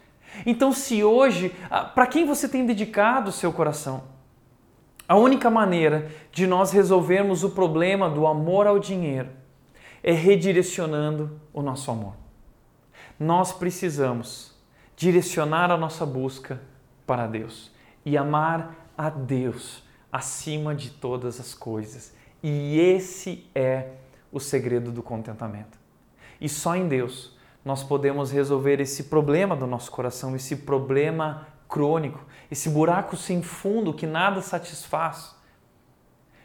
Então, 0.47 0.73
se 0.73 1.03
hoje, 1.03 1.55
ah, 1.71 1.85
para 1.85 2.07
quem 2.07 2.25
você 2.25 2.49
tem 2.49 2.65
dedicado 2.65 3.31
o 3.31 3.33
seu 3.33 3.53
coração? 3.53 4.05
A 5.09 5.17
única 5.17 5.51
maneira 5.51 6.11
de 6.31 6.47
nós 6.47 6.71
resolvermos 6.71 7.43
o 7.43 7.51
problema 7.51 8.09
do 8.09 8.27
amor 8.27 8.67
ao 8.67 8.79
dinheiro 8.79 9.29
é 10.03 10.13
redirecionando 10.13 11.41
o 11.53 11.63
nosso 11.63 11.91
amor. 11.91 12.15
Nós 13.19 13.53
precisamos 13.53 14.55
direcionar 14.97 15.71
a 15.71 15.77
nossa 15.77 16.07
busca 16.07 16.61
para 17.07 17.27
Deus 17.27 17.73
e 18.05 18.17
amar 18.17 18.75
a 18.97 19.11
Deus 19.11 19.83
acima 20.13 20.75
de 20.75 20.91
todas 20.91 21.41
as 21.41 21.55
coisas. 21.55 22.15
E 22.43 22.79
esse 22.79 23.47
é 23.55 23.89
o 24.31 24.39
segredo 24.39 24.93
do 24.93 25.03
contentamento. 25.03 25.79
E 26.41 26.49
só 26.49 26.77
em 26.77 26.87
Deus 26.87 27.37
nós 27.65 27.83
podemos 27.83 28.31
resolver 28.31 28.81
esse 28.81 29.05
problema 29.05 29.55
do 29.55 29.67
nosso 29.67 29.91
coração, 29.91 30.35
esse 30.35 30.57
problema 30.57 31.47
crônico, 31.69 32.25
esse 32.51 32.69
buraco 32.69 33.17
sem 33.17 33.43
fundo 33.43 33.95
que 33.95 34.07
nada 34.07 34.41
satisfaz. 34.41 35.35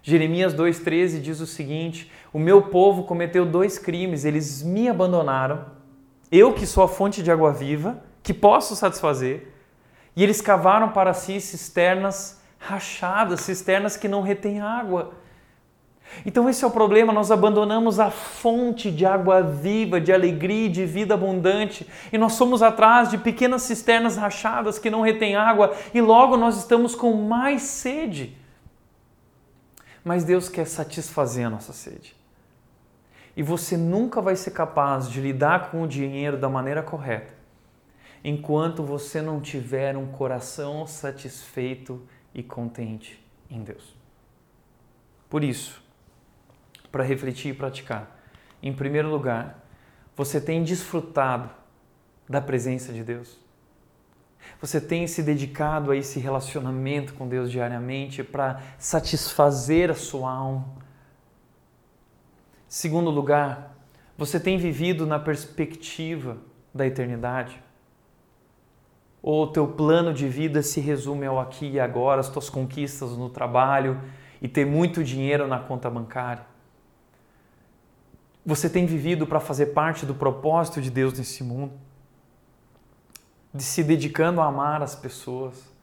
Jeremias 0.03 0.53
2,13 0.53 1.20
diz 1.20 1.39
o 1.39 1.47
seguinte: 1.47 2.11
O 2.32 2.38
meu 2.38 2.63
povo 2.63 3.03
cometeu 3.03 3.45
dois 3.45 3.80
crimes, 3.80 4.24
eles 4.24 4.61
me 4.61 4.88
abandonaram, 4.88 5.66
eu 6.32 6.53
que 6.53 6.68
sou 6.68 6.84
a 6.84 6.88
fonte 6.88 7.24
de 7.24 7.32
água 7.32 7.51
viva, 7.51 8.03
que 8.22 8.34
posso 8.34 8.76
satisfazer, 8.76 9.53
e 10.16 10.24
eles 10.24 10.41
cavaram 10.41 10.89
para 10.89 11.13
si 11.13 11.41
cisternas 11.41 12.41
rachadas, 12.59 13.41
cisternas 13.41 13.95
que 13.97 14.07
não 14.07 14.22
retêm 14.22 14.59
água. 14.59 15.13
Então, 16.24 16.47
esse 16.47 16.63
é 16.63 16.68
o 16.68 16.72
problema. 16.72 17.11
Nós 17.11 17.32
abandonamos 17.32 17.99
a 17.99 18.11
fonte 18.11 18.91
de 18.91 19.05
água 19.05 19.41
viva, 19.41 19.99
de 19.99 20.13
alegria, 20.13 20.70
de 20.70 20.86
vida 20.86 21.16
abundante, 21.16 21.88
e 22.13 22.18
nós 22.18 22.34
somos 22.34 22.61
atrás 22.61 23.09
de 23.09 23.18
pequenas 23.18 23.63
cisternas 23.63 24.18
rachadas 24.18 24.78
que 24.78 24.91
não 24.91 25.01
retêm 25.01 25.36
água, 25.36 25.76
e 25.93 25.99
logo 26.01 26.38
nós 26.38 26.57
estamos 26.57 26.93
com 26.93 27.13
mais 27.13 27.63
sede. 27.63 28.38
Mas 30.03 30.24
Deus 30.24 30.47
quer 30.47 30.68
satisfazer 30.68 31.47
a 31.47 31.49
nossa 31.49 31.74
sede. 31.74 32.16
E 33.36 33.41
você 33.41 33.76
nunca 33.76 34.22
vai 34.22 34.36
ser 34.36 34.51
capaz 34.51 35.09
de 35.09 35.20
lidar 35.20 35.72
com 35.72 35.82
o 35.82 35.88
dinheiro 35.88 36.38
da 36.38 36.47
maneira 36.47 36.84
correta 36.84 37.36
enquanto 38.28 38.84
você 38.84 39.22
não 39.22 39.39
tiver 39.39 39.95
um 39.95 40.07
coração 40.07 40.88
satisfeito 40.88 42.01
e 42.34 42.41
contente 42.41 43.24
em 43.47 43.61
Deus. 43.61 43.95
Por 45.30 45.43
isso, 45.43 45.80
para 46.96 47.04
refletir 47.04 47.50
e 47.50 47.54
praticar, 47.54 48.18
em 48.64 48.72
primeiro 48.72 49.10
lugar, 49.10 49.62
você 50.16 50.39
tem 50.39 50.64
desfrutado 50.64 51.50
da 52.30 52.39
presença 52.39 52.93
de 52.93 53.04
Deus? 53.04 53.38
Você 54.62 54.80
tem 54.80 55.06
se 55.06 55.22
dedicado 55.22 55.91
a 55.91 55.98
esse 55.98 56.22
relacionamento 56.22 57.14
com 57.14 57.28
Deus 57.28 57.52
diariamente 57.52 58.24
para 58.24 58.62
satisfazer 58.80 59.91
a 59.91 59.93
sua 59.93 60.32
alma? 60.32 60.70
Segundo 62.66 63.10
lugar, 63.10 63.76
você 64.18 64.39
tem 64.39 64.58
vivido 64.58 65.06
na 65.06 65.20
perspectiva 65.20 66.38
da 66.74 66.88
eternidade? 66.88 67.62
Ou 69.22 69.43
o 69.43 69.48
teu 69.48 69.68
plano 69.68 70.14
de 70.14 70.30
vida 70.30 70.62
se 70.62 70.80
resume 70.80 71.26
ao 71.26 71.41
aqui 71.41 71.72
e 71.72 71.78
agora, 71.78 72.22
as 72.22 72.30
tuas 72.30 72.50
conquistas 72.50 73.18
no 73.18 73.30
trabalho 73.30 74.00
e 74.41 74.48
ter 74.48 74.66
muito 74.66 75.04
dinheiro 75.04 75.46
na 75.46 75.60
conta 75.60 75.89
bancária? 75.89 76.55
Você 78.46 78.70
tem 78.70 78.86
vivido 78.86 79.26
para 79.26 79.39
fazer 79.39 79.68
parte 79.68 80.06
do 80.06 80.14
propósito 80.14 80.80
de 80.80 80.91
Deus 80.91 81.18
nesse 81.18 81.43
mundo? 81.43 81.74
De 83.52 83.64
se 83.64 83.84
dedicando 83.84 84.39
a 84.39 84.46
amar 84.46 84.84
as 84.84 84.93
pessoas, 84.93 85.74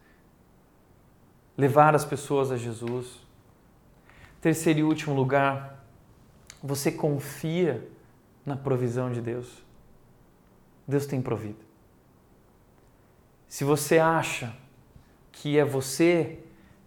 levar 1.57 1.95
as 1.95 2.05
pessoas 2.05 2.53
a 2.53 2.57
Jesus? 2.57 3.21
Terceiro 4.41 4.79
e 4.79 4.83
último 4.85 5.15
lugar, 5.15 5.85
você 6.63 6.93
confia 6.93 7.89
na 8.47 8.57
provisão 8.57 9.11
de 9.11 9.21
Deus? 9.21 9.63
Deus 10.87 11.07
tem 11.07 11.21
provido. 11.21 11.65
Se 13.49 13.65
você 13.65 13.99
acha 13.99 14.55
que 15.33 15.59
é 15.59 15.65
você 15.65 16.39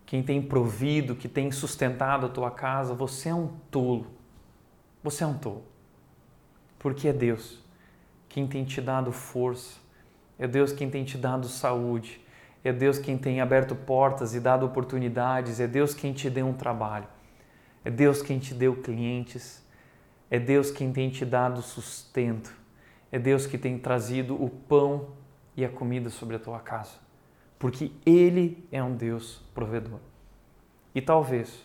quem 0.06 0.24
tem 0.24 0.42
provido, 0.42 1.16
que 1.16 1.28
tem 1.28 1.52
sustentado 1.52 2.28
a 2.28 2.30
tua 2.30 2.52
casa, 2.52 2.94
você 2.94 3.30
é 3.30 3.36
um 3.36 3.48
tolo. 3.70 4.14
Você 5.06 5.24
é 5.24 5.28
um 5.28 5.38
tolo. 5.38 5.64
Porque 6.80 7.08
é 7.08 7.14
Deus 7.14 7.64
quem 8.28 8.47
tem 8.47 8.66
te 8.66 8.82
dado 8.82 9.12
força, 9.12 9.78
é 10.38 10.47
Deus 10.47 10.74
quem 10.74 10.89
tem 10.89 11.06
te 11.06 11.16
dado 11.16 11.47
saúde, 11.47 12.20
é 12.64 12.74
Deus 12.74 12.97
quem 12.97 13.16
tem 13.16 13.39
aberto 13.39 13.76
portas 13.76 14.34
e 14.34 14.39
dado 14.39 14.66
oportunidades, 14.66 15.60
é 15.60 15.68
Deus 15.68 15.93
quem 15.93 16.12
te 16.12 16.28
deu 16.28 16.47
um 16.47 16.53
trabalho, 16.53 17.08
é 17.84 17.91
Deus 17.91 18.24
quem 18.24 18.39
te 18.39 18.56
deu 18.56 18.78
clientes, 18.82 19.64
é 20.30 20.39
Deus 20.39 20.72
quem 20.72 20.91
tem 20.91 21.12
te 21.12 21.24
dado 21.24 21.62
sustento, 21.62 22.51
é 23.12 23.20
Deus 23.20 23.45
que 23.45 23.60
tem 23.60 23.78
trazido 23.78 24.34
o 24.34 24.49
pão 24.49 25.10
e 25.56 25.64
a 25.64 25.70
comida 25.70 26.10
sobre 26.10 26.36
a 26.36 26.39
tua 26.39 26.60
casa, 26.60 26.97
porque 27.60 27.91
Ele 28.03 28.68
é 28.72 28.84
um 28.84 28.95
Deus 28.95 29.39
provedor. 29.53 29.99
E 30.95 30.99
talvez 30.99 31.64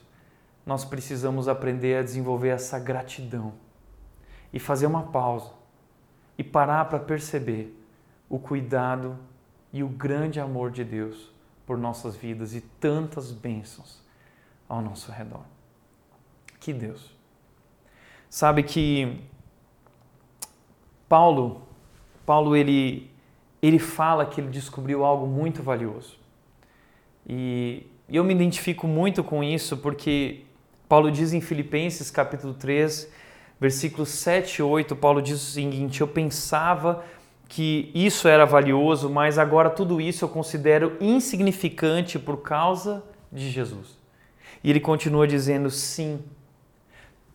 nós 0.65 0.85
precisamos 0.85 1.49
aprender 1.49 1.97
a 1.99 2.03
desenvolver 2.03 2.51
essa 2.51 2.79
gratidão 2.79 3.53
e 4.53 4.59
fazer 4.59 4.87
uma 4.87 5.05
pausa 5.05 5.53
e 6.37 6.45
parar 6.45 6.87
para 6.87 6.99
perceber 6.99 7.77
o 8.29 8.39
cuidado 8.39 9.19
e 9.73 9.83
o 9.83 9.89
grande 9.89 10.41
amor 10.41 10.71
de 10.71 10.85
Deus 10.85 11.31
por 11.67 11.77
nossas 11.79 12.17
vidas 12.17 12.55
e 12.55 12.61
tantas 12.61 13.31
bênçãos 13.31 14.03
ao 14.69 14.81
nosso 14.81 15.13
redor. 15.13 15.45
Que 16.59 16.73
Deus. 16.73 17.15
Sabe 18.29 18.63
que 18.63 19.21
Paulo, 21.09 21.63
Paulo 22.25 22.55
ele 22.55 23.11
ele 23.63 23.79
fala 23.79 24.25
que 24.25 24.41
ele 24.41 24.49
descobriu 24.49 25.05
algo 25.05 25.27
muito 25.27 25.63
valioso. 25.63 26.19
E 27.29 27.87
eu 28.09 28.25
me 28.25 28.33
identifico 28.35 28.87
muito 28.87 29.23
com 29.23 29.45
isso 29.45 29.77
porque 29.77 30.45
Paulo 30.91 31.09
diz 31.09 31.33
em 31.33 31.41
Filipenses 31.41 32.11
capítulo 32.11 32.53
3, 32.53 33.09
versículos 33.61 34.09
7 34.09 34.57
e 34.57 34.63
8, 34.65 34.97
Paulo 34.97 35.23
diz 35.23 35.41
o 35.41 35.53
seguinte: 35.53 36.01
Eu 36.01 36.09
pensava 36.09 37.05
que 37.49 37.93
isso 37.95 38.27
era 38.27 38.45
valioso, 38.45 39.09
mas 39.09 39.39
agora 39.39 39.71
tudo 39.71 40.01
isso 40.01 40.25
eu 40.25 40.29
considero 40.29 40.97
insignificante 41.01 42.19
por 42.19 42.39
causa 42.39 43.05
de 43.31 43.49
Jesus. 43.49 43.97
E 44.65 44.69
ele 44.69 44.81
continua 44.81 45.29
dizendo: 45.29 45.71
sim, 45.71 46.25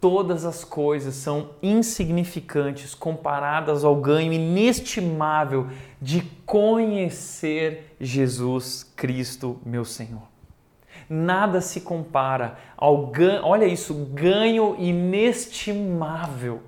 todas 0.02 0.44
as 0.44 0.66
coisas 0.66 1.16
são 1.16 1.52
insignificantes 1.64 2.94
comparadas 2.94 3.86
ao 3.86 3.96
ganho 3.96 4.34
inestimável 4.34 5.70
de 6.02 6.24
conhecer 6.46 7.96
Jesus 8.02 8.84
Cristo, 8.98 9.62
meu 9.66 9.86
Senhor. 9.86 10.35
Nada 11.10 11.62
se 11.62 11.82
compara 11.82 12.58
ao 12.76 13.08
ganho, 13.08 13.44
olha 13.44 13.66
isso, 13.66 13.94
ganho 13.94 14.76
inestimável. 14.80 16.64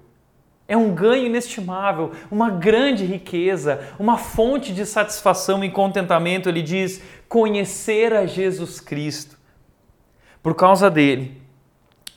É 0.67 0.75
um 0.75 0.93
ganho 0.93 1.25
inestimável, 1.25 2.11
uma 2.29 2.49
grande 2.49 3.05
riqueza, 3.05 3.93
uma 3.97 4.17
fonte 4.17 4.73
de 4.73 4.85
satisfação 4.85 5.63
e 5.63 5.71
contentamento. 5.71 6.49
Ele 6.49 6.61
diz: 6.61 7.01
conhecer 7.27 8.13
a 8.13 8.25
Jesus 8.25 8.79
Cristo. 8.79 9.37
Por 10.43 10.53
causa 10.55 10.89
dele, 10.89 11.41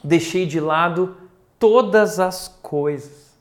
deixei 0.03 0.45
de 0.45 0.59
lado 0.59 1.17
todas 1.57 2.19
as 2.19 2.47
coisas 2.47 3.31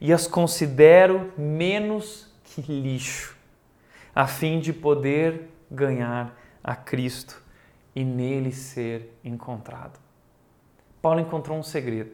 e 0.00 0.12
as 0.12 0.26
considero 0.26 1.32
menos 1.36 2.28
que 2.44 2.60
lixo, 2.60 3.36
a 4.14 4.26
fim 4.26 4.60
de 4.60 4.72
poder 4.72 5.50
ganhar 5.70 6.38
a 6.62 6.76
Cristo 6.76 7.43
e 7.94 8.04
nele 8.04 8.52
ser 8.52 9.18
encontrado. 9.24 9.98
Paulo 11.00 11.20
encontrou 11.20 11.58
um 11.58 11.62
segredo, 11.62 12.12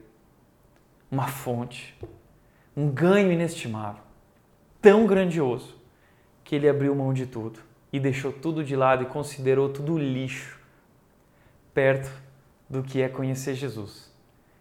uma 1.10 1.28
fonte, 1.28 1.96
um 2.76 2.90
ganho 2.90 3.32
inestimável, 3.32 4.02
tão 4.80 5.06
grandioso, 5.06 5.78
que 6.42 6.54
ele 6.54 6.68
abriu 6.68 6.94
mão 6.94 7.12
de 7.12 7.26
tudo 7.26 7.60
e 7.92 8.00
deixou 8.00 8.32
tudo 8.32 8.64
de 8.64 8.74
lado 8.74 9.04
e 9.04 9.06
considerou 9.06 9.68
tudo 9.68 9.96
lixo 9.96 10.58
perto 11.72 12.10
do 12.68 12.82
que 12.82 13.00
é 13.00 13.08
conhecer 13.08 13.54
Jesus 13.54 14.12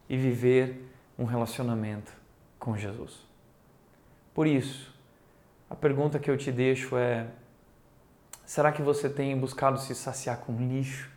e 0.07 0.17
viver 0.17 0.87
um 1.17 1.25
relacionamento 1.25 2.13
com 2.57 2.77
Jesus. 2.77 3.27
Por 4.33 4.47
isso, 4.47 4.93
a 5.69 5.75
pergunta 5.75 6.17
que 6.17 6.29
eu 6.29 6.37
te 6.37 6.51
deixo 6.51 6.97
é: 6.97 7.27
será 8.49 8.71
que 8.71 8.81
você 8.81 9.07
tem 9.07 9.37
buscado 9.37 9.79
se 9.79 9.93
saciar 9.93 10.37
com 10.37 10.55
lixo? 10.55 11.07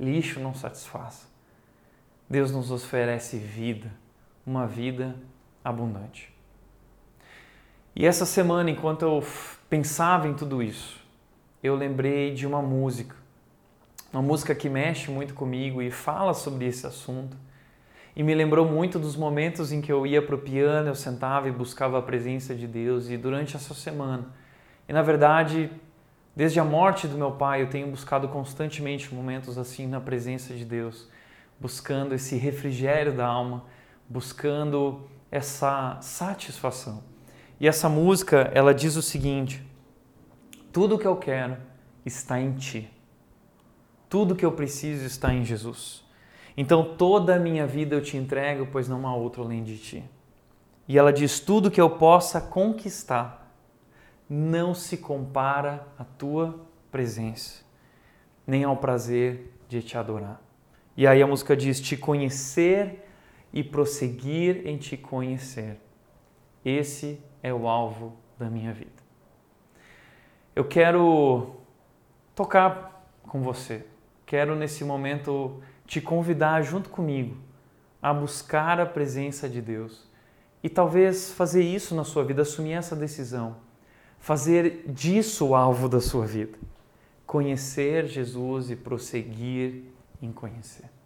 Lixo 0.00 0.40
não 0.40 0.54
satisfaz. 0.54 1.28
Deus 2.30 2.50
nos 2.50 2.70
oferece 2.70 3.36
vida, 3.36 3.92
uma 4.46 4.66
vida 4.66 5.14
abundante. 5.62 6.34
E 7.94 8.06
essa 8.06 8.24
semana, 8.24 8.70
enquanto 8.70 9.02
eu 9.02 9.22
pensava 9.68 10.26
em 10.26 10.32
tudo 10.32 10.62
isso, 10.62 10.98
eu 11.62 11.74
lembrei 11.74 12.32
de 12.32 12.46
uma 12.46 12.62
música 12.62 13.14
uma 14.10 14.22
música 14.22 14.54
que 14.54 14.70
mexe 14.70 15.10
muito 15.10 15.34
comigo 15.34 15.82
e 15.82 15.90
fala 15.90 16.32
sobre 16.32 16.64
esse 16.64 16.86
assunto. 16.86 17.36
E 18.16 18.22
me 18.22 18.34
lembrou 18.34 18.66
muito 18.66 18.98
dos 18.98 19.14
momentos 19.14 19.70
em 19.70 19.82
que 19.82 19.92
eu 19.92 20.06
ia 20.06 20.22
para 20.22 20.34
o 20.34 20.38
piano, 20.38 20.88
eu 20.88 20.94
sentava 20.94 21.46
e 21.46 21.52
buscava 21.52 21.98
a 21.98 22.02
presença 22.02 22.54
de 22.54 22.66
Deus, 22.66 23.10
e 23.10 23.18
durante 23.18 23.54
essa 23.54 23.74
semana. 23.74 24.24
E 24.88 24.94
na 24.94 25.02
verdade, 25.02 25.70
desde 26.38 26.60
a 26.60 26.64
morte 26.64 27.08
do 27.08 27.18
meu 27.18 27.32
pai, 27.32 27.62
eu 27.62 27.68
tenho 27.68 27.88
buscado 27.88 28.28
constantemente 28.28 29.12
momentos 29.12 29.58
assim 29.58 29.88
na 29.88 30.00
presença 30.00 30.54
de 30.54 30.64
Deus, 30.64 31.08
buscando 31.58 32.14
esse 32.14 32.36
refrigério 32.36 33.12
da 33.12 33.26
alma, 33.26 33.64
buscando 34.08 35.00
essa 35.32 35.98
satisfação. 36.00 37.02
E 37.58 37.66
essa 37.66 37.88
música, 37.88 38.52
ela 38.54 38.72
diz 38.72 38.94
o 38.94 39.02
seguinte: 39.02 39.60
Tudo 40.72 40.96
que 40.96 41.08
eu 41.08 41.16
quero 41.16 41.56
está 42.06 42.40
em 42.40 42.52
ti. 42.52 42.88
Tudo 44.08 44.36
que 44.36 44.46
eu 44.46 44.52
preciso 44.52 45.04
está 45.04 45.34
em 45.34 45.44
Jesus. 45.44 46.04
Então 46.56 46.94
toda 46.94 47.34
a 47.34 47.38
minha 47.40 47.66
vida 47.66 47.96
eu 47.96 48.00
te 48.00 48.16
entrego, 48.16 48.68
pois 48.70 48.88
não 48.88 49.08
há 49.08 49.14
outro 49.16 49.42
além 49.42 49.64
de 49.64 49.76
ti. 49.76 50.04
E 50.86 50.96
ela 50.96 51.12
diz: 51.12 51.40
tudo 51.40 51.68
que 51.68 51.80
eu 51.80 51.90
possa 51.90 52.40
conquistar 52.40 53.37
não 54.28 54.74
se 54.74 54.96
compara 54.96 55.86
à 55.98 56.04
tua 56.04 56.66
presença, 56.90 57.62
nem 58.46 58.64
ao 58.64 58.76
prazer 58.76 59.52
de 59.68 59.82
te 59.82 59.96
adorar. 59.96 60.40
E 60.96 61.06
aí 61.06 61.22
a 61.22 61.26
música 61.26 61.56
diz: 61.56 61.80
Te 61.80 61.96
conhecer 61.96 63.08
e 63.52 63.62
prosseguir 63.62 64.66
em 64.66 64.76
te 64.76 64.96
conhecer. 64.96 65.78
Esse 66.64 67.22
é 67.42 67.52
o 67.52 67.66
alvo 67.66 68.16
da 68.38 68.50
minha 68.50 68.72
vida. 68.72 68.90
Eu 70.54 70.64
quero 70.64 71.54
tocar 72.34 73.10
com 73.22 73.42
você. 73.42 73.86
Quero 74.26 74.54
nesse 74.54 74.84
momento 74.84 75.62
te 75.86 76.00
convidar 76.00 76.62
junto 76.62 76.90
comigo 76.90 77.36
a 78.02 78.12
buscar 78.12 78.80
a 78.80 78.86
presença 78.86 79.48
de 79.48 79.60
Deus 79.60 80.08
e 80.62 80.68
talvez 80.68 81.32
fazer 81.32 81.62
isso 81.62 81.94
na 81.94 82.04
sua 82.04 82.24
vida, 82.24 82.42
assumir 82.42 82.72
essa 82.72 82.94
decisão, 82.94 83.56
fazer 84.18 84.84
disso 84.86 85.48
o 85.48 85.54
alvo 85.54 85.88
da 85.88 86.00
sua 86.00 86.26
vida. 86.26 86.58
Conhecer 87.26 88.06
Jesus 88.06 88.70
e 88.70 88.76
prosseguir 88.76 89.84
em 90.20 90.32
conhecer. 90.32 90.97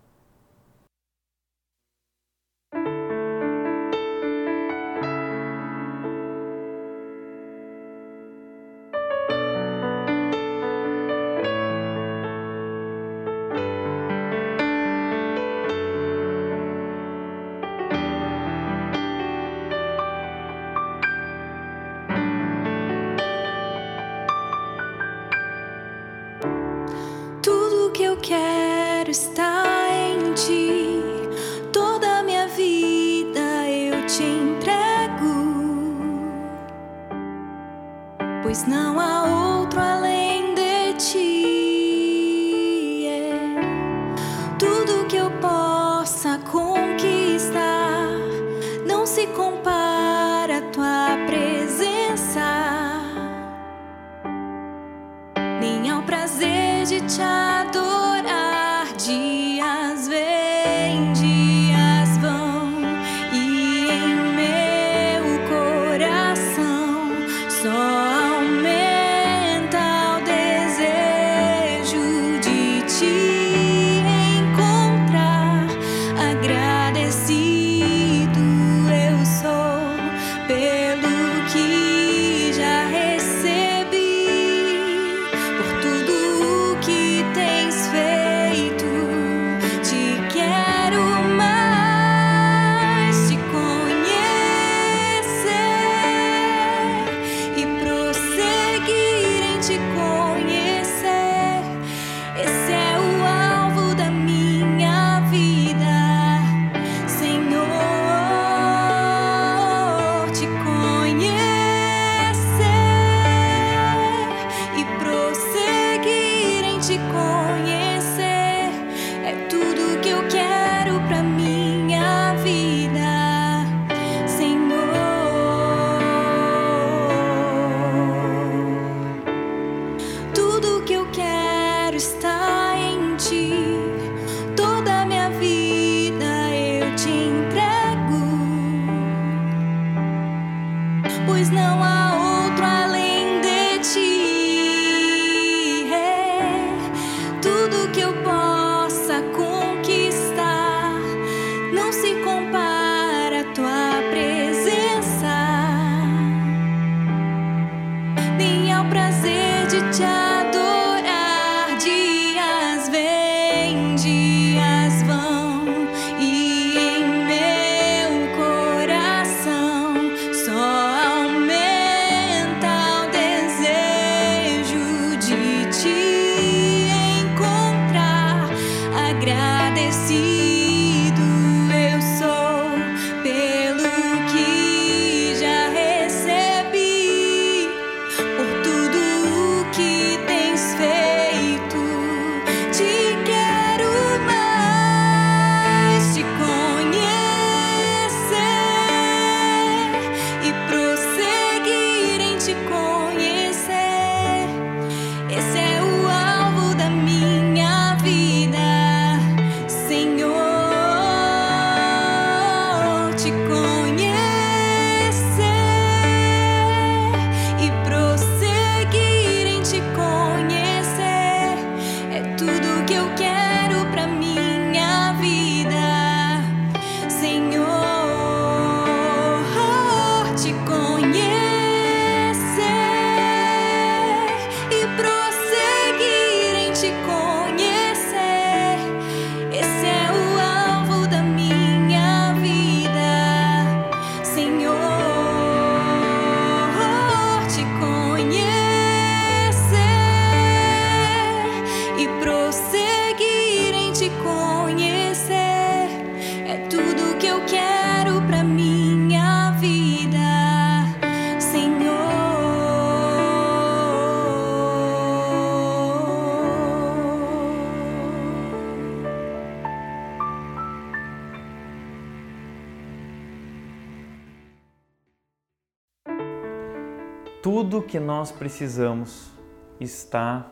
Que 277.92 278.00
nós 278.00 278.32
precisamos 278.32 279.30
está 279.78 280.50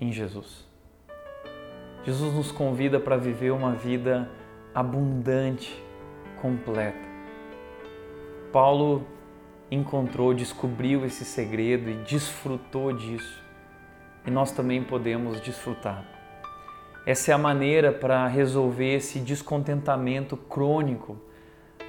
em 0.00 0.10
Jesus. 0.10 0.66
Jesus 2.02 2.34
nos 2.34 2.50
convida 2.50 2.98
para 2.98 3.16
viver 3.16 3.52
uma 3.52 3.70
vida 3.70 4.28
abundante, 4.74 5.80
completa. 6.42 6.98
Paulo 8.52 9.06
encontrou, 9.70 10.34
descobriu 10.34 11.04
esse 11.06 11.24
segredo 11.24 11.88
e 11.88 11.94
desfrutou 11.98 12.92
disso. 12.92 13.40
E 14.26 14.30
nós 14.32 14.50
também 14.50 14.82
podemos 14.82 15.40
desfrutar. 15.40 16.04
Essa 17.06 17.30
é 17.30 17.34
a 17.34 17.38
maneira 17.38 17.92
para 17.92 18.26
resolver 18.26 18.96
esse 18.96 19.20
descontentamento 19.20 20.36
crônico 20.36 21.16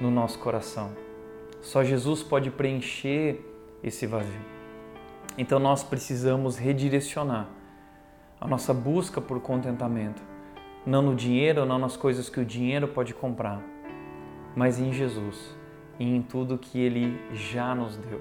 no 0.00 0.12
nosso 0.12 0.38
coração. 0.38 0.92
Só 1.60 1.82
Jesus 1.82 2.22
pode 2.22 2.52
preencher 2.52 3.44
esse 3.82 4.06
vazio. 4.06 4.55
Então 5.38 5.58
nós 5.58 5.84
precisamos 5.84 6.56
redirecionar 6.56 7.48
a 8.40 8.46
nossa 8.46 8.72
busca 8.72 9.20
por 9.20 9.40
contentamento, 9.40 10.22
não 10.84 11.02
no 11.02 11.14
dinheiro, 11.14 11.66
não 11.66 11.78
nas 11.78 11.96
coisas 11.96 12.28
que 12.28 12.40
o 12.40 12.44
dinheiro 12.44 12.88
pode 12.88 13.12
comprar, 13.12 13.62
mas 14.54 14.78
em 14.78 14.92
Jesus 14.92 15.54
e 15.98 16.04
em 16.04 16.22
tudo 16.22 16.56
que 16.56 16.78
ele 16.78 17.18
já 17.34 17.74
nos 17.74 17.96
deu. 17.96 18.20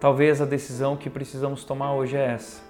Talvez 0.00 0.40
a 0.40 0.44
decisão 0.44 0.96
que 0.96 1.10
precisamos 1.10 1.64
tomar 1.64 1.94
hoje 1.94 2.16
é 2.16 2.24
essa, 2.26 2.62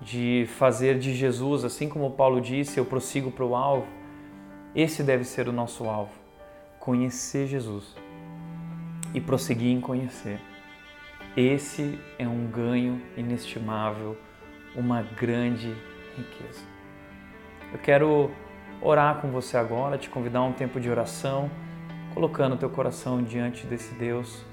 de 0.00 0.46
fazer 0.58 0.98
de 0.98 1.14
Jesus, 1.14 1.64
assim 1.64 1.88
como 1.88 2.10
Paulo 2.10 2.40
disse, 2.40 2.78
eu 2.78 2.84
prossigo 2.84 3.30
para 3.30 3.44
o 3.44 3.54
alvo. 3.54 3.86
Esse 4.74 5.02
deve 5.02 5.24
ser 5.24 5.48
o 5.48 5.52
nosso 5.52 5.84
alvo, 5.84 6.12
conhecer 6.78 7.46
Jesus 7.46 7.96
e 9.12 9.20
prosseguir 9.20 9.72
em 9.72 9.80
conhecer. 9.80 10.40
Esse 11.36 11.98
é 12.18 12.26
um 12.26 12.46
ganho 12.48 13.00
inestimável, 13.16 14.16
uma 14.74 15.02
grande 15.02 15.72
riqueza. 16.16 16.62
Eu 17.72 17.78
quero 17.78 18.30
orar 18.82 19.20
com 19.20 19.30
você 19.30 19.56
agora, 19.56 19.96
te 19.96 20.10
convidar 20.10 20.40
a 20.40 20.44
um 20.44 20.52
tempo 20.52 20.80
de 20.80 20.90
oração, 20.90 21.48
colocando 22.14 22.54
o 22.54 22.58
teu 22.58 22.68
coração 22.68 23.22
diante 23.22 23.64
desse 23.64 23.94
Deus 23.94 24.44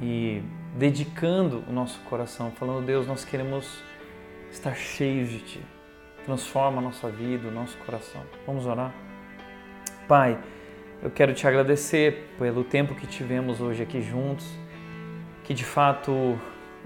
e 0.00 0.42
dedicando 0.76 1.64
o 1.68 1.72
nosso 1.72 2.00
coração, 2.02 2.52
falando: 2.52 2.86
Deus, 2.86 3.06
nós 3.06 3.24
queremos 3.24 3.82
estar 4.50 4.74
cheios 4.76 5.28
de 5.28 5.40
Ti. 5.40 5.60
Transforma 6.24 6.78
a 6.78 6.82
nossa 6.82 7.08
vida, 7.08 7.48
o 7.48 7.50
nosso 7.50 7.76
coração. 7.78 8.22
Vamos 8.46 8.64
orar? 8.64 8.94
Pai, 10.06 10.38
eu 11.02 11.10
quero 11.10 11.34
te 11.34 11.46
agradecer 11.46 12.34
pelo 12.38 12.62
tempo 12.62 12.94
que 12.94 13.06
tivemos 13.06 13.60
hoje 13.60 13.82
aqui 13.82 14.02
juntos, 14.02 14.46
que 15.50 15.54
de 15.54 15.64
fato 15.64 16.38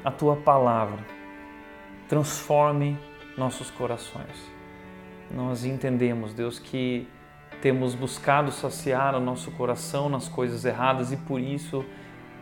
a 0.02 0.10
tua 0.10 0.36
palavra 0.36 1.04
transforme 2.08 2.98
nossos 3.36 3.70
corações. 3.70 4.50
Nós 5.30 5.66
entendemos, 5.66 6.32
Deus, 6.32 6.58
que 6.58 7.06
temos 7.60 7.94
buscado 7.94 8.50
saciar 8.50 9.14
o 9.14 9.20
nosso 9.20 9.50
coração 9.50 10.08
nas 10.08 10.28
coisas 10.30 10.64
erradas 10.64 11.12
e 11.12 11.16
por 11.18 11.42
isso 11.42 11.84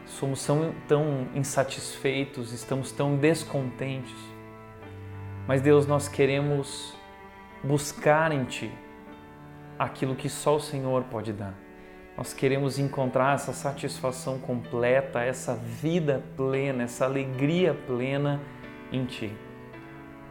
somos 0.06 0.46
tão, 0.86 1.26
insatisfeitos, 1.34 2.52
estamos 2.52 2.92
tão 2.92 3.16
descontentes. 3.16 4.14
Mas, 5.48 5.60
Deus, 5.60 5.88
nós 5.88 6.06
queremos 6.06 6.94
buscar 7.64 8.30
em 8.30 8.44
Ti 8.44 8.70
aquilo 9.76 10.14
que 10.14 10.28
só 10.28 10.54
o 10.54 10.60
Senhor 10.60 11.02
pode 11.10 11.32
dar. 11.32 11.71
Nós 12.16 12.34
queremos 12.34 12.78
encontrar 12.78 13.34
essa 13.34 13.52
satisfação 13.52 14.38
completa, 14.38 15.20
essa 15.20 15.54
vida 15.54 16.22
plena, 16.36 16.84
essa 16.84 17.06
alegria 17.06 17.74
plena 17.86 18.40
em 18.92 19.04
Ti. 19.06 19.32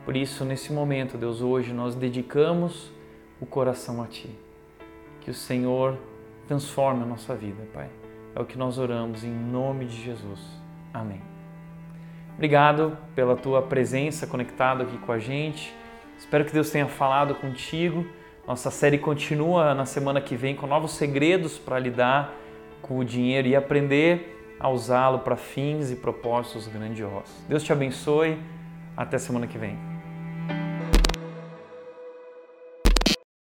Por 0.05 0.15
isso, 0.15 0.45
nesse 0.45 0.71
momento, 0.71 1.17
Deus, 1.17 1.41
hoje 1.41 1.73
nós 1.73 1.95
dedicamos 1.95 2.91
o 3.39 3.45
coração 3.45 4.01
a 4.01 4.07
Ti. 4.07 4.29
Que 5.21 5.31
o 5.31 5.33
Senhor 5.33 5.97
transforme 6.47 7.03
a 7.03 7.05
nossa 7.05 7.35
vida, 7.35 7.63
Pai. 7.73 7.89
É 8.35 8.39
o 8.39 8.45
que 8.45 8.57
nós 8.57 8.77
oramos 8.77 9.23
em 9.23 9.31
nome 9.31 9.85
de 9.85 10.01
Jesus. 10.01 10.39
Amém. 10.93 11.21
Obrigado 12.35 12.97
pela 13.13 13.35
tua 13.35 13.61
presença 13.61 14.25
conectado 14.25 14.83
aqui 14.83 14.97
com 14.99 15.11
a 15.11 15.19
gente. 15.19 15.73
Espero 16.17 16.45
que 16.45 16.53
Deus 16.53 16.69
tenha 16.69 16.87
falado 16.87 17.35
contigo. 17.35 18.05
Nossa 18.47 18.71
série 18.71 18.97
continua 18.97 19.73
na 19.73 19.85
semana 19.85 20.19
que 20.19 20.35
vem 20.35 20.55
com 20.55 20.65
novos 20.65 20.93
segredos 20.93 21.57
para 21.57 21.77
lidar 21.77 22.33
com 22.81 22.97
o 22.97 23.05
dinheiro 23.05 23.47
e 23.47 23.55
aprender 23.55 24.55
a 24.59 24.69
usá-lo 24.69 25.19
para 25.19 25.35
fins 25.35 25.91
e 25.91 25.95
propósitos 25.95 26.67
grandiosos. 26.67 27.31
Deus 27.47 27.63
te 27.63 27.71
abençoe. 27.71 28.37
Até 28.95 29.17
semana 29.17 29.47
que 29.47 29.57
vem. 29.57 29.90